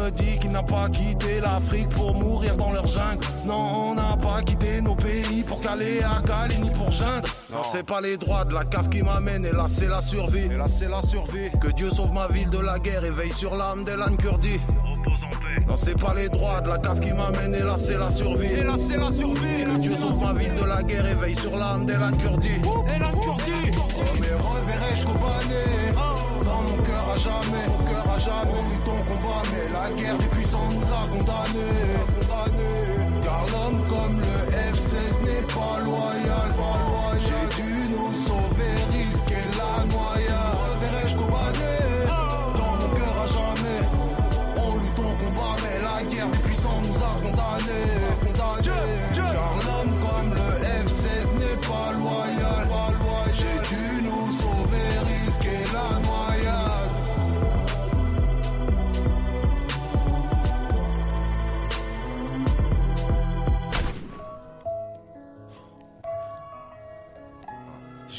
Me 0.00 0.10
dit 0.10 0.38
qu'il 0.38 0.50
n'a 0.50 0.62
pas 0.62 0.88
quitté 0.88 1.40
l'Afrique 1.40 1.88
pour 1.90 2.14
mourir 2.14 2.56
dans 2.56 2.72
leur 2.72 2.86
jungle. 2.86 3.24
Non, 3.44 3.90
on 3.90 3.94
n'a 3.94 4.16
pas 4.16 4.40
quitté 4.42 4.80
nos 4.80 4.94
pays 4.94 5.42
pour 5.42 5.60
caler 5.60 6.00
à 6.02 6.22
Cali 6.26 6.58
ni 6.58 6.70
pour 6.70 6.90
geindre. 6.90 7.28
Non, 7.52 7.62
c'est 7.70 7.84
pas 7.84 8.00
les 8.00 8.16
droits 8.16 8.44
de 8.44 8.54
la 8.54 8.64
cave 8.64 8.88
qui 8.88 9.02
m'amène 9.02 9.44
et 9.44 9.52
là 9.52 9.66
c'est 9.68 9.88
la 9.88 10.00
survie. 10.00 10.46
Et 10.50 10.56
là 10.56 10.66
c'est 10.68 10.88
la 10.88 11.02
survie. 11.02 11.50
Que 11.60 11.68
Dieu 11.68 11.90
sauve 11.90 12.12
ma 12.12 12.28
ville 12.28 12.48
de 12.48 12.58
la 12.58 12.78
guerre 12.78 13.04
et 13.04 13.10
veille 13.10 13.32
sur 13.32 13.56
l'âme 13.56 13.84
d'Elan 13.84 14.16
Kurdi. 14.16 14.58
Non, 15.68 15.76
c'est 15.76 16.00
pas 16.00 16.14
les 16.14 16.28
droits 16.28 16.60
de 16.62 16.68
la 16.68 16.78
cave 16.78 17.00
qui 17.00 17.12
m'amène 17.12 17.54
et 17.54 17.62
là 17.62 17.76
c'est 17.76 17.98
la 17.98 18.10
survie. 18.10 18.46
Et 18.46 18.64
là 18.64 18.76
c'est 18.88 18.96
la 18.96 19.12
survie. 19.12 19.64
Que 19.64 19.80
Dieu 19.80 19.92
sauve 19.94 20.22
ma 20.22 20.32
ville 20.32 20.54
de 20.54 20.64
la 20.64 20.82
guerre 20.82 21.06
et 21.06 21.14
veille 21.14 21.36
sur 21.36 21.56
l'âme 21.56 21.84
d'Elan 21.84 22.12
Kurdi. 22.12 22.54
Elan 22.96 23.12
Kurdi. 23.20 23.70
Oh, 23.76 24.02
mais 24.20 24.32
reverrai-je 24.32 25.04
la 29.82 29.90
guerre 29.92 30.18
des 30.18 30.26
puissants 30.26 30.68
nous 30.72 30.92
a 30.92 31.02
condamnés. 31.10 31.90
Car 33.24 33.44
l'homme 33.52 33.82
comme 33.88 34.20
le 34.20 34.36
F16 34.74 34.96
n'est 35.24 35.46
pas 35.54 35.80
loyal. 35.84 36.29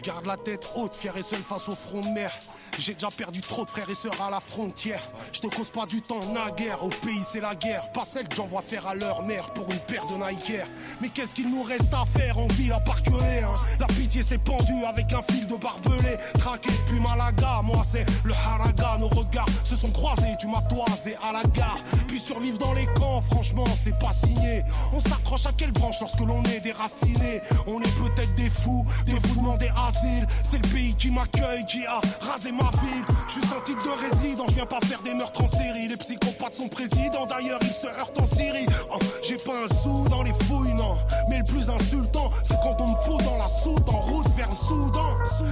Garde 0.04 0.26
la 0.26 0.38
tête 0.38 0.68
haute, 0.76 0.96
fier 0.96 1.16
et 1.16 1.22
seul 1.22 1.40
face 1.40 1.70
au 1.70 1.76
front 1.76 2.02
de 2.02 2.08
mer. 2.08 2.32
J'ai 2.80 2.94
déjà 2.94 3.10
perdu 3.10 3.42
trop 3.42 3.66
de 3.66 3.70
frères 3.70 3.90
et 3.90 3.94
sœurs 3.94 4.20
à 4.22 4.32
la 4.32 4.40
frontière. 4.40 5.02
Je 5.32 5.40
te 5.42 5.48
cause 5.48 5.70
pas 5.70 5.86
du 5.86 6.02
temps 6.02 6.22
naguère, 6.34 6.84
au 6.84 6.90
pays 6.90 7.22
c'est 7.22 7.42
la 7.42 7.54
guerre. 7.54 7.92
Pas 7.92 8.06
celle 8.06 8.28
que 8.28 8.36
j'envoie 8.36 8.64
faire 8.64 8.88
à 8.88 8.96
leur 8.96 9.22
mère 9.24 9.52
pour 9.54 9.70
une 9.70 9.80
paire 9.80 10.06
de 10.08 10.16
Nike. 10.16 10.54
Mais 11.02 11.10
qu'est-ce 11.10 11.36
qu'il 11.36 11.52
nous 11.52 11.62
reste 11.62 11.94
à 11.94 12.06
faire 12.18 12.40
en 12.40 12.48
ville 12.48 12.72
à 12.72 12.80
part 12.80 13.02
hein? 13.08 13.54
La 13.80 13.88
pitié 13.88 14.24
s'est 14.24 14.40
pendue 14.40 14.84
avec 14.88 15.12
un 15.14 15.22
fil 15.22 15.46
de 15.46 15.56
barbelé. 15.56 16.18
Traqué 16.40 16.70
depuis 16.72 17.00
Malaga, 17.00 17.62
moi 17.64 17.82
c'est 17.90 18.06
le 18.24 18.34
haraga. 18.34 18.98
Nos 19.00 19.10
regards 19.10 19.50
se 19.64 19.76
sont 19.76 19.90
croisés, 20.02 20.36
tu 20.40 20.48
m'as 20.48 20.62
toisé 20.64 21.16
à 21.28 21.32
la 21.32 21.44
gare. 21.44 21.78
Puis 22.08 22.20
survivre 22.20 22.58
dans 22.58 22.74
les 22.74 22.88
camps, 22.88 23.22
franchement 23.22 23.66
c'est 23.84 23.98
pas 24.00 24.12
signé. 24.12 24.64
On 24.94 25.00
s'accroche 25.00 25.46
à 25.46 25.52
quelle 25.56 25.72
branche 25.72 26.00
lorsque 26.02 26.20
l'on 26.22 26.44
est 26.44 26.60
déraciné? 26.60 27.42
On 27.68 27.80
est 27.80 27.96
peut-être 28.02 28.34
des 28.36 28.50
fous, 28.50 28.84
des 29.06 29.14
fous 29.14 29.36
demander 29.36 29.70
asile. 29.88 30.26
C'est 30.50 30.58
le 30.58 30.68
pays 30.70 30.96
qui 30.96 31.12
m'accueille, 31.12 31.66
qui 31.66 31.86
a 31.86 32.02
rasé 32.22 32.52
ma 32.52 32.70
ville. 32.82 33.06
Je 33.28 33.34
suis 33.34 33.54
en 33.56 33.62
titre 33.64 33.84
de 33.84 34.10
résident, 34.10 34.46
je 34.50 34.56
viens 34.56 34.66
pas 34.66 34.80
faire 34.88 35.02
des 35.04 35.14
meurtres 35.14 35.44
en 35.44 35.48
série. 35.48 35.88
Les 35.88 35.98
psychopathes 35.98 36.56
sont 36.56 36.70
présidents, 36.70 37.28
d'ailleurs 37.28 37.60
ils 37.62 37.72
se 37.72 37.88
heurtent 37.88 38.20
en 38.20 38.26
Syrie. 38.26 38.66
Oh, 38.94 38.98
J'ai 39.24 39.38
pas 39.38 39.54
un 39.66 39.74
sou 39.84 40.06
dans 40.10 40.24
les 40.24 40.34
fouilles, 40.46 40.74
non. 40.74 40.98
Mais 41.30 41.40
le 41.40 41.44
plus 41.44 41.70
insultant, 41.70 42.32
c'est 42.44 42.60
quand 42.64 42.78
on 42.80 42.88
me 42.88 42.96
fout 42.96 43.24
dans 43.24 43.38
la 43.38 43.48
soute 43.48 43.88
en 43.88 44.00
route 44.00 44.28
vers 44.36 44.50
le 44.50 44.56
Soudan. 44.56 45.12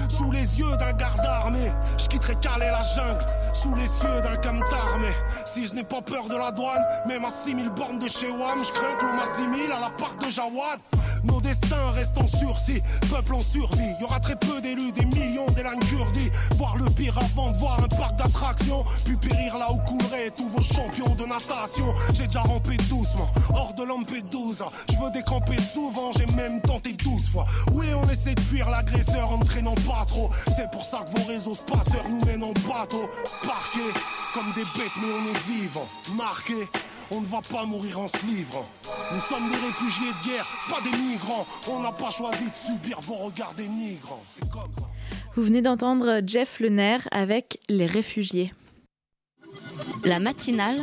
Sous 0.10 0.32
les 0.32 0.60
yeux 0.60 0.76
d'un 0.78 0.94
garde 0.94 1.20
armé, 1.26 1.72
je 1.98 2.08
quitterai 2.08 2.36
Calais 2.42 2.72
la 2.72 2.82
jungle. 2.96 3.26
Sous 3.54 3.74
les 3.76 3.84
yeux 3.84 4.22
d'un 4.22 4.36
camtar, 4.38 4.98
mais 5.02 5.14
si 5.46 5.66
je 5.66 5.74
n'ai 5.74 5.84
pas 5.84 6.02
peur 6.02 6.28
de 6.30 6.36
la 6.36 6.52
douane, 6.52 6.86
même 7.08 7.26
à 7.26 7.30
6000 7.30 7.70
bornes 7.70 8.00
de 8.00 8.08
chez 8.08 8.30
WAM, 8.30 8.64
je 8.64 8.72
crains 8.72 8.96
que 8.96 9.06
l'on 9.06 9.14
m'assimile 9.14 9.72
à 9.72 9.80
la 9.80 9.90
part 9.90 10.16
de 10.22 10.30
Jawad. 10.30 10.80
Nos 11.24 11.42
destins 11.42 11.92
restent 11.92 12.18
en 12.18 12.28
sursis, 12.28 12.82
peuple 13.10 13.34
en 13.34 13.42
survie. 13.42 13.94
Y 14.00 14.04
aura 14.04 14.20
très 14.20 14.36
peu 14.36 14.62
d'élus, 14.62 14.92
des 14.92 15.06
millions 15.06 15.48
d'élan 15.52 15.78
kurdis. 15.80 16.30
Voir 16.52 16.78
le 16.78 16.90
pire 16.90 17.18
avant 17.18 17.52
de 17.52 17.58
voir 17.58 17.80
un 17.84 17.88
parc 17.88 18.16
d'attractions. 18.18 18.86
Puis 19.06 19.18
périr 19.18 19.58
là 19.58 19.72
où 19.72 19.78
couleraient 19.80 20.32
tous 20.32 20.50
vos 20.50 20.62
champions 20.62 21.16
de 21.16 21.26
natation. 21.26 21.94
J'ai 22.14 22.28
déjà 22.28 22.42
rampé 22.42 22.78
doucement, 22.90 23.30
hors 23.54 23.74
de 23.74 23.84
Lampedusa. 23.84 24.70
Je 24.92 24.98
veux 24.98 25.12
décamper 25.12 25.58
souvent, 25.62 26.12
j'ai 26.14 26.26
même 26.36 26.62
tenté 26.62 26.94
douze 26.94 27.30
fois. 27.30 27.46
Oui, 27.72 27.88
on 27.96 28.10
essaie 28.10 28.36
de 28.36 28.40
fuir 28.40 28.70
l'agresseur 28.70 29.32
en 29.32 29.38
ne 29.40 29.46
traînant 29.46 29.76
pas 29.76 30.06
trop. 30.06 30.30
C'est 30.56 30.70
pour 30.72 30.84
ça 30.84 31.00
que 31.00 31.20
vos 31.20 31.28
réseaux 31.28 31.56
de 31.56 31.72
passeurs 31.72 32.08
nous 32.10 32.26
mènent 32.26 32.44
en 32.44 32.54
bateau. 32.68 33.10
Parqués 33.44 33.94
comme 34.34 34.52
des 34.54 34.64
bêtes, 34.78 34.92
mais 35.02 35.08
on 35.08 35.34
est 35.34 35.54
vivants. 35.54 35.88
Marqués. 36.16 36.70
On 37.12 37.22
ne 37.22 37.26
va 37.26 37.42
pas 37.42 37.66
mourir 37.66 38.00
en 38.00 38.08
se 38.08 38.24
livrant. 38.26 38.68
Nous 39.14 39.20
sommes 39.20 39.50
des 39.50 39.56
réfugiés 39.56 40.12
de 40.24 40.30
guerre, 40.30 40.48
pas 40.70 40.82
des 40.82 40.96
migrants. 40.96 41.48
On 41.68 41.82
n'a 41.82 41.92
pas 41.92 42.12
choisi 42.12 42.50
de 42.50 42.56
subir 42.56 43.02
vos 43.02 43.16
regards 43.16 43.54
dénigrants. 43.56 44.22
C'est 44.30 44.50
comme 44.50 44.72
ça. 44.74 44.88
Vous 45.36 45.44
venez 45.44 45.62
d'entendre 45.62 46.22
Jeff 46.26 46.60
Lener 46.60 47.00
avec 47.12 47.60
Les 47.68 47.88
réfugiés. 47.88 48.54
La 50.06 50.20
matinale 50.20 50.82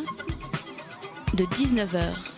de 1.34 1.44
19h 1.44 2.35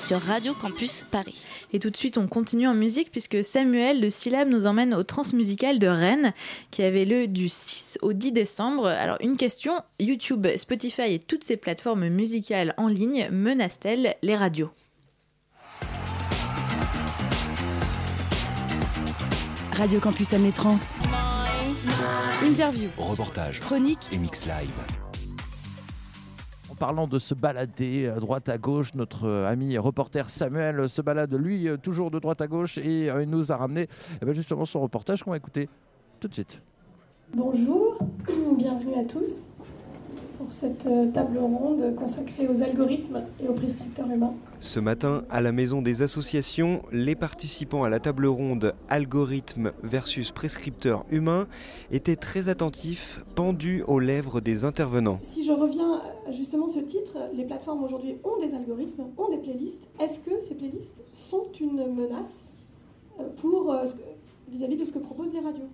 sur 0.00 0.20
Radio 0.20 0.54
Campus 0.54 1.04
Paris. 1.10 1.46
Et 1.72 1.78
tout 1.78 1.90
de 1.90 1.96
suite, 1.96 2.16
on 2.16 2.26
continue 2.26 2.66
en 2.66 2.74
musique 2.74 3.10
puisque 3.12 3.44
Samuel 3.44 4.00
de 4.00 4.08
Syllab 4.08 4.48
nous 4.48 4.66
emmène 4.66 4.94
au 4.94 5.02
Transmusical 5.02 5.78
de 5.78 5.86
Rennes 5.86 6.32
qui 6.70 6.82
avait 6.82 7.04
lieu 7.04 7.28
du 7.28 7.48
6 7.48 7.98
au 8.00 8.12
10 8.12 8.32
décembre. 8.32 8.86
Alors, 8.86 9.18
une 9.20 9.36
question 9.36 9.74
YouTube, 10.00 10.46
Spotify 10.56 11.12
et 11.12 11.18
toutes 11.18 11.44
ces 11.44 11.56
plateformes 11.56 12.08
musicales 12.08 12.74
en 12.78 12.88
ligne 12.88 13.28
menacent-elles 13.30 14.16
les 14.22 14.36
radios? 14.36 14.70
Radio 19.72 20.00
Campus 20.00 20.28
Trans. 20.54 20.76
Interview, 22.42 22.88
reportage, 22.96 23.60
chronique 23.60 24.08
et 24.12 24.18
mix 24.18 24.46
live. 24.46 24.99
Parlant 26.80 27.06
de 27.06 27.18
se 27.18 27.34
balader 27.34 28.08
à 28.08 28.18
droite 28.18 28.48
à 28.48 28.56
gauche, 28.56 28.94
notre 28.94 29.28
ami 29.28 29.76
reporter 29.76 30.30
Samuel 30.30 30.88
se 30.88 31.02
balade 31.02 31.34
lui 31.34 31.68
toujours 31.82 32.10
de 32.10 32.18
droite 32.18 32.40
à 32.40 32.46
gauche 32.46 32.78
et 32.78 33.08
il 33.08 33.28
nous 33.28 33.52
a 33.52 33.56
ramené 33.56 33.86
eh 34.20 34.24
ben, 34.24 34.34
justement 34.34 34.64
son 34.64 34.80
reportage 34.80 35.22
qu'on 35.22 35.30
va 35.30 35.36
écouter 35.36 35.68
tout 36.20 36.28
de 36.28 36.32
suite. 36.32 36.62
Bonjour, 37.34 37.98
bienvenue 38.56 38.94
à 38.98 39.04
tous 39.04 39.50
pour 40.40 40.50
cette 40.52 40.86
euh, 40.86 41.06
table 41.12 41.38
ronde 41.38 41.94
consacrée 41.96 42.48
aux 42.48 42.62
algorithmes 42.62 43.22
et 43.42 43.46
aux 43.46 43.52
prescripteurs 43.52 44.10
humains. 44.10 44.32
Ce 44.60 44.80
matin, 44.80 45.22
à 45.28 45.42
la 45.42 45.52
Maison 45.52 45.82
des 45.82 46.00
Associations, 46.00 46.82
les 46.92 47.14
participants 47.14 47.84
à 47.84 47.90
la 47.90 48.00
table 48.00 48.26
ronde 48.26 48.74
Algorithmes 48.88 49.72
versus 49.82 50.30
prescripteurs 50.32 51.04
humains 51.10 51.46
étaient 51.92 52.16
très 52.16 52.48
attentifs, 52.48 53.20
pendus 53.34 53.82
aux 53.86 53.98
lèvres 53.98 54.40
des 54.40 54.64
intervenants. 54.64 55.18
Si 55.22 55.44
je 55.44 55.52
reviens 55.52 56.00
à 56.26 56.32
justement 56.32 56.68
ce 56.68 56.78
titre, 56.78 57.18
les 57.34 57.44
plateformes 57.44 57.84
aujourd'hui 57.84 58.16
ont 58.24 58.40
des 58.40 58.54
algorithmes, 58.54 59.04
ont 59.18 59.28
des 59.28 59.38
playlists. 59.38 59.88
Est-ce 60.00 60.20
que 60.20 60.40
ces 60.40 60.54
playlists 60.54 61.04
sont 61.12 61.48
une 61.60 61.94
menace 61.94 62.50
euh, 63.20 63.24
pour 63.36 63.70
euh, 63.70 63.84
vis-à-vis 64.48 64.76
-vis 64.76 64.80
de 64.80 64.84
ce 64.84 64.92
que 64.92 65.00
proposent 65.00 65.34
les 65.34 65.40
radios? 65.40 65.68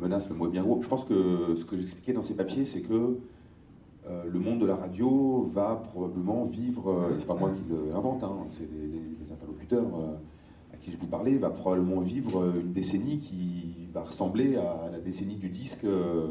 Menace 0.00 0.28
le 0.28 0.34
mot 0.34 0.48
bien 0.48 0.62
gros. 0.62 0.80
Je 0.82 0.88
pense 0.88 1.04
que 1.04 1.54
ce 1.56 1.64
que 1.64 1.76
j'expliquais 1.76 2.12
dans 2.12 2.22
ces 2.22 2.34
papiers, 2.34 2.64
c'est 2.64 2.82
que 2.82 3.18
euh, 4.08 4.22
le 4.32 4.38
monde 4.38 4.60
de 4.60 4.66
la 4.66 4.76
radio 4.76 5.50
va 5.52 5.82
probablement 5.92 6.44
vivre, 6.44 6.90
euh, 6.90 7.16
c'est 7.18 7.26
pas 7.26 7.34
moi 7.34 7.50
qui 7.50 7.62
l'invente, 7.92 8.22
hein, 8.22 8.46
c'est 8.56 8.68
les, 8.70 9.32
interlocuteurs 9.32 9.84
euh, 9.84 10.14
à 10.72 10.76
qui 10.76 10.92
je 10.92 10.96
vous 10.96 11.06
parler, 11.06 11.36
va 11.38 11.50
probablement 11.50 12.00
vivre 12.00 12.54
une 12.56 12.72
décennie 12.72 13.18
qui 13.18 13.88
va 13.92 14.04
ressembler 14.04 14.56
à 14.56 14.90
la 14.92 15.00
décennie 15.00 15.36
du 15.36 15.48
disque 15.48 15.84
euh, 15.84 16.28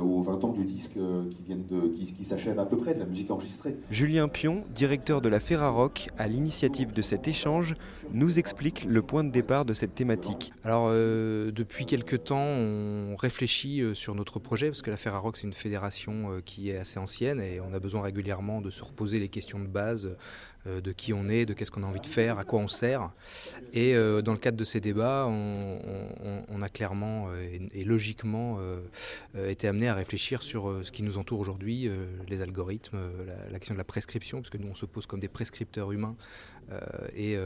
aux 0.00 0.22
20 0.22 0.44
ans 0.44 0.52
du 0.52 0.64
disque 0.64 0.96
euh, 0.96 1.24
qui, 1.30 1.42
viennent 1.42 1.66
de, 1.66 1.88
qui, 1.88 2.24
s'achève 2.24 2.58
à 2.58 2.64
peu 2.64 2.76
près, 2.76 2.94
de 2.94 3.00
la 3.00 3.06
musique 3.06 3.30
enregistrée. 3.30 3.76
Julien 3.90 4.28
Pion, 4.28 4.64
directeur 4.74 5.20
de 5.20 5.28
la 5.28 5.40
Ferrarock, 5.40 6.08
à 6.18 6.28
l'initiative 6.28 6.92
de 6.92 7.02
cet 7.02 7.28
échange, 7.28 7.74
nous 8.12 8.38
explique 8.38 8.84
le 8.84 9.02
point 9.02 9.24
de 9.24 9.30
départ 9.30 9.64
de 9.64 9.74
cette 9.74 9.94
thématique. 9.94 10.52
Alors, 10.64 10.86
euh, 10.88 11.50
depuis 11.50 11.86
quelques 11.86 12.24
temps, 12.24 12.42
on 12.42 13.16
réfléchit 13.16 13.82
sur 13.94 14.14
notre 14.14 14.38
projet, 14.38 14.68
parce 14.68 14.82
que 14.82 14.90
la 14.90 14.96
Ferrarock, 14.96 15.36
c'est 15.36 15.46
une 15.46 15.52
fédération 15.52 16.40
qui 16.44 16.70
est 16.70 16.76
assez 16.76 16.98
ancienne 16.98 17.40
et 17.40 17.60
on 17.60 17.72
a 17.72 17.78
besoin 17.78 18.02
régulièrement 18.02 18.60
de 18.60 18.70
se 18.70 18.82
reposer 18.82 19.18
les 19.18 19.28
questions 19.28 19.60
de 19.60 19.66
base 19.66 20.06
euh, 20.06 20.16
de 20.66 20.92
qui 20.92 21.12
on 21.12 21.28
est, 21.28 21.46
de 21.46 21.54
qu'est-ce 21.54 21.70
qu'on 21.70 21.82
a 21.82 21.86
envie 21.86 22.00
de 22.00 22.06
faire, 22.06 22.38
à 22.38 22.44
quoi 22.44 22.60
on 22.60 22.68
sert. 22.68 23.10
Et 23.72 23.94
euh, 23.94 24.22
dans 24.22 24.32
le 24.32 24.38
cadre 24.38 24.56
de 24.56 24.64
ces 24.64 24.80
débats, 24.80 25.26
on, 25.28 26.62
a 26.62 26.68
clairement 26.68 27.26
euh, 27.30 27.58
et, 27.74 27.82
logiquement 27.84 28.60
été 29.34 29.66
amené 29.66 29.88
à 29.88 29.94
réfléchir 29.94 30.42
sur 30.42 30.72
ce 30.84 30.92
qui 30.92 31.02
nous 31.02 31.18
entoure 31.18 31.40
aujourd'hui, 31.40 31.90
les 32.28 32.42
algorithmes, 32.42 32.98
l'action 33.50 33.74
de 33.74 33.78
la 33.78 33.84
prescription, 33.84 34.38
parce 34.38 34.50
que 34.50 34.58
nous 34.58 34.68
on 34.68 34.74
se 34.74 34.86
pose 34.86 35.06
comme 35.06 35.20
des 35.20 35.28
prescripteurs 35.28 35.90
humains. 35.92 36.16
Et, 37.14 37.36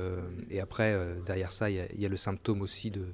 après, 0.60 0.96
derrière 1.24 1.52
ça, 1.52 1.70
il 1.70 1.76
y, 1.98 2.06
a 2.06 2.08
le 2.08 2.16
symptôme 2.16 2.62
aussi 2.62 2.90
de, 2.90 3.06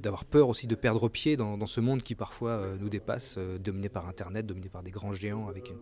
d'avoir 0.00 0.24
peur 0.24 0.48
aussi 0.48 0.66
de 0.66 0.74
perdre 0.74 1.08
pied 1.08 1.36
dans, 1.36 1.66
ce 1.66 1.80
monde 1.80 2.02
qui 2.02 2.14
parfois 2.14 2.62
nous 2.80 2.88
dépasse, 2.88 3.38
dominé 3.38 3.88
par 3.88 4.08
Internet, 4.08 4.46
dominé 4.46 4.68
par 4.68 4.82
des 4.82 4.90
grands 4.90 5.12
géants 5.12 5.48
avec 5.48 5.70
une 5.70 5.78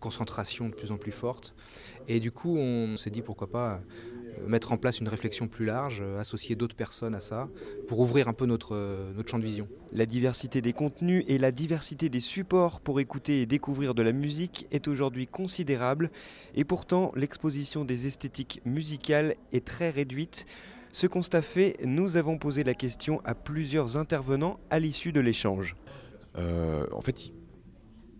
concentration 0.00 0.68
de 0.68 0.74
plus 0.74 0.92
en 0.92 0.98
plus 0.98 1.12
forte. 1.12 1.54
Et 2.08 2.20
du 2.20 2.30
coup, 2.30 2.56
on 2.56 2.96
s'est 2.96 3.10
dit 3.10 3.22
pourquoi 3.22 3.50
pas 3.50 3.72
euh, 3.72 3.78
mettre 4.46 4.72
en 4.72 4.76
place 4.76 5.00
une 5.00 5.08
réflexion 5.08 5.48
plus 5.48 5.64
large, 5.64 6.00
euh, 6.02 6.18
associer 6.18 6.56
d'autres 6.56 6.76
personnes 6.76 7.14
à 7.14 7.20
ça, 7.20 7.48
pour 7.88 8.00
ouvrir 8.00 8.28
un 8.28 8.32
peu 8.32 8.46
notre, 8.46 8.74
euh, 8.74 9.12
notre 9.14 9.30
champ 9.30 9.38
de 9.38 9.44
vision. 9.44 9.68
La 9.92 10.06
diversité 10.06 10.60
des 10.60 10.72
contenus 10.72 11.24
et 11.28 11.38
la 11.38 11.52
diversité 11.52 12.08
des 12.08 12.20
supports 12.20 12.80
pour 12.80 13.00
écouter 13.00 13.42
et 13.42 13.46
découvrir 13.46 13.94
de 13.94 14.02
la 14.02 14.12
musique 14.12 14.66
est 14.70 14.88
aujourd'hui 14.88 15.26
considérable, 15.26 16.10
et 16.54 16.64
pourtant 16.64 17.10
l'exposition 17.14 17.84
des 17.84 18.06
esthétiques 18.06 18.60
musicales 18.64 19.36
est 19.52 19.64
très 19.64 19.90
réduite. 19.90 20.46
Ce 20.92 21.06
constat 21.06 21.42
fait, 21.42 21.76
nous 21.84 22.16
avons 22.16 22.38
posé 22.38 22.64
la 22.64 22.74
question 22.74 23.20
à 23.24 23.34
plusieurs 23.34 23.96
intervenants 23.96 24.58
à 24.70 24.78
l'issue 24.78 25.12
de 25.12 25.20
l'échange. 25.20 25.76
en 26.36 27.00
fait, 27.00 27.32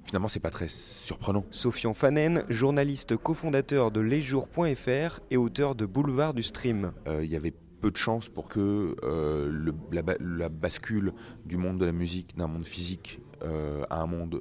finalement, 0.07 0.29
c'est 0.29 0.41
pas 0.41 0.51
très 0.51 0.69
surprenant. 0.69 1.45
Sofian 1.51 1.93
Fanen, 1.93 2.45
journaliste 2.49 3.17
cofondateur 3.17 3.91
de 3.91 4.01
lesjours.fr 4.01 5.21
et 5.31 5.37
auteur 5.37 5.75
de 5.75 5.85
Boulevard 5.85 6.33
du 6.33 6.43
Stream. 6.43 6.93
Euh, 7.09 7.25
il 7.25 7.31
y 7.31 7.37
avait 7.37 7.53
peu 7.81 7.91
de 7.91 7.97
chances 7.97 8.29
pour 8.29 8.49
que 8.49 8.97
euh, 9.03 9.73
la, 9.93 10.49
bascule 10.49 11.13
du 11.45 11.57
monde 11.57 11.79
de 11.79 11.85
la 11.85 11.93
musique, 11.93 12.37
d'un 12.37 12.47
monde 12.47 12.65
physique 12.65 13.21
euh, 13.43 13.85
à 13.91 14.01
un 14.01 14.07
monde 14.07 14.41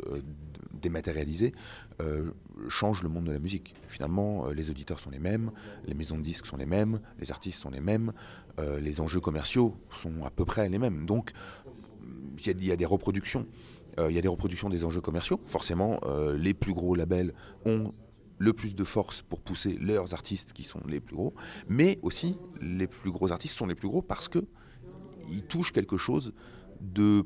dématérialisé, 0.71 1.53
change 2.69 3.01
le 3.01 3.09
monde 3.09 3.25
de 3.25 3.31
la 3.31 3.39
musique. 3.39 3.73
Finalement, 3.87 4.49
les 4.49 4.69
auditeurs 4.69 4.99
sont 4.99 5.09
les 5.09 5.19
mêmes, 5.19 5.51
les 5.87 5.95
maisons 5.95 6.17
de 6.17 6.21
disques 6.21 6.45
sont 6.45 6.57
les 6.57 6.67
mêmes, 6.67 6.99
les 7.17 7.31
artistes 7.31 7.59
sont 7.59 7.71
les 7.71 7.79
mêmes, 7.79 8.11
les 8.59 9.01
enjeux 9.01 9.21
commerciaux 9.21 9.75
sont 9.89 10.25
à 10.25 10.29
peu 10.29 10.45
près 10.45 10.69
les 10.69 10.77
mêmes. 10.77 11.07
Donc, 11.07 11.31
il 12.45 12.63
y, 12.63 12.71
a 12.71 12.75
des 12.75 12.85
reproductions. 12.85 13.47
Euh, 13.99 14.09
il 14.09 14.15
y 14.15 14.19
a 14.19 14.21
des 14.21 14.27
reproductions 14.27 14.69
des 14.69 14.85
enjeux 14.85 15.01
commerciaux. 15.01 15.39
Forcément, 15.45 15.99
euh, 16.05 16.37
les 16.37 16.53
plus 16.53 16.73
gros 16.73 16.95
labels 16.95 17.33
ont 17.65 17.91
le 18.37 18.53
plus 18.53 18.75
de 18.75 18.83
force 18.83 19.21
pour 19.21 19.41
pousser 19.41 19.77
leurs 19.79 20.13
artistes 20.13 20.51
qui 20.53 20.63
sont 20.63 20.81
les 20.87 20.99
plus 20.99 21.15
gros, 21.15 21.33
mais 21.69 21.99
aussi 22.01 22.37
les 22.61 22.87
plus 22.87 23.11
gros 23.11 23.31
artistes 23.31 23.55
sont 23.55 23.65
les 23.65 23.75
plus 23.75 23.87
gros 23.87 24.01
parce 24.01 24.27
que 24.27 24.39
ils 25.31 25.43
touchent 25.43 25.71
quelque 25.71 25.97
chose 25.97 26.33
de 26.81 27.25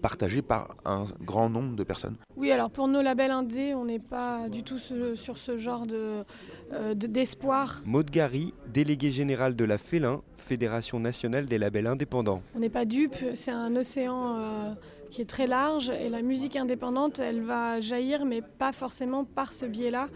partagé 0.00 0.40
par 0.40 0.76
un 0.86 1.04
grand 1.20 1.50
nombre 1.50 1.76
de 1.76 1.84
personnes. 1.84 2.16
Oui, 2.36 2.50
alors 2.50 2.70
pour 2.70 2.88
nos 2.88 3.02
labels 3.02 3.30
indés, 3.30 3.74
on 3.74 3.84
n'est 3.84 3.98
pas 3.98 4.48
du 4.48 4.62
tout 4.62 4.78
sur 4.78 5.36
ce 5.36 5.56
genre 5.58 5.86
de, 5.86 6.24
euh, 6.72 6.94
d'espoir. 6.94 7.82
Maud 7.84 8.10
Gary, 8.10 8.54
délégué 8.72 9.10
général 9.10 9.56
de 9.56 9.64
la 9.66 9.76
Félin, 9.76 10.22
Fédération 10.38 10.98
nationale 11.00 11.44
des 11.44 11.58
labels 11.58 11.86
indépendants. 11.86 12.40
On 12.54 12.60
n'est 12.60 12.70
pas 12.70 12.86
dupe, 12.86 13.16
c'est 13.34 13.50
un 13.50 13.76
océan 13.76 14.74
qui 15.10 15.22
est 15.22 15.28
très 15.28 15.46
large 15.46 15.90
et 15.90 16.08
la 16.08 16.22
musique 16.22 16.56
indépendante, 16.56 17.18
elle 17.18 17.42
va 17.42 17.80
jaillir, 17.80 18.24
mais 18.24 18.42
pas 18.42 18.72
forcément 18.72 19.24
par 19.24 19.52
ce 19.52 19.66
biais-là, 19.66 20.08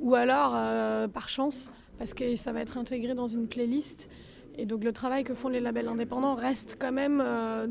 ou 0.00 0.14
alors 0.14 0.52
euh, 0.54 1.08
par 1.08 1.28
chance, 1.28 1.70
parce 1.98 2.14
que 2.14 2.36
ça 2.36 2.52
va 2.52 2.60
être 2.60 2.78
intégré 2.78 3.14
dans 3.14 3.26
une 3.26 3.46
playlist. 3.46 4.08
Et 4.56 4.66
donc 4.66 4.84
le 4.84 4.92
travail 4.92 5.24
que 5.24 5.34
font 5.34 5.48
les 5.48 5.60
labels 5.60 5.88
indépendants 5.88 6.34
reste 6.34 6.76
quand 6.78 6.92
même 6.92 7.22
euh, 7.24 7.66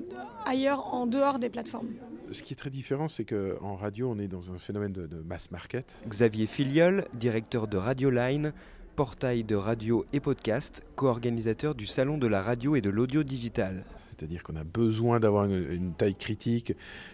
ailleurs, 0.46 0.94
en 0.94 1.06
dehors 1.06 1.40
des 1.40 1.50
plateformes. 1.50 1.90
Ce 2.32 2.44
qui 2.44 2.54
est 2.54 2.58
très 2.58 2.70
différent, 2.70 3.08
c'est 3.08 3.26
qu'en 3.26 3.76
radio, 3.76 4.12
on 4.12 4.20
est 4.20 4.28
dans 4.28 4.52
un 4.52 4.60
phénomène 4.60 4.94
de, 4.94 5.08
de 5.08 5.18
mass 5.18 5.50
market. 5.52 5.96
Xavier 6.08 6.46
Filiol, 6.46 7.06
directeur 7.16 7.68
de 7.68 7.76
Radio 7.76 8.12
Line, 8.12 8.54
portail 8.96 9.44
de 9.44 9.56
radio 9.56 10.06
et 10.14 10.20
podcast, 10.20 10.84
co-organisateur 10.96 11.74
du 11.74 11.86
Salon 11.86 12.18
de 12.18 12.28
la 12.28 12.42
radio 12.42 12.76
et 12.76 12.82
de 12.82 12.90
l'audio 12.90 13.24
digital. 13.24 13.84
C'est-à-dire 14.20 14.44
qu'on 14.44 14.58
a 14.58 14.66
besoin 14.66 15.20
d'avoir 15.20 15.46
une, 15.46 15.94
taille 15.94 16.16
critique, 16.16 16.74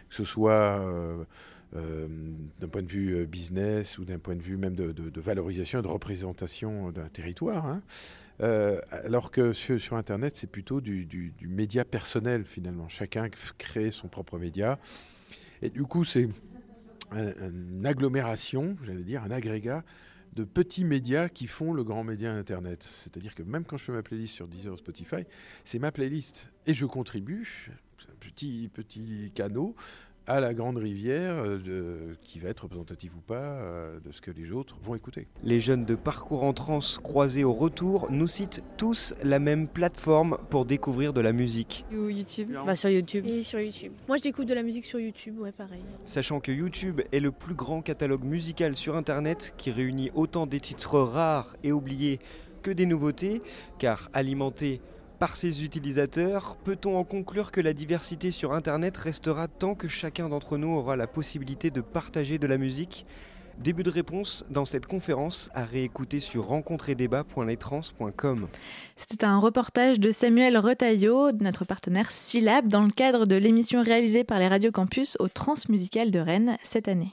que 0.10 0.16
ce 0.16 0.24
soit 0.24 0.80
euh, 0.80 1.24
euh, 1.76 2.08
d'un 2.60 2.68
point 2.68 2.82
de 2.82 2.88
vue 2.88 3.16
euh, 3.16 3.26
business 3.26 4.00
ou 4.00 4.06
d'un 4.06 4.18
point 4.18 4.36
de 4.36 4.42
vue 4.42 4.58
même 4.58 4.76
de, 4.76 5.22
valorisation 5.22 5.80
et 5.80 5.82
de 5.84 5.88
représentation 5.88 6.92
d'un 6.92 7.08
territoire. 7.08 7.68
Hein. 7.68 7.82
alors 8.90 9.30
que 9.30 9.54
sur, 9.54 9.94
Internet, 9.94 10.36
c'est 10.36 10.50
plutôt 10.50 10.82
du, 10.82 11.34
média 11.42 11.86
personnel 11.86 12.44
finalement. 12.44 12.90
Chacun 12.90 13.30
crée 13.58 13.92
son 13.92 14.08
propre 14.08 14.40
média. 14.40 14.80
Et 15.62 15.70
du 15.70 15.84
coup, 15.84 16.04
c'est 16.04 16.28
une 17.14 17.86
agglomération, 17.86 18.76
j'allais 18.84 19.04
dire, 19.04 19.24
un 19.24 19.32
agrégat 19.32 19.84
de 20.36 20.44
petits 20.44 20.84
médias 20.84 21.30
qui 21.30 21.48
font 21.48 21.74
le 21.74 21.84
grand 21.84 22.04
média 22.04 22.34
Internet. 22.34 22.84
C'est-à-dire 22.84 23.36
que 23.36 23.44
même 23.44 23.64
quand 23.64 23.78
je 23.78 23.86
fais 23.86 23.92
ma 23.92 24.04
playlist 24.04 24.34
sur 24.34 24.48
Deezer 24.48 24.78
Spotify, 24.78 25.24
c'est 25.64 25.80
ma 25.80 25.92
playlist. 25.92 26.52
Et 26.68 26.74
je 26.74 26.86
contribue, 26.86 27.72
petit, 28.20 28.70
petit 28.74 29.32
canot, 29.34 29.76
à 30.28 30.40
la 30.40 30.54
grande 30.54 30.78
rivière 30.78 31.36
euh, 31.38 32.16
qui 32.24 32.40
va 32.40 32.50
être 32.50 32.62
représentative 32.62 33.12
ou 33.16 33.22
pas 33.22 33.36
euh, 33.36 34.00
de 34.00 34.12
ce 34.12 34.22
que 34.22 34.32
les 34.32 34.52
autres 34.52 34.78
vont 34.82 34.96
écouter. 34.96 35.28
Les 35.44 35.60
jeunes 35.60 35.86
de 35.86 35.96
Parcours 35.96 36.44
en 36.44 36.54
Trans 36.54 36.80
croisés 37.04 37.44
au 37.44 37.54
retour 37.54 38.08
nous 38.10 38.28
citent 38.28 38.64
tous 38.78 39.14
la 39.24 39.40
même 39.40 39.68
plateforme 39.68 40.38
pour 40.50 40.66
découvrir 40.66 41.14
de 41.14 41.22
la 41.22 41.32
musique. 41.32 41.86
YouTube. 41.92 42.56
Bah, 42.66 42.76
sur 42.76 42.90
YouTube. 42.90 43.26
Et 43.26 43.44
sur 43.44 43.60
YouTube. 43.60 43.94
Moi 44.08 44.18
j'écoute 44.18 44.48
de 44.48 44.54
la 44.54 44.64
musique 44.64 44.86
sur 44.86 45.00
YouTube, 45.00 45.40
ouais 45.40 45.52
pareil. 45.52 45.84
Sachant 46.06 46.40
que 46.40 46.52
YouTube 46.52 47.02
est 47.12 47.20
le 47.20 47.32
plus 47.32 47.56
grand 47.56 47.82
catalogue 47.82 48.24
musical 48.24 48.76
sur 48.76 48.96
Internet 48.96 49.54
qui 49.58 49.72
réunit 49.72 50.12
autant 50.16 50.48
des 50.48 50.60
titres 50.60 51.00
rares 51.00 51.56
et 51.64 51.72
oubliés 51.72 52.20
que 52.66 52.72
des 52.72 52.88
nouveautés, 52.88 53.44
car 53.78 54.10
alimenté 54.14 54.82
par 55.16 55.38
ses 55.38 55.64
utilisateurs, 55.64 56.58
peut-on 56.64 56.98
en 56.98 57.04
conclure 57.04 57.52
que 57.52 57.62
la 57.62 57.74
diversité 57.74 58.32
sur 58.32 58.54
Internet 58.54 58.98
restera 58.98 59.48
tant 59.48 59.76
que 59.76 59.88
chacun 59.88 60.30
d'entre 60.30 60.58
nous 60.58 60.70
aura 60.70 60.96
la 60.96 61.08
possibilité 61.08 61.72
de 61.72 61.82
partager 61.82 62.38
de 62.38 62.48
la 62.48 62.58
musique? 62.58 63.06
Début 63.58 63.84
de 63.84 63.90
réponse 63.90 64.46
dans 64.50 64.66
cette 64.66 64.86
conférence 64.86 65.50
à 65.54 65.64
réécouter 65.64 66.20
sur 66.20 66.46
rencontredébat.letrans.com. 66.48 68.48
C'était 68.98 69.26
un 69.26 69.40
reportage 69.40 69.98
de 70.00 70.12
Samuel 70.12 70.58
Retailleau, 70.58 71.32
notre 71.40 71.64
partenaire 71.64 72.12
Syllab, 72.12 72.68
dans 72.68 72.84
le 72.84 72.90
cadre 72.90 73.26
de 73.26 73.36
l'émission 73.36 73.82
réalisée 73.82 74.26
par 74.26 74.40
les 74.40 74.50
Radio 74.50 74.72
Campus 74.72 75.16
au 75.20 75.30
Transmusical 75.30 76.12
de 76.12 76.20
Rennes 76.20 76.58
cette 76.64 76.90
année. 76.90 77.12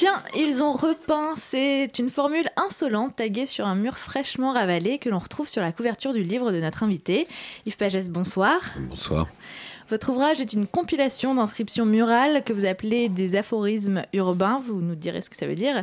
Tiens, 0.00 0.22
ils 0.34 0.62
ont 0.62 0.72
repeint. 0.72 1.34
C'est 1.36 1.98
une 1.98 2.08
formule 2.08 2.48
insolente 2.56 3.16
taguée 3.16 3.44
sur 3.44 3.66
un 3.66 3.74
mur 3.74 3.98
fraîchement 3.98 4.54
ravalé 4.54 4.98
que 4.98 5.10
l'on 5.10 5.18
retrouve 5.18 5.46
sur 5.46 5.60
la 5.60 5.72
couverture 5.72 6.14
du 6.14 6.22
livre 6.22 6.52
de 6.52 6.58
notre 6.58 6.84
invité. 6.84 7.28
Yves 7.66 7.76
Pagès, 7.76 8.08
bonsoir. 8.08 8.58
Bonsoir. 8.78 9.26
Votre 9.90 10.10
ouvrage 10.10 10.40
est 10.40 10.52
une 10.52 10.68
compilation 10.68 11.34
d'inscriptions 11.34 11.84
murales 11.84 12.44
que 12.44 12.52
vous 12.52 12.64
appelez 12.64 13.08
des 13.08 13.34
aphorismes 13.34 14.04
urbains. 14.12 14.62
Vous 14.64 14.80
nous 14.80 14.94
direz 14.94 15.20
ce 15.20 15.30
que 15.30 15.36
ça 15.36 15.48
veut 15.48 15.56
dire. 15.56 15.82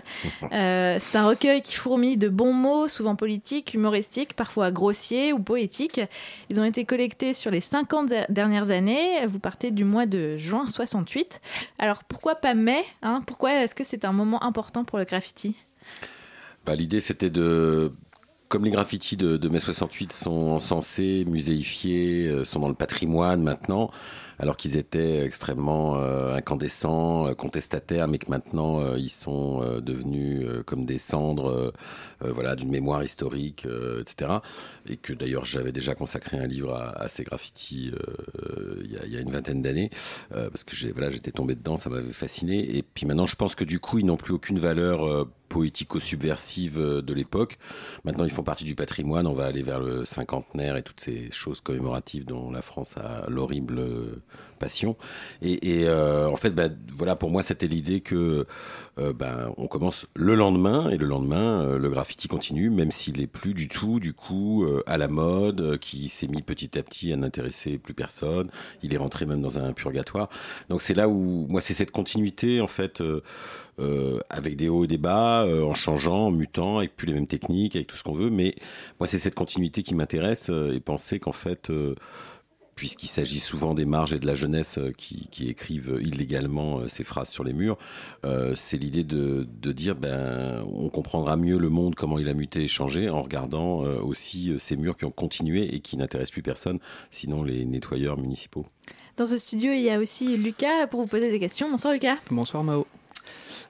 Euh, 0.53 0.97
c'est 1.01 1.17
un 1.17 1.27
recueil 1.27 1.61
qui 1.61 1.75
fourmille 1.75 2.15
de 2.15 2.29
bons 2.29 2.53
mots, 2.53 2.87
souvent 2.87 3.17
politiques, 3.17 3.73
humoristiques, 3.73 4.33
parfois 4.33 4.71
grossiers 4.71 5.33
ou 5.33 5.39
poétiques. 5.39 5.99
Ils 6.49 6.61
ont 6.61 6.63
été 6.63 6.85
collectés 6.85 7.33
sur 7.33 7.51
les 7.51 7.59
50 7.59 8.13
dernières 8.29 8.71
années. 8.71 9.25
Vous 9.27 9.39
partez 9.39 9.71
du 9.71 9.83
mois 9.83 10.05
de 10.05 10.37
juin 10.37 10.69
68. 10.69 11.41
Alors 11.77 12.05
pourquoi 12.05 12.35
pas 12.35 12.53
mai 12.53 12.85
hein? 13.01 13.21
Pourquoi 13.27 13.55
est-ce 13.55 13.75
que 13.75 13.83
c'est 13.83 14.05
un 14.05 14.13
moment 14.13 14.41
important 14.41 14.85
pour 14.85 14.99
le 14.99 15.03
graffiti? 15.03 15.57
Bah, 16.65 16.75
L'idée 16.75 17.01
c'était 17.01 17.29
de 17.29 17.91
comme 18.49 18.65
les 18.65 18.71
graffitis 18.71 19.17
de, 19.17 19.37
de 19.37 19.49
mai 19.49 19.59
68 19.59 20.13
sont 20.13 20.51
encensés, 20.51 21.25
muséifiés, 21.27 22.27
euh, 22.27 22.45
sont 22.45 22.59
dans 22.59 22.69
le 22.69 22.75
patrimoine 22.75 23.41
maintenant, 23.43 23.91
alors 24.39 24.57
qu'ils 24.57 24.77
étaient 24.77 25.25
extrêmement 25.25 25.97
euh, 25.97 26.35
incandescents, 26.35 27.27
euh, 27.27 27.33
contestataires, 27.33 28.07
mais 28.07 28.17
que 28.17 28.29
maintenant 28.29 28.81
euh, 28.81 28.97
ils 28.97 29.09
sont 29.09 29.61
devenus 29.81 30.47
comme 30.65 30.85
des 30.85 30.97
cendres, 30.97 31.73
voilà, 32.21 32.55
d'une 32.55 32.69
mémoire 32.69 33.03
historique, 33.03 33.65
etc. 33.99 34.39
Et 34.87 34.97
que 34.97 35.13
d'ailleurs 35.13 35.45
j'avais 35.45 35.71
déjà 35.71 35.95
consacré 35.95 36.37
un 36.37 36.47
livre 36.47 36.73
à, 36.73 37.01
à 37.01 37.07
ces 37.07 37.23
graffitis 37.23 37.91
il 38.83 38.91
y, 38.91 39.13
y, 39.13 39.17
a, 39.17 39.19
une 39.19 39.31
vingtaine 39.31 39.61
d'années, 39.61 39.89
parce 40.29 40.63
que 40.63 40.75
j'ai, 40.75 40.91
voilà, 40.91 41.09
j'étais 41.09 41.31
tombé 41.31 41.55
dedans, 41.55 41.77
ça 41.77 41.89
m'avait 41.89 42.13
fasciné. 42.13 42.77
Et 42.77 42.83
puis 42.83 43.05
maintenant, 43.05 43.25
je 43.25 43.35
pense 43.35 43.55
que 43.55 43.63
du 43.63 43.79
coup, 43.79 43.99
ils 43.99 44.05
n'ont 44.05 44.17
plus 44.17 44.33
aucune 44.33 44.59
valeur 44.59 45.27
poético-subversive 45.49 46.77
de 46.79 47.13
l'époque. 47.13 47.57
Maintenant, 48.03 48.25
ils 48.25 48.31
font 48.31 48.43
partie 48.43 48.63
du 48.63 48.75
patrimoine. 48.75 49.27
On 49.27 49.33
va 49.33 49.45
aller 49.45 49.63
vers 49.63 49.79
le 49.79 50.05
cinquantenaire 50.05 50.77
et 50.77 50.83
toutes 50.83 51.01
ces 51.01 51.29
choses 51.31 51.61
commémoratives 51.61 52.25
dont 52.25 52.51
la 52.51 52.61
France 52.61 52.95
a 52.97 53.29
l'horrible 53.29 54.21
passion. 54.57 54.97
Et, 55.41 55.59
euh, 55.85 56.27
en 56.27 56.35
fait, 56.35 56.51
bah, 56.51 56.69
voilà, 56.97 57.15
pour 57.15 57.29
moi, 57.29 57.43
c'était 57.43 57.67
l'idée 57.67 58.01
que 58.01 58.45
euh, 58.99 59.13
ben, 59.13 59.53
on 59.57 59.67
commence 59.67 60.07
le 60.15 60.33
lendemain 60.33 60.89
et 60.89 60.97
le 60.97 61.05
lendemain, 61.05 61.61
euh, 61.61 61.77
le 61.77 61.89
graffiti 61.89 62.27
continue, 62.27 62.71
même 62.71 62.91
s'il 62.91 63.21
est 63.21 63.27
plus 63.27 63.53
du 63.53 63.67
tout, 63.67 63.99
du 63.99 64.13
coup, 64.13 64.63
euh, 64.63 64.81
à 64.87 64.97
la 64.97 65.07
mode, 65.07 65.77
qui 65.77 66.09
s'est 66.09 66.27
mis 66.27 66.41
petit 66.41 66.77
à 66.79 66.83
petit 66.83 67.13
à 67.13 67.15
n'intéresser 67.15 67.77
plus 67.77 67.93
personne. 67.93 68.49
Il 68.81 68.93
est 68.93 68.97
rentré 68.97 69.25
même 69.27 69.41
dans 69.41 69.59
un 69.59 69.73
purgatoire. 69.73 70.29
Donc 70.69 70.81
c'est 70.81 70.95
là 70.95 71.07
où 71.09 71.45
moi, 71.47 71.61
c'est 71.61 71.73
cette 71.73 71.91
continuité 71.91 72.61
en 72.61 72.67
fait. 72.67 73.03
Avec 74.31 74.55
des 74.55 74.69
hauts 74.69 74.85
et 74.85 74.87
des 74.87 74.97
bas, 74.97 75.45
en 75.45 75.75
changeant, 75.75 76.27
en 76.27 76.31
mutant, 76.31 76.79
avec 76.79 76.95
plus 76.95 77.05
les 77.05 77.13
mêmes 77.13 77.27
techniques, 77.27 77.75
avec 77.75 77.87
tout 77.87 77.95
ce 77.95 78.03
qu'on 78.03 78.15
veut. 78.15 78.31
Mais 78.31 78.55
moi, 78.99 79.05
c'est 79.05 79.19
cette 79.19 79.35
continuité 79.35 79.83
qui 79.83 79.93
m'intéresse 79.93 80.49
et 80.49 80.79
penser 80.79 81.19
qu'en 81.19 81.31
fait, 81.31 81.71
puisqu'il 82.77 83.07
s'agit 83.07 83.39
souvent 83.39 83.73
des 83.73 83.85
marges 83.85 84.13
et 84.13 84.19
de 84.19 84.25
la 84.25 84.35
jeunesse 84.35 84.79
qui, 84.97 85.27
qui 85.31 85.49
écrivent 85.49 85.99
illégalement 85.99 86.87
ces 86.87 87.03
phrases 87.03 87.29
sur 87.29 87.43
les 87.43 87.51
murs, 87.51 87.77
euh, 88.23 88.53
c'est 88.55 88.77
l'idée 88.77 89.03
de, 89.03 89.45
de, 89.61 89.71
dire 89.73 89.95
ben 89.95 90.63
on 90.71 90.87
comprendra 90.87 91.35
mieux 91.35 91.57
le 91.57 91.69
monde, 91.69 91.95
comment 91.95 92.19
il 92.19 92.29
a 92.29 92.33
muté 92.33 92.63
et 92.63 92.67
changé, 92.69 93.09
en 93.09 93.23
regardant 93.23 93.83
euh, 93.83 93.99
aussi 93.99 94.53
ces 94.59 94.77
murs 94.77 94.95
qui 94.95 95.03
ont 95.05 95.11
continué 95.11 95.75
et 95.75 95.81
qui 95.81 95.97
n'intéressent 95.97 96.31
plus 96.31 96.43
personne, 96.43 96.79
sinon 97.11 97.43
les 97.43 97.65
nettoyeurs 97.65 98.17
municipaux. 98.17 98.65
Dans 99.17 99.25
ce 99.25 99.37
studio, 99.37 99.71
il 99.73 99.81
y 99.81 99.89
a 99.89 99.99
aussi 99.99 100.37
Lucas 100.37 100.85
pour 100.87 101.01
vous 101.01 101.07
poser 101.07 101.31
des 101.31 101.39
questions. 101.39 101.69
Bonsoir 101.69 101.93
Lucas. 101.93 102.17
Bonsoir 102.29 102.63
Mao. 102.63 102.85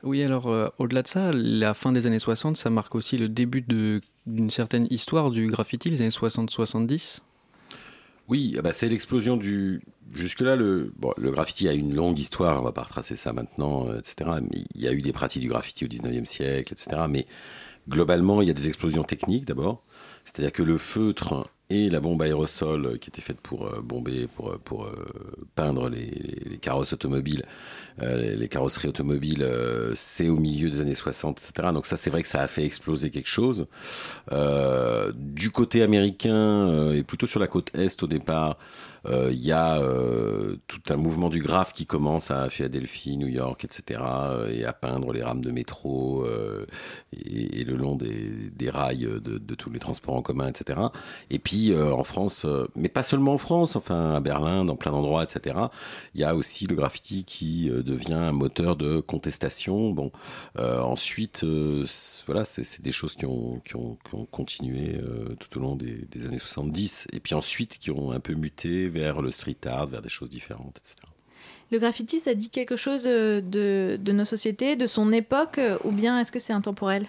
Oui, 0.04 0.22
alors 0.22 0.48
euh, 0.48 0.68
au-delà 0.78 1.02
de 1.02 1.08
ça, 1.08 1.32
la 1.34 1.74
fin 1.74 1.92
des 1.92 2.06
années 2.06 2.20
60, 2.20 2.58
ça 2.58 2.70
marque 2.70 2.96
aussi 2.96 3.18
le 3.18 3.30
début 3.30 3.62
d'une 4.26 4.50
certaine 4.50 4.88
histoire 4.90 5.32
du 5.32 5.48
graffiti, 5.48 5.90
les 5.90 6.02
années 6.02 6.10
60-70. 6.10 7.22
Oui, 8.28 8.58
bah 8.62 8.72
c'est 8.74 8.90
l'explosion 8.90 9.38
du. 9.38 9.82
Jusque-là, 10.14 10.56
le, 10.56 10.92
bon, 10.98 11.14
le 11.18 11.32
graffiti 11.32 11.68
a 11.68 11.74
une 11.74 11.94
longue 11.94 12.20
histoire, 12.20 12.60
on 12.62 12.64
va 12.64 12.72
pas 12.72 12.84
retracer 12.84 13.16
ça 13.16 13.34
maintenant, 13.34 13.88
euh, 13.88 14.00
etc. 14.00 14.40
Mais 14.42 14.64
il 14.74 14.82
y 14.82 14.88
a 14.88 14.92
eu 14.92 15.02
des 15.02 15.14
pratiques 15.14 15.42
du 15.42 15.50
graffiti 15.50 15.86
au 15.86 15.88
19e 15.88 16.26
siècle, 16.26 16.74
etc. 16.74 17.04
Mais 17.10 17.26
globalement, 17.88 18.42
il 18.42 18.48
y 18.48 18.52
a 18.52 18.54
des 18.54 18.68
explosions 18.68 19.04
techniques 19.04 19.46
d'abord. 19.46 19.84
C'est-à-dire 20.26 20.52
que 20.52 20.64
le 20.64 20.78
feutre 20.78 21.50
et 21.70 21.90
la 21.90 22.00
bombe 22.00 22.22
aérosol 22.22 22.98
qui 23.00 23.10
était 23.10 23.22
faite 23.22 23.40
pour 23.42 23.68
euh, 23.68 23.82
bomber, 23.82 24.28
pour, 24.28 24.58
pour 24.60 24.86
euh, 24.86 25.06
peindre 25.56 25.90
les, 25.90 26.12
les, 26.46 26.58
carrosses 26.58 26.94
automobiles, 26.94 27.44
euh, 28.02 28.36
les 28.36 28.48
carrosseries 28.48 28.88
automobiles, 28.88 29.42
euh, 29.42 29.92
c'est 29.96 30.30
au 30.30 30.38
milieu 30.38 30.70
des 30.70 30.82
années 30.82 30.94
60, 30.94 31.40
etc. 31.40 31.70
Donc 31.74 31.88
ça, 31.88 31.98
c'est 31.98 32.10
vrai 32.10 32.22
que 32.22 32.28
ça 32.28 32.42
a 32.42 32.48
fait 32.48 32.64
exploser 32.64 33.10
quelque 33.10 33.28
chose. 33.30 33.68
Euh, 34.32 35.12
du 35.16 35.52
côté 35.52 35.82
américain, 35.82 36.92
et 36.92 37.04
plutôt 37.04 37.28
sur 37.28 37.40
la 37.40 37.48
côte 37.48 37.72
est 37.74 38.02
au 38.04 38.08
départ, 38.08 38.58
il 39.06 39.14
euh, 39.14 39.32
y 39.32 39.52
a 39.52 39.78
euh, 39.78 40.58
tout 40.68 40.82
un 40.90 40.98
mouvement 40.98 41.30
du 41.30 41.42
graphe 41.42 41.74
qui 41.74 41.86
commence 41.86 42.32
à 42.32 42.50
Philadelphie, 42.50 43.18
New 43.18 43.28
York, 43.28 43.64
etc., 43.64 44.02
euh, 44.04 44.52
et 44.52 44.66
à 44.66 44.74
peindre 44.74 45.14
les 45.14 45.24
rames 45.24 45.42
de 45.42 45.52
métro 45.52 46.26
et, 47.14 47.64
le 47.64 47.76
long 47.76 47.96
des, 47.96 48.70
rails 48.70 49.08
de, 49.22 49.56
tous 49.56 49.70
les 49.70 49.80
transports 49.80 50.16
en 50.16 50.22
commun, 50.22 50.48
etc. 50.48 50.80
Et 51.30 51.40
puis 51.40 51.76
en 51.76 52.04
France, 52.04 52.46
mais 52.76 52.90
pas 52.90 53.04
seulement 53.04 53.34
en 53.34 53.38
France, 53.38 53.76
enfin 53.76 54.16
à 54.16 54.20
Berlin, 54.20 54.66
dans 54.66 54.76
plein 54.76 54.92
d'endroits, 54.92 55.24
etc. 55.24 55.56
Il 56.14 56.22
y 56.22 56.24
a 56.24 56.36
aussi 56.36 56.68
le 56.68 56.76
graffiti 56.76 57.24
qui 57.24 57.70
devient 57.70 58.14
un 58.14 58.32
moteur 58.32 58.78
de 58.78 59.00
contestation. 59.00 59.92
Bon, 59.92 60.12
ensuite, 60.58 61.46
voilà, 62.26 62.46
c'est 62.46 62.82
des 62.82 62.92
choses 62.92 63.16
qui 63.16 63.26
ont, 63.26 63.62
qui 63.66 63.76
ont, 63.76 63.98
continué 64.32 65.00
tout 65.40 65.58
au 65.58 65.62
long 65.62 65.76
des 65.76 66.26
années 66.26 66.38
70, 66.38 67.08
et 67.14 67.20
puis 67.20 67.36
ensuite 67.36 67.80
qui 67.80 67.92
ont 67.92 68.12
un 68.12 68.20
peu 68.20 68.34
muté 68.34 68.88
vers 68.98 69.22
le 69.22 69.32
street 69.32 69.58
art, 69.66 69.88
vers 69.88 70.02
des 70.02 70.10
choses 70.10 70.30
différentes, 70.30 70.78
etc. 70.78 70.96
Le 71.72 71.80
graffiti, 71.80 72.20
ça 72.20 72.34
dit 72.34 72.50
quelque 72.50 72.78
chose 72.78 73.04
de, 73.04 73.42
de 74.02 74.12
nos 74.12 74.26
sociétés, 74.26 74.76
de 74.76 74.88
son 74.88 75.12
époque, 75.12 75.60
ou 75.84 75.92
bien 75.92 76.20
est-ce 76.20 76.32
que 76.32 76.40
c'est 76.40 76.54
intemporel? 76.54 77.06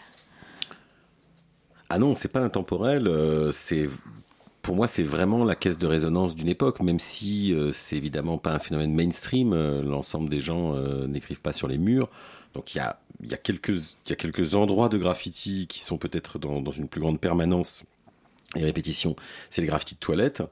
Ah 1.91 1.99
non, 1.99 2.15
c'est 2.15 2.29
pas 2.29 2.41
intemporel. 2.41 3.07
Euh, 3.07 3.51
c'est 3.53 3.89
pour 4.69 4.77
moi, 4.77 4.87
c'est 4.87 5.03
vraiment 5.03 5.47
la 5.47 5.55
caisse 5.55 5.79
de 5.79 5.87
résonance 5.87 6.35
d'une 6.35 6.51
époque, 6.51 6.81
même 6.81 6.99
si 6.99 7.55
euh, 7.55 7.73
c'est 7.73 7.97
évidemment 7.97 8.37
pas 8.37 8.53
un 8.53 8.59
phénomène 8.59 8.93
mainstream. 8.93 9.55
Euh, 9.55 9.83
L'ensemble 9.83 10.29
des 10.29 10.41
gens 10.41 10.75
euh, 10.75 11.07
n'écrivent 11.07 11.41
pas 11.41 11.55
sur 11.55 11.69
les 11.69 11.79
murs. 11.79 12.11
Donc 12.53 12.75
il 12.75 12.77
y 12.77 12.81
a, 12.83 13.01
y, 13.23 13.33
a 13.33 13.39
quelques, 13.39 13.97
y 14.07 14.13
a 14.13 14.15
quelques 14.15 14.57
endroits 14.57 14.91
de 14.91 14.99
graffiti 14.99 15.67
qui 15.69 15.81
sont 15.81 15.97
peut-être 15.97 16.39
dans, 16.39 16.61
dans 16.61 16.71
une 16.71 16.87
plus 16.87 17.01
grande 17.01 17.19
permanence 17.19 17.85
et 18.57 18.63
répétition. 18.63 19.17
C'est 19.49 19.63
les 19.63 19.69
graffitis 19.69 19.95
de 19.95 20.01
toilettes. 20.01 20.43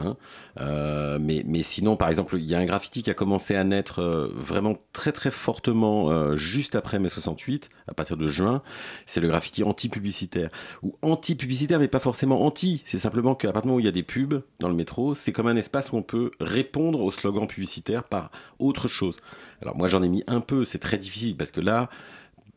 Hein 0.00 0.16
euh, 0.60 1.18
mais, 1.20 1.62
sinon, 1.62 1.96
par 1.96 2.08
exemple, 2.08 2.36
il 2.38 2.44
y 2.44 2.54
a 2.54 2.58
un 2.58 2.64
graffiti 2.64 3.02
qui 3.02 3.10
a 3.10 3.14
commencé 3.14 3.54
à 3.56 3.64
naître 3.64 4.00
euh, 4.00 4.30
vraiment 4.34 4.76
très 4.92 5.12
très 5.12 5.30
fortement 5.30 6.10
euh, 6.10 6.36
juste 6.36 6.74
après 6.74 6.98
mai 6.98 7.08
68, 7.08 7.70
à 7.88 7.94
partir 7.94 8.16
de 8.16 8.28
juin. 8.28 8.62
C'est 9.06 9.20
le 9.20 9.28
graffiti 9.28 9.62
anti-publicitaire. 9.62 10.50
Ou 10.82 10.92
anti-publicitaire, 11.02 11.78
mais 11.78 11.88
pas 11.88 12.00
forcément 12.00 12.42
anti. 12.44 12.82
C'est 12.84 12.98
simplement 12.98 13.34
qu'à 13.34 13.52
partir 13.52 13.62
du 13.62 13.68
moment 13.68 13.76
où 13.76 13.80
il 13.80 13.86
y 13.86 13.88
a 13.88 13.92
des 13.92 14.02
pubs 14.02 14.42
dans 14.58 14.68
le 14.68 14.74
métro, 14.74 15.14
c'est 15.14 15.32
comme 15.32 15.46
un 15.46 15.56
espace 15.56 15.92
où 15.92 15.96
on 15.96 16.02
peut 16.02 16.30
répondre 16.40 17.00
aux 17.00 17.12
slogans 17.12 17.46
publicitaires 17.46 18.04
par 18.04 18.30
autre 18.58 18.88
chose. 18.88 19.18
Alors 19.62 19.76
moi 19.76 19.88
j'en 19.88 20.02
ai 20.02 20.08
mis 20.08 20.24
un 20.26 20.40
peu, 20.40 20.64
c'est 20.64 20.78
très 20.78 20.98
difficile 20.98 21.36
parce 21.36 21.50
que 21.50 21.60
là, 21.60 21.90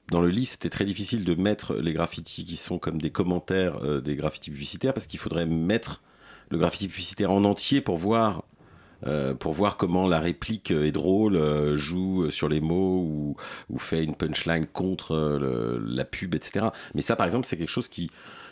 dans 0.10 0.22
le 0.22 0.30
livre, 0.30 0.50
c'était 0.50 0.70
très 0.70 0.86
difficile 0.86 1.24
de 1.24 1.36
mettre 1.36 1.76
les 1.76 1.94
graffitis 1.94 2.46
qui 2.46 2.56
sont 2.56 2.78
comme 2.78 3.02
des 3.02 3.10
commentaires 3.10 4.02
des 4.02 4.16
graffitis 4.16 4.52
publicitaires 4.52 4.94
parce 4.94 5.08
qu'il 5.08 5.20
faudrait 5.20 5.46
mettre 5.46 6.02
le 6.54 6.60
graffiti 6.60 6.88
publicitaire 6.88 7.32
en 7.32 7.44
entier 7.46 7.82
pour 7.82 7.98
voir 7.98 8.44
euh, 9.06 9.34
comment 9.78 10.08
la 10.08 10.20
réplique 10.20 10.72
est 10.72 10.92
drôle, 10.92 11.36
euh, 11.36 11.76
joue 11.76 12.30
sur 12.30 12.48
les 12.48 12.62
mots 12.62 13.36
ou, 13.70 13.80
fait 13.80 14.04
une 14.04 14.16
punchline 14.16 14.68
contre 14.68 15.14
euh, 15.14 15.82
la 15.86 16.06
pub, 16.06 16.36
etc. 16.36 16.68
Mais 16.94 17.02
ça, 17.02 17.16
par 17.16 17.26
exemple, 17.26 17.48
c'est 17.48 17.58
quelque 17.58 17.70
chose 17.70 17.88
qui, 17.88 18.10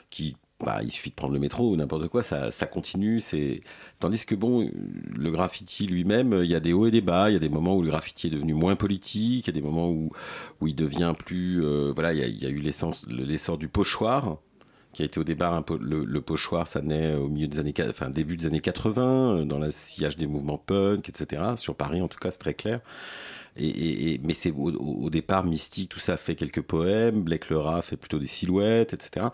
qui 0.10 0.36
bah, 0.66 0.80
il 0.84 0.92
suffit 0.92 1.12
de 1.12 1.16
prendre 1.16 1.34
le 1.34 1.40
métro 1.40 1.72
ou 1.72 1.76
n'importe 1.76 2.08
quoi, 2.08 2.24
ça, 2.24 2.52
ça 2.52 2.66
continue. 2.66 3.22
C'est 3.22 3.62
tandis 4.00 4.26
que 4.26 4.36
bon, 4.36 4.70
le 5.16 5.32
graffiti 5.32 5.86
lui-même, 5.86 6.42
il 6.44 6.50
y 6.50 6.56
a 6.56 6.60
des 6.60 6.74
hauts 6.74 6.88
et 6.88 6.92
des 6.92 7.02
bas. 7.02 7.30
Il 7.30 7.34
y 7.34 7.36
a 7.36 7.40
des 7.40 7.50
moments 7.50 7.76
où 7.76 7.84
le 7.84 7.90
graffiti 7.90 8.28
est 8.28 8.32
devenu 8.32 8.54
moins 8.54 8.76
politique, 8.76 9.48
il 9.48 9.56
y 9.56 9.58
a 9.58 9.60
des 9.60 9.66
moments 9.66 9.90
où 9.90 10.12
où 10.60 10.68
il 10.68 10.76
devient 10.76 11.14
plus, 11.18 11.64
euh, 11.64 11.92
voilà, 11.94 12.14
il 12.14 12.20
y 12.20 12.46
a 12.46 12.50
eu 12.50 12.60
l'essor 12.60 13.58
du 13.58 13.68
pochoir 13.70 14.40
qui 14.94 15.04
a 15.04 15.06
été 15.06 15.20
au 15.20 15.24
départ 15.24 15.64
le, 15.80 16.22
pochoir, 16.22 16.68
ça 16.68 16.82
naît 16.82 17.16
au 17.16 17.30
milieu 17.30 17.48
des 17.48 17.60
années, 17.60 17.74
enfin 17.90 18.10
début 18.10 18.38
des 18.38 18.48
années 18.48 18.60
80, 18.60 19.46
dans 19.46 19.60
le 19.60 19.72
sillage 19.72 20.18
des 20.18 20.28
mouvements 20.28 20.58
punk, 20.58 21.08
etc. 21.10 21.44
Sur 21.56 21.76
Paris, 21.76 22.02
en 22.02 22.08
tout 22.08 22.20
cas, 22.20 22.32
c'est 22.32 22.40
très 22.40 22.54
clair. 22.54 22.82
Et, 23.58 24.20
mais 24.24 24.34
c'est 24.34 24.52
au, 24.52 25.10
départ 25.10 25.44
mystique, 25.44 25.90
tout 25.90 26.00
ça 26.00 26.16
fait 26.16 26.36
quelques 26.36 26.62
poèmes. 26.62 27.24
Blake 27.24 27.50
Lerat 27.50 27.82
fait 27.82 27.98
plutôt 27.98 28.20
des 28.20 28.28
silhouettes, 28.28 28.94
etc. 28.94 29.28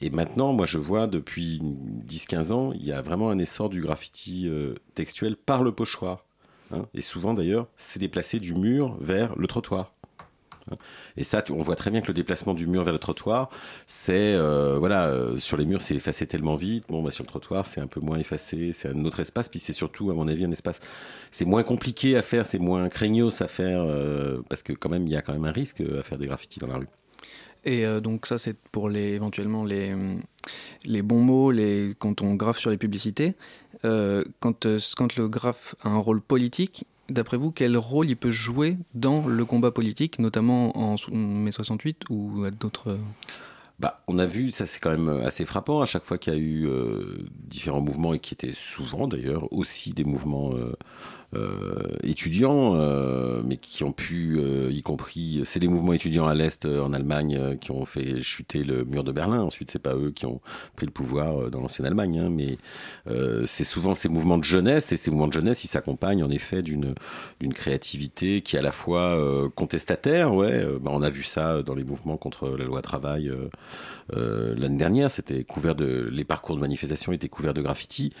Et 0.00 0.10
maintenant, 0.10 0.52
moi, 0.52 0.66
je 0.66 0.78
vois 0.78 1.06
depuis 1.06 1.60
10-15 2.06 2.52
ans, 2.52 2.72
il 2.72 2.84
y 2.84 2.92
a 2.92 3.00
vraiment 3.00 3.30
un 3.30 3.38
essor 3.38 3.70
du 3.70 3.80
graffiti 3.80 4.46
euh, 4.46 4.74
textuel 4.94 5.36
par 5.36 5.62
le 5.62 5.72
pochoir. 5.72 6.26
Hein. 6.72 6.86
Et 6.94 7.00
souvent, 7.00 7.32
d'ailleurs, 7.34 7.66
c'est 7.76 7.98
déplacé 7.98 8.40
du 8.40 8.54
mur 8.54 8.96
vers 9.00 9.36
le 9.36 9.46
trottoir. 9.46 9.92
Et 11.16 11.24
ça, 11.24 11.42
on 11.50 11.60
voit 11.60 11.76
très 11.76 11.90
bien 11.90 12.00
que 12.00 12.08
le 12.08 12.14
déplacement 12.14 12.54
du 12.54 12.66
mur 12.66 12.84
vers 12.84 12.92
le 12.92 12.98
trottoir, 12.98 13.50
c'est 13.86 14.34
euh, 14.34 14.78
voilà, 14.78 15.06
euh, 15.06 15.36
sur 15.36 15.56
les 15.56 15.64
murs, 15.64 15.80
c'est 15.80 15.94
effacé 15.94 16.26
tellement 16.26 16.56
vite. 16.56 16.84
Bon, 16.88 17.02
bah, 17.02 17.10
sur 17.10 17.24
le 17.24 17.28
trottoir, 17.28 17.66
c'est 17.66 17.80
un 17.80 17.86
peu 17.86 18.00
moins 18.00 18.18
effacé, 18.18 18.72
c'est 18.72 18.88
un 18.88 19.04
autre 19.04 19.20
espace. 19.20 19.48
Puis 19.48 19.58
c'est 19.58 19.72
surtout, 19.72 20.10
à 20.10 20.14
mon 20.14 20.28
avis, 20.28 20.44
un 20.44 20.52
espace. 20.52 20.80
C'est 21.30 21.44
moins 21.44 21.62
compliqué 21.62 22.16
à 22.16 22.22
faire, 22.22 22.46
c'est 22.46 22.58
moins 22.58 22.88
craignos 22.88 23.42
à 23.42 23.48
faire 23.48 23.82
euh, 23.82 24.40
parce 24.48 24.62
que 24.62 24.72
quand 24.72 24.88
même, 24.88 25.06
il 25.06 25.12
y 25.12 25.16
a 25.16 25.22
quand 25.22 25.32
même 25.32 25.44
un 25.44 25.52
risque 25.52 25.80
à 25.80 26.02
faire 26.02 26.18
des 26.18 26.26
graffitis 26.26 26.60
dans 26.60 26.68
la 26.68 26.78
rue. 26.78 26.88
Et 27.64 27.84
donc 28.00 28.26
ça, 28.26 28.38
c'est 28.38 28.58
pour 28.72 28.88
les, 28.88 29.12
éventuellement 29.12 29.64
les, 29.64 29.94
les 30.84 31.00
bons 31.00 31.20
mots, 31.22 31.52
les, 31.52 31.94
quand 31.96 32.20
on 32.20 32.34
graffe 32.34 32.58
sur 32.58 32.70
les 32.70 32.76
publicités. 32.76 33.34
Quand, 33.82 34.66
quand 34.96 35.16
le 35.16 35.28
graphe 35.28 35.76
a 35.84 35.90
un 35.90 35.98
rôle 35.98 36.20
politique, 36.20 36.86
d'après 37.12 37.36
vous, 37.36 37.50
quel 37.52 37.76
rôle 37.76 38.08
il 38.08 38.16
peut 38.16 38.30
jouer 38.30 38.76
dans 38.94 39.26
le 39.26 39.44
combat 39.44 39.70
politique, 39.70 40.18
notamment 40.18 40.76
en 40.76 40.96
mai 41.12 41.52
68 41.52 42.04
ou 42.10 42.44
à 42.44 42.50
d'autres... 42.50 42.90
euh, 42.90 42.98
Bah, 43.78 44.02
on 44.06 44.18
a 44.18 44.26
vu, 44.26 44.50
ça 44.50 44.66
c'est 44.66 44.78
quand 44.80 44.90
même 44.90 45.08
assez 45.24 45.44
frappant, 45.44 45.80
à 45.80 45.86
chaque 45.86 46.04
fois 46.04 46.18
qu'il 46.18 46.32
y 46.32 46.36
a 46.36 46.38
eu 46.38 46.66
euh, 46.66 47.18
différents 47.48 47.80
mouvements, 47.80 48.14
et 48.14 48.20
qui 48.20 48.34
étaient 48.34 48.52
souvent 48.52 49.08
d'ailleurs 49.08 49.52
aussi 49.52 49.92
des 49.92 50.04
mouvements 50.04 50.50
euh, 50.54 50.56
euh, 50.58 50.72
étudiants, 52.02 52.74
euh, 52.76 53.42
mais 53.44 53.56
qui 53.56 53.84
ont 53.84 53.92
pu, 53.92 54.38
euh, 54.38 54.70
y 54.70 54.82
compris, 54.82 55.40
c'est 55.44 55.60
les 55.60 55.68
mouvements 55.68 55.92
étudiants 55.92 56.26
à 56.26 56.34
l'Est, 56.34 56.66
euh, 56.66 56.82
en 56.82 56.92
Allemagne, 56.92 57.36
euh, 57.38 57.54
qui 57.56 57.70
ont 57.70 57.84
fait 57.84 58.20
chuter 58.20 58.62
le 58.62 58.84
mur 58.84 59.04
de 59.04 59.12
Berlin. 59.12 59.40
Ensuite, 59.40 59.70
c'est 59.70 59.78
pas 59.78 59.94
eux 59.94 60.10
qui 60.10 60.26
ont 60.26 60.40
pris 60.76 60.86
le 60.86 60.92
pouvoir 60.92 61.42
euh, 61.44 61.50
dans 61.50 61.60
l'ancienne 61.60 61.86
Allemagne, 61.86 62.18
hein, 62.18 62.28
mais 62.30 62.58
euh, 63.08 63.44
c'est 63.46 63.64
souvent 63.64 63.94
ces 63.94 64.08
mouvements 64.08 64.38
de 64.38 64.44
jeunesse, 64.44 64.92
et 64.92 64.96
ces 64.96 65.10
mouvements 65.10 65.28
de 65.28 65.32
jeunesse, 65.32 65.64
ils 65.64 65.68
s'accompagnent 65.68 66.24
en 66.24 66.30
effet 66.30 66.62
d'une 66.62 66.94
d'une 67.40 67.54
créativité 67.54 68.42
qui 68.42 68.56
est 68.56 68.58
à 68.58 68.62
la 68.62 68.72
fois 68.72 69.16
euh, 69.16 69.48
contestataire, 69.48 70.34
ouais, 70.34 70.52
euh, 70.52 70.78
bah, 70.78 70.90
on 70.92 71.02
a 71.02 71.10
vu 71.10 71.22
ça 71.22 71.62
dans 71.62 71.74
les 71.74 71.84
mouvements 71.84 72.16
contre 72.16 72.48
la 72.50 72.64
loi 72.64 72.82
travail 72.82 73.28
euh, 73.28 73.48
euh, 74.14 74.54
l'année 74.56 74.78
dernière, 74.78 75.10
c'était 75.10 75.44
couvert 75.44 75.74
de 75.74 76.08
les 76.12 76.24
parcours 76.24 76.56
de 76.56 76.60
manifestation 76.60 77.12
étaient 77.12 77.28
couverts 77.28 77.54
de 77.54 77.62
graffiti 77.62 78.12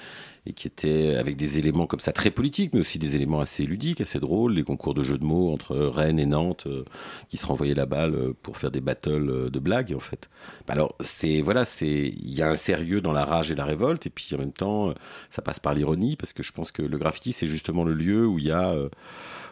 et 0.46 0.52
qui 0.52 0.66
étaient 0.66 1.14
avec 1.16 1.36
des 1.36 1.58
éléments 1.58 1.86
comme 1.86 2.00
ça 2.00 2.12
très 2.12 2.30
politiques, 2.30 2.72
mais 2.74 2.80
aussi 2.80 2.98
des 3.02 3.16
éléments 3.16 3.40
assez 3.40 3.64
ludiques, 3.64 4.00
assez 4.00 4.20
drôles, 4.20 4.54
les 4.54 4.62
concours 4.62 4.94
de 4.94 5.02
jeux 5.02 5.18
de 5.18 5.24
mots 5.24 5.52
entre 5.52 5.76
Rennes 5.76 6.18
et 6.18 6.26
Nantes 6.26 6.64
euh, 6.66 6.84
qui 7.28 7.36
se 7.36 7.46
renvoyaient 7.46 7.74
la 7.74 7.86
balle 7.86 8.14
euh, 8.14 8.32
pour 8.42 8.56
faire 8.56 8.70
des 8.70 8.80
battles 8.80 9.28
euh, 9.28 9.50
de 9.50 9.58
blagues 9.58 9.92
en 9.96 10.00
fait. 10.00 10.30
Bah 10.66 10.74
Alors 10.74 10.94
c'est 11.00 11.40
voilà, 11.42 11.64
c'est 11.64 11.86
il 12.16 12.32
y 12.32 12.42
a 12.42 12.48
un 12.48 12.56
sérieux 12.56 13.00
dans 13.00 13.12
la 13.12 13.24
rage 13.24 13.50
et 13.50 13.54
la 13.54 13.64
révolte 13.64 14.06
et 14.06 14.10
puis 14.10 14.28
en 14.34 14.38
même 14.38 14.52
temps 14.52 14.94
ça 15.30 15.42
passe 15.42 15.58
par 15.60 15.74
l'ironie 15.74 16.16
parce 16.16 16.32
que 16.32 16.42
je 16.42 16.52
pense 16.52 16.70
que 16.70 16.82
le 16.82 16.98
graffiti 16.98 17.32
c'est 17.32 17.48
justement 17.48 17.84
le 17.84 17.94
lieu 17.94 18.26
où 18.26 18.38
il 18.38 18.46
y 18.46 18.52
a 18.52 18.74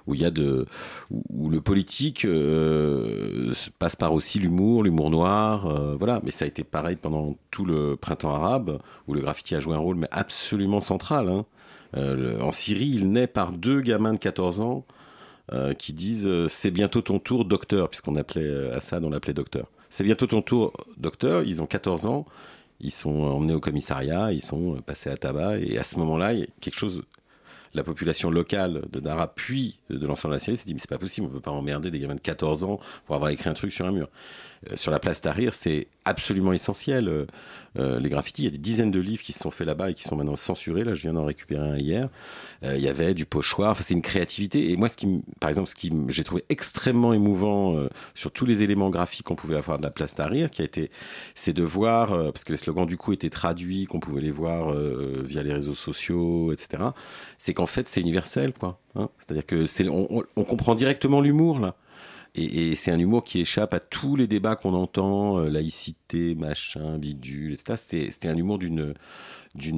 où 0.07 0.15
il 0.15 0.21
y 0.21 0.25
a 0.25 0.31
de 0.31 0.67
où, 1.11 1.51
le 1.51 1.61
politique 1.61 2.21
se 2.23 3.71
passe 3.79 3.97
par 3.97 4.13
aussi 4.13 4.39
l'humour, 4.39 4.85
l'humour 4.85 5.11
noir, 5.11 5.97
voilà. 5.99 6.21
Mais 6.25 6.31
ça 6.31 6.45
a 6.45 6.49
été 6.49 6.65
pareil 6.65 6.97
pendant 6.97 7.37
tout 7.51 7.65
le 7.65 7.97
printemps 7.97 8.35
arabe 8.35 8.81
où 9.09 9.15
le 9.15 9.21
graffiti 9.21 9.55
a 9.55 9.61
joué 9.61 9.75
un 9.75 9.79
rôle 9.79 9.97
mais 9.97 10.09
absolument 10.11 10.81
central. 10.81 11.29
hein. 11.29 11.45
Euh, 11.97 12.41
en 12.41 12.53
Syrie, 12.53 12.89
il 12.89 13.11
naît 13.11 13.27
par 13.27 13.53
deux 13.53 13.81
gamins 13.81 14.13
de 14.13 14.19
14 14.19 14.61
ans 14.61 14.85
euh, 15.53 15.75
qui 15.75 15.93
disent 15.93 16.27
euh, 16.29 16.49
c'est 16.49 16.71
bientôt 16.71 17.03
ton 17.03 17.19
tour, 17.19 17.45
docteur, 17.45 17.89
puisqu'on 17.89 18.17
appelait 18.17 18.71
Assad, 18.73 19.05
on 19.05 19.11
l'appelait 19.11 19.35
docteur. 19.35 19.67
C'est 19.91 20.05
bientôt 20.05 20.27
ton 20.27 20.43
tour, 20.43 20.73
docteur. 20.97 21.43
Ils 21.43 21.61
ont 21.63 21.67
14 21.67 22.07
ans, 22.07 22.27
ils 22.81 22.93
sont 22.93 23.11
emmenés 23.11 23.55
au 23.55 23.61
commissariat, 23.61 24.33
ils 24.33 24.43
sont 24.43 24.81
passés 24.87 25.11
à 25.11 25.17
tabac, 25.17 25.59
et 25.59 25.79
à 25.79 25.83
ce 25.83 25.99
moment-là, 25.99 26.35
quelque 26.61 26.79
chose. 26.79 27.03
La 27.73 27.85
population 27.85 28.33
locale 28.33 28.83
de 28.91 28.99
Dara, 28.99 29.33
puis 29.33 29.79
de 29.91 30.05
l'ensemble 30.05 30.33
de 30.33 30.37
la 30.37 30.41
Syrie, 30.41 30.57
s'est 30.57 30.65
dit 30.67 30.75
mais 30.75 30.81
c'est 30.81 30.91
pas 30.91 30.99
possible, 30.99 31.29
on 31.29 31.31
peut 31.31 31.39
pas 31.39 31.53
emmerder 31.53 31.93
des 31.93 32.01
gamins 32.01 32.17
de 32.17 32.21
14 32.21 32.65
ans 32.65 32.81
pour 33.07 33.15
avoir 33.15 33.31
écrit 33.31 33.49
un 33.49 33.55
truc 33.55 33.73
sur 33.73 33.87
un 33.87 33.93
mur. 33.93 34.09
Euh, 34.69 34.77
sur 34.77 34.91
la 34.91 34.99
place 34.99 35.23
Tahrir, 35.23 35.55
c'est 35.55 35.89
absolument 36.05 36.53
essentiel. 36.53 37.09
Euh, 37.09 37.27
euh, 37.79 38.01
les 38.01 38.09
graffitis, 38.09 38.43
il 38.43 38.45
y 38.47 38.49
a 38.49 38.51
des 38.51 38.59
dizaines 38.59 38.91
de 38.91 38.99
livres 39.01 39.23
qui 39.23 39.33
se 39.33 39.39
sont 39.39 39.51
faits 39.53 39.67
là-bas 39.67 39.91
et 39.91 39.95
qui 39.95 40.03
sont 40.03 40.17
maintenant 40.17 40.37
censurés. 40.37 40.85
Là, 40.85 40.95
je 40.95 41.03
viens 41.03 41.13
d'en 41.15 41.25
récupérer 41.25 41.67
un 41.69 41.79
hier. 41.79 42.09
Il 42.63 42.81
y 42.81 42.89
avait 42.89 43.15
du 43.15 43.25
pochoir. 43.27 43.71
Enfin, 43.71 43.83
c'est 43.87 43.95
une 43.95 44.03
créativité. 44.03 44.71
Et 44.71 44.77
moi, 44.77 44.89
ce 44.89 44.97
qui, 44.97 45.23
par 45.39 45.49
exemple, 45.49 45.69
ce 45.69 45.75
qui 45.75 45.91
j'ai 46.09 46.25
trouvé 46.25 46.45
extrêmement 46.51 47.13
émouvant 47.15 47.77
sur 48.15 48.33
tous 48.33 48.45
les 48.45 48.63
éléments 48.65 48.91
graphiques 48.91 49.25
qu'on 49.27 49.37
pouvait 49.37 49.57
avoir 49.57 49.79
de 49.79 49.85
la 49.85 49.91
place 49.91 50.15
Tahrir, 50.15 50.51
qui 50.51 50.61
a 50.63 50.65
été, 50.65 50.91
c'est 51.35 51.53
de 51.55 51.63
voir, 51.63 52.09
parce 52.33 52.43
que 52.45 52.53
les 52.53 52.59
slogans 52.59 52.87
du 52.87 52.97
coup 52.99 53.13
étaient 53.13 53.31
traduits, 53.31 53.87
qu'on 53.87 54.01
pouvait 54.01 54.21
les 54.21 54.31
voir 54.33 54.75
via 54.75 55.43
les 55.43 55.53
réseaux 55.55 55.75
sociaux, 55.75 56.53
etc. 56.53 56.83
C'est 57.39 57.55
qu'en 57.55 57.67
fait, 57.67 57.89
c'est 57.89 58.01
universel, 58.01 58.53
quoi. 58.53 58.79
hein. 58.97 59.09
C'est-à-dire 59.21 59.47
que 59.47 59.65
c'est, 59.67 59.89
on, 59.89 60.19
on- 60.19 60.25
on 60.37 60.45
comprend 60.45 60.75
directement 60.75 61.21
l'humour 61.21 61.61
là. 61.61 61.77
Et, 62.35 62.75
c'est 62.77 62.93
un 62.93 62.99
humour 62.99 63.25
qui 63.25 63.41
échappe 63.41 63.75
à 63.75 63.81
tous 63.81 64.17
les 64.17 64.27
débats 64.27 64.57
qu'on 64.57 64.75
entend, 64.75 65.39
euh, 65.39 65.49
laïcité, 65.49 66.35
machin, 66.35 66.99
bidule, 66.99 67.53
etc. 67.53 68.09
C'était, 68.11 68.29
un 68.29 68.37
humour 68.37 68.59
d'une, 68.59 68.95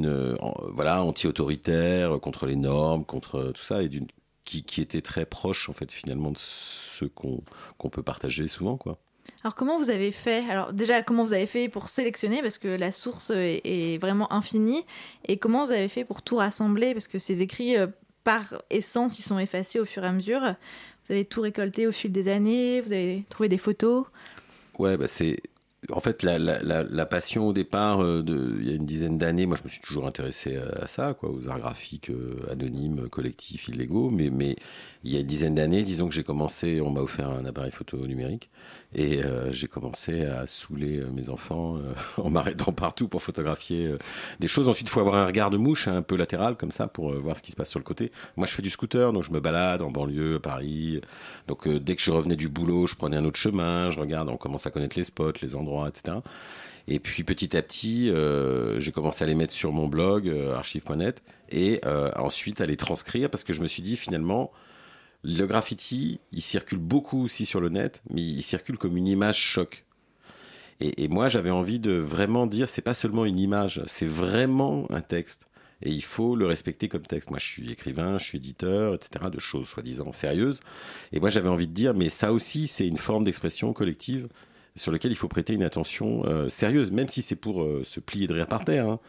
euh, 0.07 0.36
voilà, 0.74 1.03
anti-autoritaire, 1.03 2.20
contre 2.20 2.46
les 2.46 2.57
normes, 2.57 3.05
contre 3.05 3.53
tout 3.55 3.62
ça, 3.62 3.82
et 3.82 3.88
d'une, 3.88 4.07
qui, 4.44 4.80
était 4.80 5.00
très 5.00 5.24
proche, 5.24 5.68
en 5.68 5.72
fait, 5.72 5.90
finalement, 5.92 6.30
de 6.30 6.38
ce 6.38 7.05
qu'on, 7.05 7.42
peut 7.90 8.03
partager 8.03 8.48
souvent, 8.48 8.76
quoi. 8.76 8.98
Alors 9.44 9.55
comment 9.55 9.76
vous 9.76 9.90
avez 9.90 10.12
fait? 10.12 10.44
Alors 10.50 10.72
déjà 10.72 11.03
comment 11.03 11.24
vous 11.24 11.32
avez 11.32 11.46
fait 11.46 11.68
pour 11.68 11.88
sélectionner? 11.88 12.42
Parce 12.42 12.59
que 12.59 12.68
la 12.68 12.92
source 12.92 13.30
est, 13.30 13.61
est 13.64 13.98
vraiment 13.98 14.32
infinie 14.32 14.84
et 15.26 15.36
comment 15.36 15.64
vous 15.64 15.70
avez 15.72 15.88
fait 15.88 16.05
pour 16.05 16.22
tout 16.22 16.36
rassembler? 16.36 16.92
Parce 16.92 17.09
que 17.09 17.18
ces 17.18 17.42
écrits 17.42 17.76
euh, 17.76 17.86
par 18.24 18.62
essence 18.70 19.18
ils 19.18 19.22
sont 19.22 19.38
effacés 19.38 19.80
au 19.80 19.84
fur 19.84 20.04
et 20.04 20.06
à 20.06 20.12
mesure. 20.12 20.40
Vous 21.04 21.12
avez 21.12 21.24
tout 21.24 21.40
récolté 21.40 21.86
au 21.86 21.92
fil 21.92 22.12
des 22.12 22.28
années, 22.28 22.80
vous 22.80 22.92
avez 22.92 23.24
trouvé 23.28 23.48
des 23.48 23.58
photos. 23.58 24.06
Ouais, 24.78 24.96
bah 24.96 25.08
c'est. 25.08 25.40
En 25.90 26.00
fait, 26.00 26.22
la, 26.22 27.06
passion 27.06 27.48
au 27.48 27.52
départ, 27.52 28.04
euh, 28.04 28.22
il 28.60 28.68
y 28.68 28.70
a 28.70 28.76
une 28.76 28.86
dizaine 28.86 29.18
d'années, 29.18 29.46
moi 29.46 29.56
je 29.58 29.64
me 29.64 29.68
suis 29.68 29.80
toujours 29.80 30.06
intéressé 30.06 30.56
à, 30.56 30.84
à 30.84 30.86
ça, 30.86 31.12
quoi, 31.12 31.28
aux 31.30 31.48
arts 31.48 31.58
graphiques 31.58 32.10
euh, 32.10 32.36
anonymes, 32.52 33.08
collectifs, 33.08 33.66
illégaux. 33.66 34.08
Mais, 34.10 34.30
mais 34.30 34.54
il 35.02 35.12
y 35.12 35.16
a 35.16 35.20
une 35.20 35.26
dizaine 35.26 35.56
d'années, 35.56 35.82
disons 35.82 36.06
que 36.06 36.14
j'ai 36.14 36.22
commencé, 36.22 36.80
on 36.80 36.90
m'a 36.90 37.00
offert 37.00 37.30
un 37.30 37.44
appareil 37.46 37.72
photo 37.72 37.96
numérique 38.06 38.48
et 38.95 39.22
euh, 39.22 39.51
j'ai 39.53 39.68
commencé 39.68 40.24
à 40.24 40.47
saouler 40.47 40.99
euh, 40.99 41.11
mes 41.11 41.30
enfants 41.30 41.76
euh, 41.76 41.95
en 42.22 42.30
m'arrêtant 42.30 42.72
partout 42.72 43.09
pour 43.09 43.22
photographier 43.22 43.95
des 44.40 44.49
choses. 44.49 44.68
Ensuite, 44.68 44.88
il 44.88 44.90
faut 44.90 45.01
avoir 45.01 45.16
un 45.16 45.26
regard 45.26 45.51
de 45.51 45.57
mouche 45.57 45.88
hein, 45.88 45.97
un 45.97 46.03
peu 46.03 46.16
latéral 46.16 46.57
comme 46.57 46.70
ça 46.70 46.88
pour 46.88 47.12
voir 47.14 47.36
ce 47.36 47.43
qui 47.43 47.53
se 47.53 47.57
passe 47.57 47.70
sur 47.70 47.78
le 47.78 47.84
côté. 47.84 48.12
Moi, 48.36 48.47
je 48.47 48.55
fais 48.55 48.62
du 48.62 48.70
scooter, 48.70 49.12
donc 49.12 49.24
je 49.24 49.30
me 49.30 49.40
balade 49.40 49.82
en 49.82 49.90
banlieue, 49.90 50.36
à 50.36 50.40
Paris. 50.40 51.01
Donc 51.49 51.68
dès 51.68 51.97
que 51.97 52.03
je 52.03 52.11
revenais 52.11 52.36
du 52.36 52.49
boulot, 52.49 52.86
je 52.86 52.95
prenais 52.95 53.16
un 53.16 53.24
autre 53.24 53.38
chemin, 53.38 53.90
je 53.90 54.01
regarde, 54.01 54.28
on 54.28 54.36
commence 54.36 54.66
à 54.66 54.70
connaître 54.70 54.99
les 54.99 55.05
spots, 55.05 55.32
les 55.40 55.55
endroits, 55.55 55.88
etc. 55.88 56.18
Et 56.88 56.99
puis 56.99 57.24
petit 57.24 57.57
à 57.57 57.62
petit, 57.62 58.11
j'ai 58.78 58.93
commencé 58.93 59.24
à 59.24 59.26
les 59.26 59.34
mettre 59.34 59.53
sur 59.53 59.72
mon 59.72 59.88
blog 59.88 60.28
euh, 60.28 60.55
archive.net 60.55 61.22
et 61.51 61.80
ensuite 62.16 62.61
à 62.61 62.66
les 62.66 62.76
transcrire 62.76 63.30
parce 63.30 63.45
que 63.45 63.53
je 63.53 63.61
me 63.61 63.66
suis 63.66 63.82
dit 63.82 63.97
finalement 63.97 64.51
le 65.22 65.46
graffiti, 65.46 66.20
il 66.32 66.42
circule 66.42 66.78
beaucoup 66.78 67.22
aussi 67.22 67.46
sur 67.46 67.60
le 67.60 67.68
net, 67.68 68.02
mais 68.10 68.22
il 68.22 68.42
circule 68.42 68.78
comme 68.78 68.96
une 68.96 69.06
image 69.06 69.38
choc. 69.38 69.84
Et, 70.80 71.06
moi, 71.06 71.28
j'avais 71.28 71.50
envie 71.50 71.78
de 71.78 71.92
vraiment 71.92 72.46
dire, 72.46 72.68
c'est 72.68 72.82
pas 72.82 72.94
seulement 72.94 73.24
une 73.24 73.38
image, 73.38 73.80
c'est 73.86 74.06
vraiment 74.06 74.90
un 74.90 75.00
texte. 75.00 75.46
Et 75.82 75.90
il 75.90 76.02
faut 76.02 76.34
le 76.34 76.46
respecter 76.46 76.88
comme 76.88 77.02
texte. 77.02 77.30
Moi, 77.30 77.38
je 77.38 77.46
suis 77.46 77.70
écrivain, 77.70 78.18
je 78.18 78.24
suis 78.24 78.38
éditeur, 78.38 78.94
etc., 78.94 79.26
de 79.32 79.38
choses 79.38 79.68
soi-disant 79.68 80.12
sérieuses. 80.12 80.60
Et 81.12 81.20
moi, 81.20 81.30
j'avais 81.30 81.48
envie 81.48 81.68
de 81.68 81.72
dire, 81.72 81.94
mais 81.94 82.08
ça 82.08 82.32
aussi, 82.32 82.66
c'est 82.66 82.86
une 82.86 82.96
forme 82.96 83.24
d'expression 83.24 83.72
collective 83.72 84.28
sur 84.74 84.90
lequel 84.92 85.12
il 85.12 85.16
faut 85.16 85.28
prêter 85.28 85.54
une 85.54 85.62
attention 85.62 86.24
euh, 86.26 86.48
sérieuse, 86.48 86.90
même 86.90 87.08
si 87.08 87.22
c'est 87.22 87.36
pour 87.36 87.62
euh, 87.62 87.82
se 87.84 88.00
plier 88.00 88.26
de 88.26 88.34
rire 88.34 88.46
par 88.46 88.64
terre. 88.64 88.88
hein. 88.88 89.00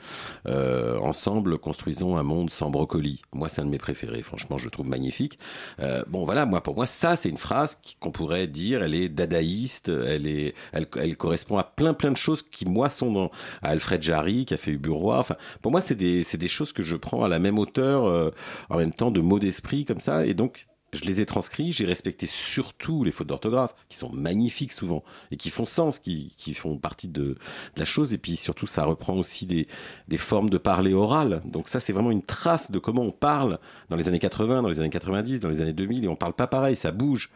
Euh, 0.47 0.97
ensemble, 0.99 1.57
construisons 1.57 2.17
un 2.17 2.23
monde 2.23 2.49
sans 2.49 2.69
brocoli. 2.69 3.21
Moi, 3.33 3.49
c'est 3.49 3.61
un 3.61 3.65
de 3.65 3.69
mes 3.69 3.77
préférés. 3.77 4.21
Franchement, 4.23 4.57
je 4.57 4.65
le 4.65 4.71
trouve 4.71 4.87
magnifique. 4.87 5.39
Euh, 5.79 6.03
bon, 6.07 6.25
voilà, 6.25 6.45
moi, 6.45 6.61
pour 6.61 6.75
moi, 6.75 6.85
ça, 6.85 7.15
c'est 7.15 7.29
une 7.29 7.37
phrase 7.37 7.79
qu'on 7.99 8.11
pourrait 8.11 8.47
dire, 8.47 8.83
elle 8.83 8.93
est 8.95 9.09
dadaïste, 9.09 9.89
elle 9.89 10.27
est, 10.27 10.53
elle, 10.71 10.87
elle 10.99 11.15
correspond 11.17 11.57
à 11.57 11.63
plein, 11.63 11.93
plein 11.93 12.11
de 12.11 12.17
choses 12.17 12.41
qui, 12.41 12.65
moi, 12.65 12.89
sont 12.89 13.11
dans 13.11 13.31
à 13.61 13.69
Alfred 13.69 14.01
Jarry, 14.01 14.45
qui 14.45 14.53
a 14.53 14.57
fait 14.57 14.71
Uburois. 14.71 15.19
Enfin, 15.19 15.35
pour 15.61 15.71
moi, 15.71 15.81
c'est 15.81 15.95
des, 15.95 16.23
des 16.23 16.47
choses 16.47 16.73
que 16.73 16.83
je 16.83 16.95
prends 16.95 17.23
à 17.23 17.27
la 17.27 17.39
même 17.39 17.57
hauteur, 17.57 18.05
euh, 18.05 18.31
en 18.69 18.77
même 18.77 18.91
temps, 18.91 19.11
de 19.11 19.21
mots 19.21 19.39
d'esprit 19.39 19.85
comme 19.85 19.99
ça, 19.99 20.25
et 20.25 20.33
donc. 20.33 20.67
Je 20.93 21.05
les 21.05 21.21
ai 21.21 21.25
transcrits, 21.25 21.71
j'ai 21.71 21.85
respecté 21.85 22.27
surtout 22.27 23.03
les 23.03 23.11
fautes 23.11 23.27
d'orthographe, 23.27 23.75
qui 23.89 23.97
sont 23.97 24.11
magnifiques 24.11 24.71
souvent, 24.71 25.03
et 25.31 25.37
qui 25.37 25.49
font 25.49 25.65
sens, 25.65 25.99
qui, 25.99 26.33
qui 26.37 26.53
font 26.53 26.77
partie 26.77 27.07
de, 27.07 27.21
de 27.23 27.37
la 27.77 27.85
chose, 27.85 28.13
et 28.13 28.17
puis 28.17 28.35
surtout 28.35 28.67
ça 28.67 28.85
reprend 28.85 29.15
aussi 29.15 29.45
des, 29.45 29.67
des 30.07 30.17
formes 30.17 30.49
de 30.49 30.57
parler 30.57 30.93
oral. 30.93 31.41
Donc 31.45 31.67
ça 31.67 31.79
c'est 31.79 31.93
vraiment 31.93 32.11
une 32.11 32.21
trace 32.21 32.71
de 32.71 32.79
comment 32.79 33.01
on 33.01 33.11
parle 33.11 33.59
dans 33.89 33.95
les 33.95 34.07
années 34.07 34.19
80, 34.19 34.61
dans 34.61 34.69
les 34.69 34.79
années 34.79 34.89
90, 34.89 35.39
dans 35.39 35.49
les 35.49 35.61
années 35.61 35.73
2000, 35.73 36.05
et 36.05 36.07
on 36.07 36.15
parle 36.15 36.33
pas 36.33 36.47
pareil, 36.47 36.75
ça 36.75 36.91
bouge. 36.91 37.31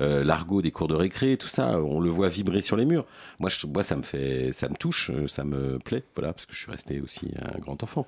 Euh, 0.00 0.22
L'argot 0.22 0.62
des 0.62 0.70
cours 0.70 0.88
de 0.88 0.94
récré, 0.94 1.36
tout 1.36 1.48
ça, 1.48 1.80
on 1.80 2.00
le 2.00 2.10
voit 2.10 2.28
vibrer 2.28 2.60
sur 2.60 2.76
les 2.76 2.84
murs. 2.84 3.06
Moi, 3.38 3.50
je, 3.50 3.66
moi 3.66 3.82
ça 3.82 3.96
me 3.96 4.02
fait, 4.02 4.52
ça 4.52 4.68
me 4.68 4.76
touche, 4.76 5.10
euh, 5.10 5.26
ça 5.26 5.44
me 5.44 5.78
plaît, 5.78 6.04
voilà, 6.14 6.32
parce 6.32 6.46
que 6.46 6.54
je 6.54 6.60
suis 6.60 6.70
resté 6.70 7.00
aussi 7.00 7.30
un 7.40 7.58
grand 7.58 7.82
enfant. 7.82 8.06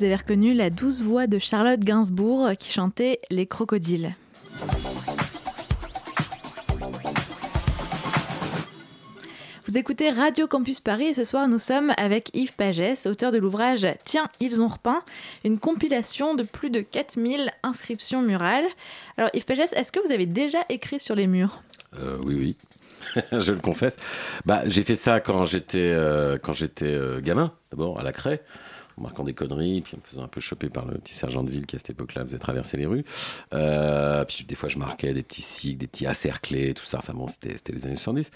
Vous 0.00 0.06
avez 0.06 0.16
reconnu 0.16 0.54
la 0.54 0.70
douce 0.70 1.02
voix 1.02 1.26
de 1.26 1.38
Charlotte 1.38 1.80
Gainsbourg 1.80 2.52
qui 2.58 2.72
chantait 2.72 3.20
Les 3.30 3.44
crocodiles. 3.44 4.16
Vous 9.66 9.76
écoutez 9.76 10.08
Radio 10.08 10.46
Campus 10.46 10.80
Paris 10.80 11.08
et 11.08 11.12
ce 11.12 11.24
soir 11.24 11.48
nous 11.48 11.58
sommes 11.58 11.92
avec 11.98 12.34
Yves 12.34 12.54
Pagès, 12.54 13.04
auteur 13.04 13.30
de 13.30 13.36
l'ouvrage 13.36 13.86
Tiens, 14.06 14.30
ils 14.40 14.62
ont 14.62 14.68
repeint, 14.68 15.02
une 15.44 15.58
compilation 15.58 16.34
de 16.34 16.44
plus 16.44 16.70
de 16.70 16.80
4000 16.80 17.52
inscriptions 17.62 18.22
murales. 18.22 18.68
Alors 19.18 19.28
Yves 19.34 19.44
Pagès, 19.44 19.74
est-ce 19.74 19.92
que 19.92 20.00
vous 20.00 20.12
avez 20.12 20.24
déjà 20.24 20.60
écrit 20.70 20.98
sur 20.98 21.14
les 21.14 21.26
murs? 21.26 21.62
Euh, 21.98 22.16
oui, 22.22 22.36
oui. 23.14 23.22
je 23.38 23.52
le 23.52 23.58
confesse. 23.58 23.96
Bah, 24.46 24.62
j'ai 24.64 24.82
fait 24.82 24.96
ça 24.96 25.20
quand 25.20 25.44
j'étais 25.44 25.92
euh, 25.92 26.38
quand 26.38 26.54
j'étais 26.54 26.86
euh, 26.86 27.20
gamin, 27.20 27.52
d'abord 27.70 28.00
à 28.00 28.02
la 28.02 28.12
craie, 28.12 28.42
en 29.00 29.02
marquant 29.02 29.24
des 29.24 29.34
conneries, 29.34 29.80
puis 29.80 29.96
en 29.96 29.98
me 29.98 30.04
faisant 30.04 30.22
un 30.22 30.28
peu 30.28 30.40
choper 30.40 30.68
par 30.68 30.86
le 30.86 30.98
petit 30.98 31.14
sergent 31.14 31.42
de 31.42 31.50
ville 31.50 31.66
qui 31.66 31.76
à 31.76 31.78
cette 31.78 31.90
époque-là 31.90 32.24
faisait 32.24 32.38
traverser 32.38 32.76
les 32.76 32.86
rues. 32.86 33.04
Euh, 33.54 34.24
puis 34.24 34.44
des 34.46 34.54
fois 34.54 34.68
je 34.68 34.78
marquais 34.78 35.12
des 35.14 35.22
petits 35.22 35.42
cycles, 35.42 35.78
des 35.78 35.86
petits 35.86 36.06
acerclés, 36.06 36.74
tout 36.74 36.84
ça. 36.84 36.98
Enfin 36.98 37.14
bon, 37.14 37.26
c'était 37.28 37.72
les 37.72 37.86
années 37.86 37.96
70. 37.96 38.30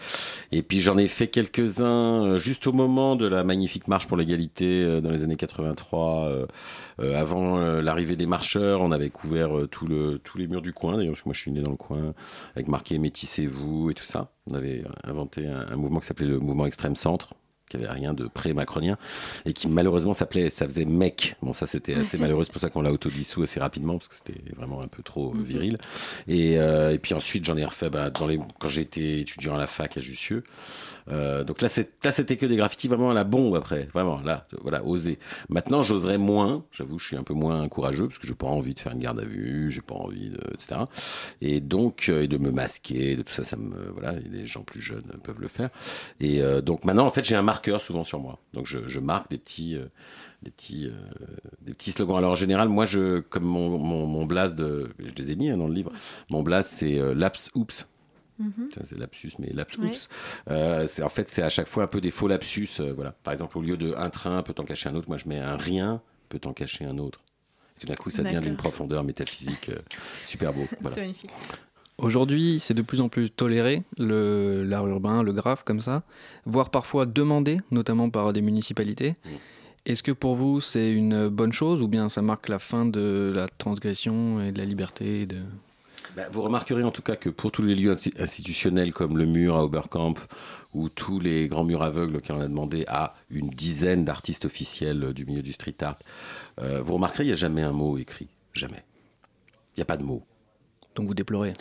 Et 0.53 0.63
puis 0.63 0.81
j'en 0.81 0.97
ai 0.97 1.09
fait 1.09 1.29
quelques-uns 1.29 2.25
euh, 2.25 2.39
juste 2.39 2.67
au 2.67 2.73
moment 2.73 3.17
de 3.17 3.27
la 3.27 3.45
magnifique 3.45 3.89
marche 3.89 4.07
pour 4.07 4.17
l'égalité 4.17 4.83
euh, 4.85 5.01
dans 5.01 5.11
les 5.11 5.25
années 5.25 5.37
83. 5.37 6.25
euh, 6.29 6.47
euh, 7.01 7.21
avant 7.21 7.59
l'arrivée 7.81 8.17
des 8.17 8.27
marcheurs, 8.27 8.81
on 8.81 8.93
avait 8.93 9.11
couvert 9.11 9.51
tous 9.71 9.87
les 9.89 10.47
murs 10.47 10.63
du 10.63 10.73
coin, 10.73 10.97
d'ailleurs, 10.97 11.13
parce 11.13 11.23
que 11.23 11.29
moi 11.29 11.35
je 11.35 11.41
suis 11.41 11.51
né 11.53 11.61
dans 11.61 11.71
le 11.71 11.77
coin, 11.77 12.15
avec 12.55 12.69
marqué 12.69 12.99
Métissez-vous 12.99 13.91
et 13.91 13.95
tout 13.95 14.05
ça. 14.05 14.31
On 14.47 14.55
avait 14.55 14.85
inventé 15.03 15.47
un, 15.49 15.67
un 15.71 15.77
mouvement 15.77 16.01
qui 16.01 16.07
s'appelait 16.07 16.27
le 16.27 16.39
mouvement 16.39 16.67
extrême 16.67 16.97
centre 16.97 17.35
qui 17.69 17.77
avait 17.77 17.89
rien 17.89 18.15
de 18.15 18.27
pré-macronien 18.27 18.99
et 19.47 19.53
qui 19.53 19.69
malheureusement 19.69 20.15
s'appelait 20.15 20.51
ça 20.51 20.67
faisait 20.67 20.85
mec. 20.85 21.37
Bon 21.43 21.53
ça 21.53 21.67
c'était 21.67 21.95
assez 21.95 22.19
malheureux. 22.19 22.45
C'est 22.45 22.53
pour 22.53 22.61
ça 22.61 22.71
qu'on 22.71 22.83
l'a 22.83 22.93
autodissous 22.93 23.43
assez 23.43 23.61
rapidement 23.61 23.99
parce 23.99 24.09
que 24.09 24.15
c'était 24.15 24.41
vraiment 24.55 24.83
un 24.83 24.89
peu 24.89 25.03
trop 25.03 25.35
euh, 25.35 25.43
viril. 25.43 25.79
Et, 26.29 26.59
euh, 26.59 26.93
et 26.93 26.99
puis 26.99 27.15
ensuite 27.15 27.45
j'en 27.45 27.57
ai 27.57 27.65
refait 27.65 27.91
bah, 27.91 28.11
dans 28.11 28.27
les 28.27 28.39
quand 28.59 28.69
j'étais 28.69 29.21
étudiant 29.21 29.55
à 29.55 29.59
la 29.59 29.67
fac 29.67 29.97
à 29.97 30.01
Jussieu 30.01 30.45
euh, 31.09 31.45
donc 31.45 31.61
là, 31.61 31.69
c'était 31.69 32.37
que 32.37 32.47
des 32.47 32.57
graffitis 32.57 32.89
vraiment 32.89 33.11
à 33.11 33.15
la 33.15 33.25
bombe 33.25 33.55
après, 33.57 33.89
vraiment 33.93 34.21
là, 34.21 34.47
voilà, 34.63 34.85
oser. 34.85 35.19
Maintenant, 35.49 35.83
j'oserais 35.83 36.19
moins. 36.19 36.65
J'avoue, 36.73 36.99
je 36.99 37.07
suis 37.07 37.17
un 37.17 37.23
peu 37.23 37.35
moins 37.35 37.69
courageux 37.69 38.07
parce 38.07 38.19
que 38.19 38.27
j'ai 38.27 38.35
pas 38.35 38.47
envie 38.47 38.75
de 38.75 38.81
faire 38.81 38.93
une 38.93 39.01
garde 39.01 39.21
à 39.21 39.25
vue, 39.25 39.71
j'ai 39.71 39.83
pas 39.83 39.95
envie 39.95 40.31
de, 40.31 40.41
etc. 40.53 40.83
Et 41.41 41.61
donc, 41.61 42.07
euh, 42.09 42.23
et 42.23 42.29
de 42.29 42.39
me 42.39 42.51
masquer, 42.51 43.17
de 43.17 43.23
tout 43.23 43.33
ça, 43.33 43.45
ça 43.45 43.57
me, 43.57 43.91
voilà, 43.91 44.13
les 44.13 44.47
gens 44.47 44.63
plus 44.63 44.81
jeunes 44.81 45.05
peuvent 45.23 45.41
le 45.41 45.49
faire. 45.49 45.71
Et 46.21 46.43
euh, 46.43 46.61
donc 46.61 46.85
maintenant, 46.85 47.07
en 47.07 47.11
fait, 47.11 47.25
j'ai 47.25 47.37
un 47.37 47.43
marqueur 47.43 47.81
souvent 47.81 48.05
sur 48.05 48.21
moi. 48.21 48.39
Donc 48.53 48.67
je, 48.67 48.79
je 48.89 49.01
marque 49.01 49.31
des 49.31 49.39
petits. 49.39 49.77
euh, 49.77 49.87
des 50.43 50.51
petits, 50.51 50.87
euh, 50.87 50.93
des 51.63 51.73
petits 51.75 51.93
slogans. 51.93 52.19
Alors 52.19 52.33
en 52.33 52.35
général, 52.35 52.69
moi, 52.69 52.85
je, 52.85 53.21
comme 53.21 53.45
mon, 53.45 53.79
mon, 53.79 54.07
mon 54.07 54.27
blaze 54.27 54.55
de, 54.55 54.91
je 54.99 55.11
les 55.17 55.33
ai 55.33 55.37
mis 55.37 55.51
hein, 55.51 55.57
dans 55.57 55.67
le 55.67 55.75
livre. 55.75 55.91
Mon 56.31 56.43
blaze, 56.43 56.69
c'est 56.69 56.99
euh, 56.99 57.15
laps 57.15 57.51
oups. 57.55 57.89
Mhm. 58.39 58.69
Ça, 58.75 58.81
C'est 58.85 58.99
lapsus, 58.99 59.33
mais 59.39 59.49
laps 59.53 59.79
Ouais. 59.79 59.87
oups. 59.87 60.09
Euh, 60.51 60.87
c'est 60.89 61.03
en 61.03 61.09
fait 61.09 61.29
c'est 61.29 61.43
à 61.43 61.49
chaque 61.49 61.69
fois 61.69 61.85
un 61.85 61.87
peu 61.87 62.01
des 62.01 62.11
faux 62.11 62.27
lapsus. 62.29 62.69
euh, 62.81 62.93
voilà. 62.93 63.13
Par 63.23 63.33
exemple, 63.33 63.57
au 63.59 63.63
lieu 63.63 63.77
de 63.77 63.95
un 63.97 64.11
train 64.11 64.43
peut 64.43 64.55
en 64.59 64.65
cacher 64.65 64.89
un 64.89 64.95
autre, 64.95 65.09
moi 65.09 65.17
je 65.19 65.29
mets 65.29 65.39
un 65.39 65.57
rien 65.57 66.01
peut 66.29 66.41
en 66.45 66.53
cacher 66.53 66.85
un 66.85 66.99
autre. 66.99 67.21
Et 67.77 67.81
tout 67.81 67.87
d'un 67.87 67.95
coup, 67.95 68.11
ça 68.11 68.23
devient 68.23 68.41
d'une 68.41 68.57
profondeur 68.57 69.05
métaphysique 69.05 69.69
euh, 69.69 69.79
super 70.25 70.53
beau. 70.53 70.67
Voilà. 70.81 70.95
C'est 70.95 71.01
magnifique. 71.03 71.31
Aujourd'hui, 71.99 72.59
c'est 72.59 72.75
de 72.75 72.83
plus 72.83 73.01
en 73.01 73.09
plus 73.09 73.31
toléré, 73.31 73.85
l'art 73.99 74.87
urbain, 74.89 75.23
le 75.23 75.33
graphe 75.33 75.63
comme 75.63 75.79
ça, 75.81 76.03
voire 76.45 76.71
parfois 76.71 77.07
demandé, 77.07 77.61
notamment 77.71 78.11
par 78.11 78.33
des 78.33 78.43
municipalités. 78.43 79.15
Est-ce 79.87 80.03
que 80.03 80.11
pour 80.11 80.35
vous, 80.35 80.61
c'est 80.61 80.91
une 80.91 81.29
bonne 81.29 81.53
chose 81.53 81.83
ou 81.83 81.89
bien 81.89 82.09
ça 82.09 82.21
marque 82.21 82.49
la 82.49 82.59
fin 82.59 82.85
de 82.85 83.33
la 83.33 83.47
transgression 83.49 84.41
et 84.41 84.51
de 84.51 84.59
la 84.59 84.65
liberté 84.65 85.21
et 85.23 85.27
de... 85.27 85.37
Bah, 86.17 86.23
vous 86.31 86.43
remarquerez 86.43 86.85
en 86.85 86.93
tout 86.93 87.03
cas 87.03 87.17
que 87.17 87.29
pour 87.29 87.51
tous 87.51 87.63
les 87.63 87.75
lieux 87.75 87.93
insti- 87.93 88.21
institutionnels 88.23 88.95
comme 88.95 89.19
le 89.19 89.27
mur 89.27 89.57
à 89.57 89.65
Oberkampf 89.65 90.29
ou 90.73 90.89
tous 90.89 91.19
les 91.19 91.49
grands 91.49 91.65
murs 91.65 91.83
aveugles 91.83 92.21
on 92.31 92.41
a 92.41 92.47
demandé 92.47 92.85
à 92.87 93.15
une 93.31 93.51
dizaine 93.51 94.05
d'artistes 94.05 94.45
officiels 94.45 95.13
du 95.13 95.27
milieu 95.27 95.43
du 95.43 95.53
street 95.53 95.77
art, 95.83 95.99
euh, 96.61 96.81
vous 96.81 96.95
remarquerez 96.95 97.25
il 97.25 97.29
n'y 97.29 97.33
a 97.33 97.37
jamais 97.37 97.63
un 97.63 97.73
mot 97.73 97.99
écrit. 97.99 98.29
Jamais. 98.53 98.85
Il 99.71 99.79
n'y 99.79 99.83
a 99.83 99.87
pas 99.87 99.97
de 99.97 100.05
mot. 100.05 100.25
Donc 100.95 101.09
vous 101.09 101.15
déplorez 101.15 101.53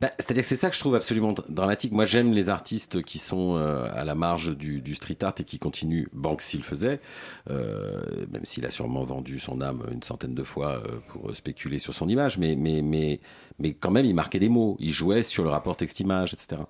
Bah, 0.00 0.10
C'est-à-dire 0.18 0.42
que 0.42 0.48
c'est 0.48 0.56
ça 0.56 0.68
que 0.68 0.74
je 0.74 0.80
trouve 0.80 0.94
absolument 0.94 1.32
dr- 1.32 1.44
dramatique. 1.48 1.92
Moi, 1.92 2.04
j'aime 2.04 2.32
les 2.32 2.48
artistes 2.50 3.02
qui 3.02 3.18
sont 3.18 3.56
euh, 3.56 3.88
à 3.94 4.04
la 4.04 4.14
marge 4.14 4.56
du, 4.56 4.80
du 4.82 4.94
street 4.94 5.18
art 5.22 5.34
et 5.38 5.44
qui 5.44 5.58
continuent. 5.58 6.06
Banksy 6.12 6.58
le 6.58 6.62
faisait, 6.62 7.00
euh, 7.50 8.02
même 8.30 8.44
s'il 8.44 8.66
a 8.66 8.70
sûrement 8.70 9.04
vendu 9.04 9.38
son 9.38 9.60
âme 9.60 9.84
une 9.90 10.02
centaine 10.02 10.34
de 10.34 10.42
fois 10.44 10.82
euh, 10.84 10.98
pour 11.08 11.34
spéculer 11.34 11.78
sur 11.78 11.94
son 11.94 12.08
image, 12.08 12.36
mais, 12.38 12.56
mais, 12.56 12.82
mais, 12.82 13.20
mais 13.58 13.72
quand 13.72 13.90
même, 13.90 14.04
il 14.04 14.14
marquait 14.14 14.38
des 14.38 14.50
mots. 14.50 14.76
Il 14.80 14.92
jouait 14.92 15.22
sur 15.22 15.44
le 15.44 15.50
rapport 15.50 15.76
texte-image, 15.76 16.34
etc. 16.34 16.62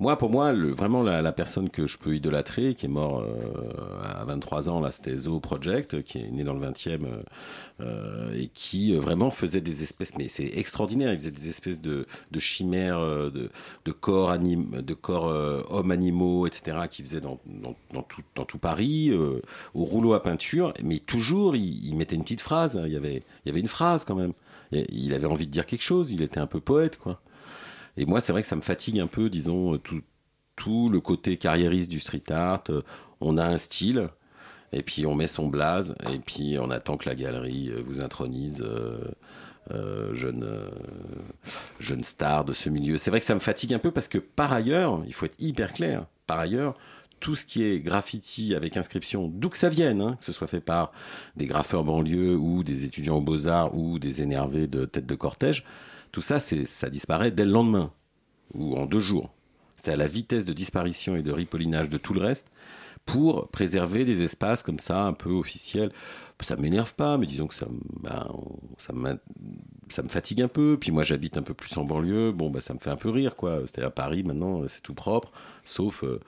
Moi, 0.00 0.16
pour 0.16 0.30
moi, 0.30 0.54
le- 0.54 0.72
vraiment 0.72 1.02
la, 1.02 1.20
la 1.20 1.30
personne 1.32 1.68
que 1.68 1.86
je 1.86 1.98
peux 1.98 2.16
idolâtrer, 2.16 2.74
qui 2.74 2.86
est 2.86 2.88
mort 2.88 3.20
euh, 3.20 4.00
à 4.02 4.24
23 4.24 4.70
ans, 4.70 4.80
là, 4.80 4.90
c'était 4.90 5.14
Zo 5.14 5.40
Project, 5.40 6.02
qui 6.02 6.18
est 6.18 6.30
né 6.30 6.42
dans 6.42 6.54
le 6.54 6.60
20e 6.60 7.04
euh, 7.04 7.22
euh, 7.82 8.34
et 8.34 8.46
qui 8.48 8.94
euh, 8.94 8.98
vraiment 9.00 9.30
faisait 9.30 9.60
des 9.60 9.82
espèces, 9.82 10.16
mais 10.16 10.28
c'est 10.28 10.46
extraordinaire, 10.56 11.12
il 11.12 11.18
faisait 11.18 11.30
des 11.30 11.50
espèces 11.50 11.82
de, 11.82 12.06
de 12.30 12.38
chimères, 12.38 12.98
euh, 12.98 13.30
de, 13.30 13.50
de 13.84 13.92
corps, 13.92 14.30
anim, 14.30 14.80
de 14.80 14.94
corps 14.94 15.28
euh, 15.28 15.62
hommes 15.68 15.90
animaux, 15.90 16.46
etc., 16.46 16.78
qui 16.90 17.02
faisait 17.02 17.20
dans, 17.20 17.38
dans, 17.46 17.74
dans 17.92 18.02
tout, 18.02 18.22
dans 18.36 18.46
tout 18.46 18.58
Paris, 18.58 19.12
au 19.74 19.84
rouleau 19.84 20.14
à 20.14 20.22
peinture, 20.22 20.72
mais 20.82 20.98
toujours, 20.98 21.56
il, 21.56 21.86
il 21.86 21.94
mettait 21.94 22.16
une 22.16 22.22
petite 22.22 22.40
phrase, 22.40 22.80
il 22.86 22.92
y 22.92 22.96
avait, 22.96 23.22
il 23.44 23.48
y 23.48 23.50
avait 23.50 23.60
une 23.60 23.68
phrase 23.68 24.04
quand 24.06 24.14
même. 24.14 24.32
Il 24.72 25.12
avait 25.14 25.26
envie 25.26 25.46
de 25.46 25.50
dire 25.52 25.66
quelque 25.66 25.82
chose, 25.82 26.12
il 26.12 26.22
était 26.22 26.38
un 26.38 26.46
peu 26.46 26.60
poète, 26.60 26.96
quoi. 26.96 27.20
Et 27.96 28.06
moi, 28.06 28.20
c'est 28.20 28.32
vrai 28.32 28.42
que 28.42 28.48
ça 28.48 28.56
me 28.56 28.60
fatigue 28.60 29.00
un 29.00 29.06
peu, 29.06 29.30
disons, 29.30 29.74
euh, 29.74 29.78
tout, 30.56 30.88
le 30.90 31.00
côté 31.00 31.36
carriériste 31.36 31.90
du 31.90 32.00
street 32.00 32.30
art. 32.30 32.64
Euh, 32.70 32.82
On 33.20 33.36
a 33.36 33.44
un 33.44 33.58
style, 33.58 34.08
et 34.72 34.82
puis 34.82 35.06
on 35.06 35.14
met 35.14 35.26
son 35.26 35.48
blaze, 35.48 35.94
et 36.12 36.18
puis 36.18 36.56
on 36.58 36.70
attend 36.70 36.96
que 36.96 37.08
la 37.08 37.14
galerie 37.14 37.70
euh, 37.70 37.82
vous 37.86 38.02
intronise. 38.02 38.64
jeune, 40.14 40.44
jeune 41.78 42.02
star 42.02 42.44
de 42.44 42.52
ce 42.52 42.68
milieu. 42.68 42.98
C'est 42.98 43.10
vrai 43.10 43.20
que 43.20 43.26
ça 43.26 43.34
me 43.34 43.40
fatigue 43.40 43.72
un 43.72 43.78
peu 43.78 43.92
parce 43.92 44.08
que 44.08 44.18
par 44.18 44.52
ailleurs, 44.52 45.00
il 45.06 45.14
faut 45.14 45.26
être 45.26 45.38
hyper 45.38 45.72
clair, 45.72 46.06
par 46.26 46.40
ailleurs, 46.40 46.74
tout 47.20 47.36
ce 47.36 47.46
qui 47.46 47.62
est 47.62 47.78
graffiti 47.78 48.54
avec 48.54 48.76
inscription, 48.76 49.28
d'où 49.28 49.50
que 49.50 49.58
ça 49.58 49.68
vienne, 49.68 50.00
hein, 50.00 50.16
que 50.18 50.24
ce 50.24 50.32
soit 50.32 50.48
fait 50.48 50.60
par 50.60 50.90
des 51.36 51.46
graffeurs 51.46 51.84
banlieue 51.84 52.34
ou 52.36 52.64
des 52.64 52.84
étudiants 52.84 53.18
aux 53.18 53.22
beaux-arts 53.22 53.76
ou 53.76 53.98
des 53.98 54.22
énervés 54.22 54.66
de 54.66 54.86
tête 54.86 55.06
de 55.06 55.14
cortège, 55.14 55.64
tout 56.12 56.22
ça, 56.22 56.40
ça 56.40 56.90
disparaît 56.90 57.30
dès 57.30 57.44
le 57.44 57.52
lendemain 57.52 57.92
ou 58.54 58.76
en 58.76 58.86
deux 58.86 58.98
jours. 58.98 59.32
C'est 59.76 59.92
à 59.92 59.96
la 59.96 60.08
vitesse 60.08 60.44
de 60.44 60.52
disparition 60.52 61.16
et 61.16 61.22
de 61.22 61.32
ripollinage 61.32 61.88
de 61.88 61.98
tout 61.98 62.12
le 62.12 62.20
reste 62.20 62.48
pour 63.06 63.48
préserver 63.48 64.04
des 64.04 64.22
espaces 64.22 64.62
comme 64.62 64.78
ça, 64.78 65.02
un 65.02 65.12
peu 65.12 65.30
officiels. 65.30 65.90
Ça 66.42 66.56
m'énerve 66.56 66.94
pas, 66.94 67.18
mais 67.18 67.26
disons 67.26 67.46
que 67.46 67.54
ça, 67.54 67.66
ben, 68.00 68.26
ça, 68.78 68.92
me 70.02 70.08
fatigue 70.08 70.40
un 70.42 70.48
peu. 70.48 70.78
Puis 70.80 70.90
moi, 70.90 71.02
j'habite 71.02 71.36
un 71.36 71.42
peu 71.42 71.52
plus 71.54 71.76
en 71.76 71.84
banlieue. 71.84 72.32
Bon, 72.32 72.50
bah, 72.50 72.60
ça 72.60 72.72
me 72.72 72.78
fait 72.78 72.90
un 72.90 72.96
peu 72.96 73.10
rire, 73.10 73.36
quoi. 73.36 73.60
C'est-à-dire 73.66 73.88
à 73.88 73.90
Paris, 73.90 74.22
maintenant, 74.22 74.62
c'est 74.68 74.82
tout 74.82 74.94
propre, 74.94 75.32
sauf 75.64 76.02
euh, 76.02 76.18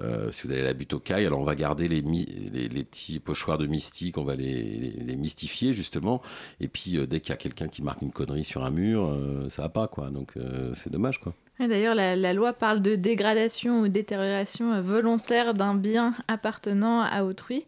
euh, 0.00 0.32
si 0.32 0.46
vous 0.46 0.52
allez 0.52 0.62
à 0.62 0.64
la 0.64 0.74
butte 0.74 0.92
aux 0.92 1.00
cailles. 1.00 1.26
Alors, 1.26 1.40
on 1.40 1.44
va 1.44 1.54
garder 1.54 1.88
les, 1.88 2.02
petits 2.02 3.20
pochoirs 3.20 3.58
de 3.58 3.66
mystique, 3.66 4.18
on 4.18 4.24
va 4.24 4.34
les, 4.34 5.16
mystifier, 5.16 5.72
justement. 5.72 6.20
Et 6.60 6.68
puis, 6.68 6.96
euh, 6.96 7.06
dès 7.06 7.20
qu'il 7.20 7.30
y 7.30 7.32
a 7.32 7.36
quelqu'un 7.36 7.68
qui 7.68 7.82
marque 7.82 8.02
une 8.02 8.12
connerie 8.12 8.44
sur 8.44 8.64
un 8.64 8.70
mur, 8.70 9.06
euh, 9.06 9.48
ça 9.48 9.62
va 9.62 9.68
pas, 9.68 9.88
quoi. 9.88 10.10
Donc, 10.10 10.36
euh, 10.36 10.72
c'est 10.74 10.90
dommage, 10.90 11.20
quoi. 11.20 11.34
D'ailleurs, 11.60 11.94
la, 11.94 12.32
loi 12.32 12.52
parle 12.52 12.82
de 12.82 12.96
dégradation 12.96 13.82
ou 13.82 13.88
détérioration 13.88 14.80
volontaire 14.80 15.54
d'un 15.54 15.74
bien 15.74 16.14
appartenant 16.26 17.00
à 17.00 17.22
autrui. 17.22 17.64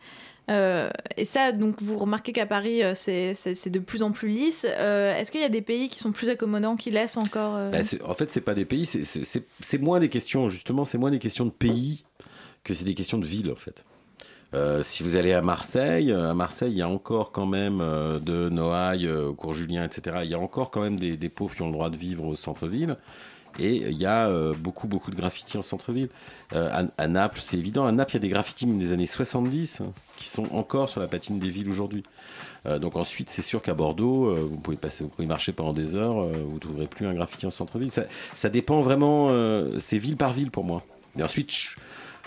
Euh, 0.50 0.90
et 1.16 1.24
ça, 1.24 1.50
donc, 1.52 1.82
vous 1.82 1.98
remarquez 1.98 2.32
qu'à 2.32 2.46
Paris, 2.46 2.82
euh, 2.82 2.92
c'est 2.94 3.70
de 3.70 3.78
plus 3.78 4.02
en 4.02 4.12
plus 4.12 4.28
lisse. 4.28 4.66
Euh, 4.68 5.14
Est-ce 5.16 5.32
qu'il 5.32 5.40
y 5.40 5.44
a 5.44 5.48
des 5.48 5.62
pays 5.62 5.88
qui 5.88 5.98
sont 5.98 6.12
plus 6.12 6.28
accommodants, 6.28 6.76
qui 6.76 6.90
laissent 6.90 7.16
encore 7.16 7.54
Bah, 7.72 7.78
en 8.04 8.14
fait, 8.14 8.30
c'est 8.30 8.40
pas 8.40 8.54
des 8.54 8.64
pays, 8.64 8.86
c'est- 8.86 9.78
moins 9.80 9.98
des 10.00 10.08
questions, 10.08 10.48
justement, 10.48 10.84
c'est 10.84 10.98
moins 10.98 11.10
des 11.10 11.18
questions 11.18 11.44
de 11.46 11.50
pays 11.50 12.04
que 12.64 12.74
c'est 12.74 12.84
des 12.84 12.94
questions 12.94 13.18
de 13.18 13.26
ville, 13.26 13.50
en 13.50 13.56
fait. 13.56 13.84
Si 14.84 15.02
vous 15.02 15.16
allez 15.16 15.32
à 15.34 15.42
Marseille, 15.42 16.10
à 16.12 16.32
Marseille, 16.32 16.70
il 16.72 16.78
y 16.78 16.82
a 16.82 16.88
encore 16.88 17.30
quand 17.32 17.44
même 17.46 17.78
de 17.78 18.48
Noailles 18.48 19.06
euh, 19.06 19.32
cours 19.34 19.52
Julien, 19.52 19.84
etc. 19.84 20.20
Il 20.24 20.30
y 20.30 20.34
a 20.34 20.38
encore 20.38 20.70
quand 20.70 20.80
même 20.80 20.98
des, 20.98 21.16
des 21.18 21.28
pauvres 21.28 21.54
qui 21.54 21.60
ont 21.62 21.66
le 21.66 21.72
droit 21.72 21.90
de 21.90 21.96
vivre 21.96 22.24
au 22.24 22.36
centre-ville. 22.36 22.96
Et 23.58 23.76
il 23.76 23.96
y 23.98 24.06
a 24.06 24.28
euh, 24.28 24.54
beaucoup, 24.56 24.86
beaucoup 24.86 25.10
de 25.10 25.16
graffitis 25.16 25.56
en 25.56 25.62
centre-ville. 25.62 26.08
Euh, 26.54 26.70
à, 26.72 27.02
à 27.02 27.08
Naples, 27.08 27.40
c'est 27.42 27.56
évident. 27.56 27.86
À 27.86 27.92
Naples, 27.92 28.12
il 28.12 28.14
y 28.14 28.18
a 28.18 28.20
des 28.20 28.28
graffitis 28.28 28.66
des 28.66 28.92
années 28.92 29.06
70 29.06 29.80
hein, 29.80 29.92
qui 30.16 30.28
sont 30.28 30.46
encore 30.52 30.88
sur 30.88 31.00
la 31.00 31.06
patine 31.06 31.38
des 31.38 31.50
villes 31.50 31.70
aujourd'hui. 31.70 32.02
Euh, 32.66 32.78
donc 32.78 32.96
ensuite, 32.96 33.30
c'est 33.30 33.42
sûr 33.42 33.62
qu'à 33.62 33.74
Bordeaux, 33.74 34.34
vous 34.34 34.58
pouvez 34.58 34.76
passer, 34.76 35.04
vous 35.04 35.10
pouvez 35.10 35.26
marcher 35.26 35.52
pendant 35.52 35.72
des 35.72 35.96
heures, 35.96 36.26
vous 36.26 36.54
ne 36.54 36.58
trouverez 36.58 36.86
plus 36.86 37.06
un 37.06 37.14
graffiti 37.14 37.46
en 37.46 37.50
centre-ville. 37.50 37.90
Ça, 37.90 38.48
dépend 38.48 38.80
vraiment, 38.80 39.30
c'est 39.78 39.98
ville 39.98 40.16
par 40.16 40.32
ville 40.32 40.50
pour 40.50 40.64
moi. 40.64 40.82
Et 41.18 41.22
ensuite, 41.22 41.50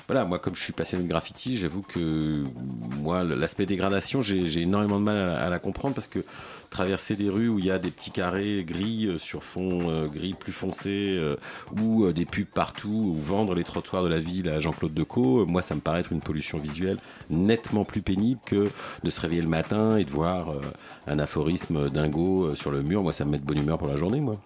voilà, 0.09 0.25
moi, 0.25 0.39
comme 0.39 0.55
je 0.55 0.63
suis 0.63 0.73
passionné 0.73 1.03
de 1.03 1.07
graffiti, 1.07 1.55
j'avoue 1.55 1.83
que 1.83 2.43
moi, 2.97 3.23
l'aspect 3.23 3.67
dégradation, 3.67 4.23
j'ai 4.23 4.61
énormément 4.61 4.99
de 4.99 5.03
mal 5.03 5.17
à, 5.17 5.49
la 5.49 5.59
comprendre 5.59 5.93
parce 5.93 6.07
que 6.07 6.19
traverser 6.69 7.15
des 7.15 7.29
rues 7.29 7.49
où 7.49 7.59
il 7.59 7.65
y 7.65 7.71
a 7.71 7.79
des 7.79 7.91
petits 7.91 8.11
carrés 8.11 8.63
gris 8.63 9.07
euh, 9.07 9.17
sur 9.17 9.43
fond 9.43 9.89
euh, 9.89 10.07
gris 10.07 10.33
plus 10.33 10.51
foncé 10.51 11.17
euh, 11.17 11.35
ou 11.79 12.11
des 12.11 12.25
pubs 12.25 12.45
partout 12.45 12.89
ou 12.89 13.15
vendre 13.15 13.55
les 13.55 13.63
trottoirs 13.63 14.03
de 14.03 14.07
la 14.07 14.19
ville 14.19 14.49
à 14.49 14.59
Jean-Claude 14.59 14.93
Decaux, 14.93 15.45
moi, 15.45 15.61
ça 15.61 15.75
me 15.75 15.81
paraît 15.81 16.01
être 16.01 16.11
une 16.11 16.21
pollution 16.21 16.57
visuelle 16.59 16.97
nettement 17.29 17.85
plus 17.85 18.01
pénible 18.01 18.39
que 18.45 18.69
de 19.03 19.09
se 19.09 19.21
réveiller 19.21 19.41
le 19.41 19.47
matin 19.47 19.97
et 19.97 20.05
de 20.05 20.11
voir 20.11 20.53
un 21.07 21.19
aphorisme 21.19 21.89
dingo 21.89 22.55
sur 22.55 22.71
le 22.71 22.81
mur. 22.81 23.03
Moi, 23.03 23.13
ça 23.13 23.25
me 23.25 23.31
met 23.31 23.39
de 23.39 23.45
bonne 23.45 23.59
humeur 23.59 23.77
pour 23.77 23.87
la 23.87 23.97
journée, 23.97 24.19
moi. 24.19 24.39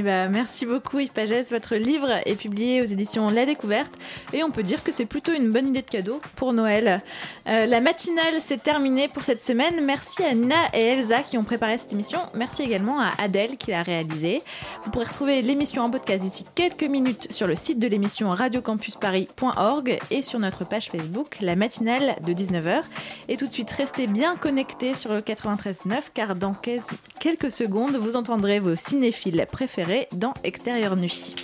Eh 0.00 0.02
ben, 0.02 0.28
merci 0.28 0.64
beaucoup 0.64 1.00
Yves 1.00 1.10
Pagès. 1.10 1.50
Votre 1.50 1.74
livre 1.74 2.08
est 2.24 2.36
publié 2.36 2.80
aux 2.80 2.84
éditions 2.84 3.30
La 3.30 3.46
Découverte 3.46 3.92
et 4.32 4.44
on 4.44 4.52
peut 4.52 4.62
dire 4.62 4.84
que 4.84 4.92
c'est 4.92 5.06
plutôt 5.06 5.32
une 5.32 5.50
bonne 5.50 5.66
idée 5.66 5.82
de 5.82 5.90
cadeau 5.90 6.20
pour 6.36 6.52
Noël. 6.52 7.02
Euh, 7.48 7.66
la 7.66 7.80
matinale 7.80 8.40
s'est 8.40 8.58
terminée 8.58 9.08
pour 9.08 9.24
cette 9.24 9.42
semaine. 9.42 9.84
Merci 9.84 10.22
à 10.22 10.34
Nina 10.34 10.54
et 10.72 10.82
Elsa 10.82 11.24
qui 11.24 11.36
ont 11.36 11.42
préparé 11.42 11.78
cette 11.78 11.92
émission. 11.92 12.20
Merci 12.34 12.62
également 12.62 13.00
à 13.00 13.10
Adèle 13.18 13.56
qui 13.56 13.72
l'a 13.72 13.82
réalisée. 13.82 14.40
Vous 14.84 14.92
pourrez 14.92 15.06
retrouver 15.06 15.42
l'émission 15.42 15.82
en 15.82 15.90
podcast 15.90 16.22
d'ici 16.22 16.44
quelques 16.54 16.84
minutes 16.84 17.32
sur 17.32 17.48
le 17.48 17.56
site 17.56 17.80
de 17.80 17.88
l'émission 17.88 18.30
radiocampusparis.org 18.30 19.98
et 20.12 20.22
sur 20.22 20.38
notre 20.38 20.64
page 20.64 20.90
Facebook, 20.90 21.38
la 21.40 21.56
matinale 21.56 22.14
de 22.24 22.32
19h. 22.32 22.82
Et 23.28 23.36
tout 23.36 23.48
de 23.48 23.52
suite, 23.52 23.72
restez 23.72 24.06
bien 24.06 24.36
connectés 24.36 24.94
sur 24.94 25.12
le 25.12 25.22
93.9 25.22 26.02
car 26.14 26.36
dans 26.36 26.54
quelques 26.54 27.50
secondes, 27.50 27.96
vous 27.96 28.14
entendrez 28.14 28.60
vos 28.60 28.76
cinéphiles 28.76 29.44
préférés 29.50 29.87
dans 30.12 30.34
Extérieur 30.44 30.96
Nuit. 30.96 31.34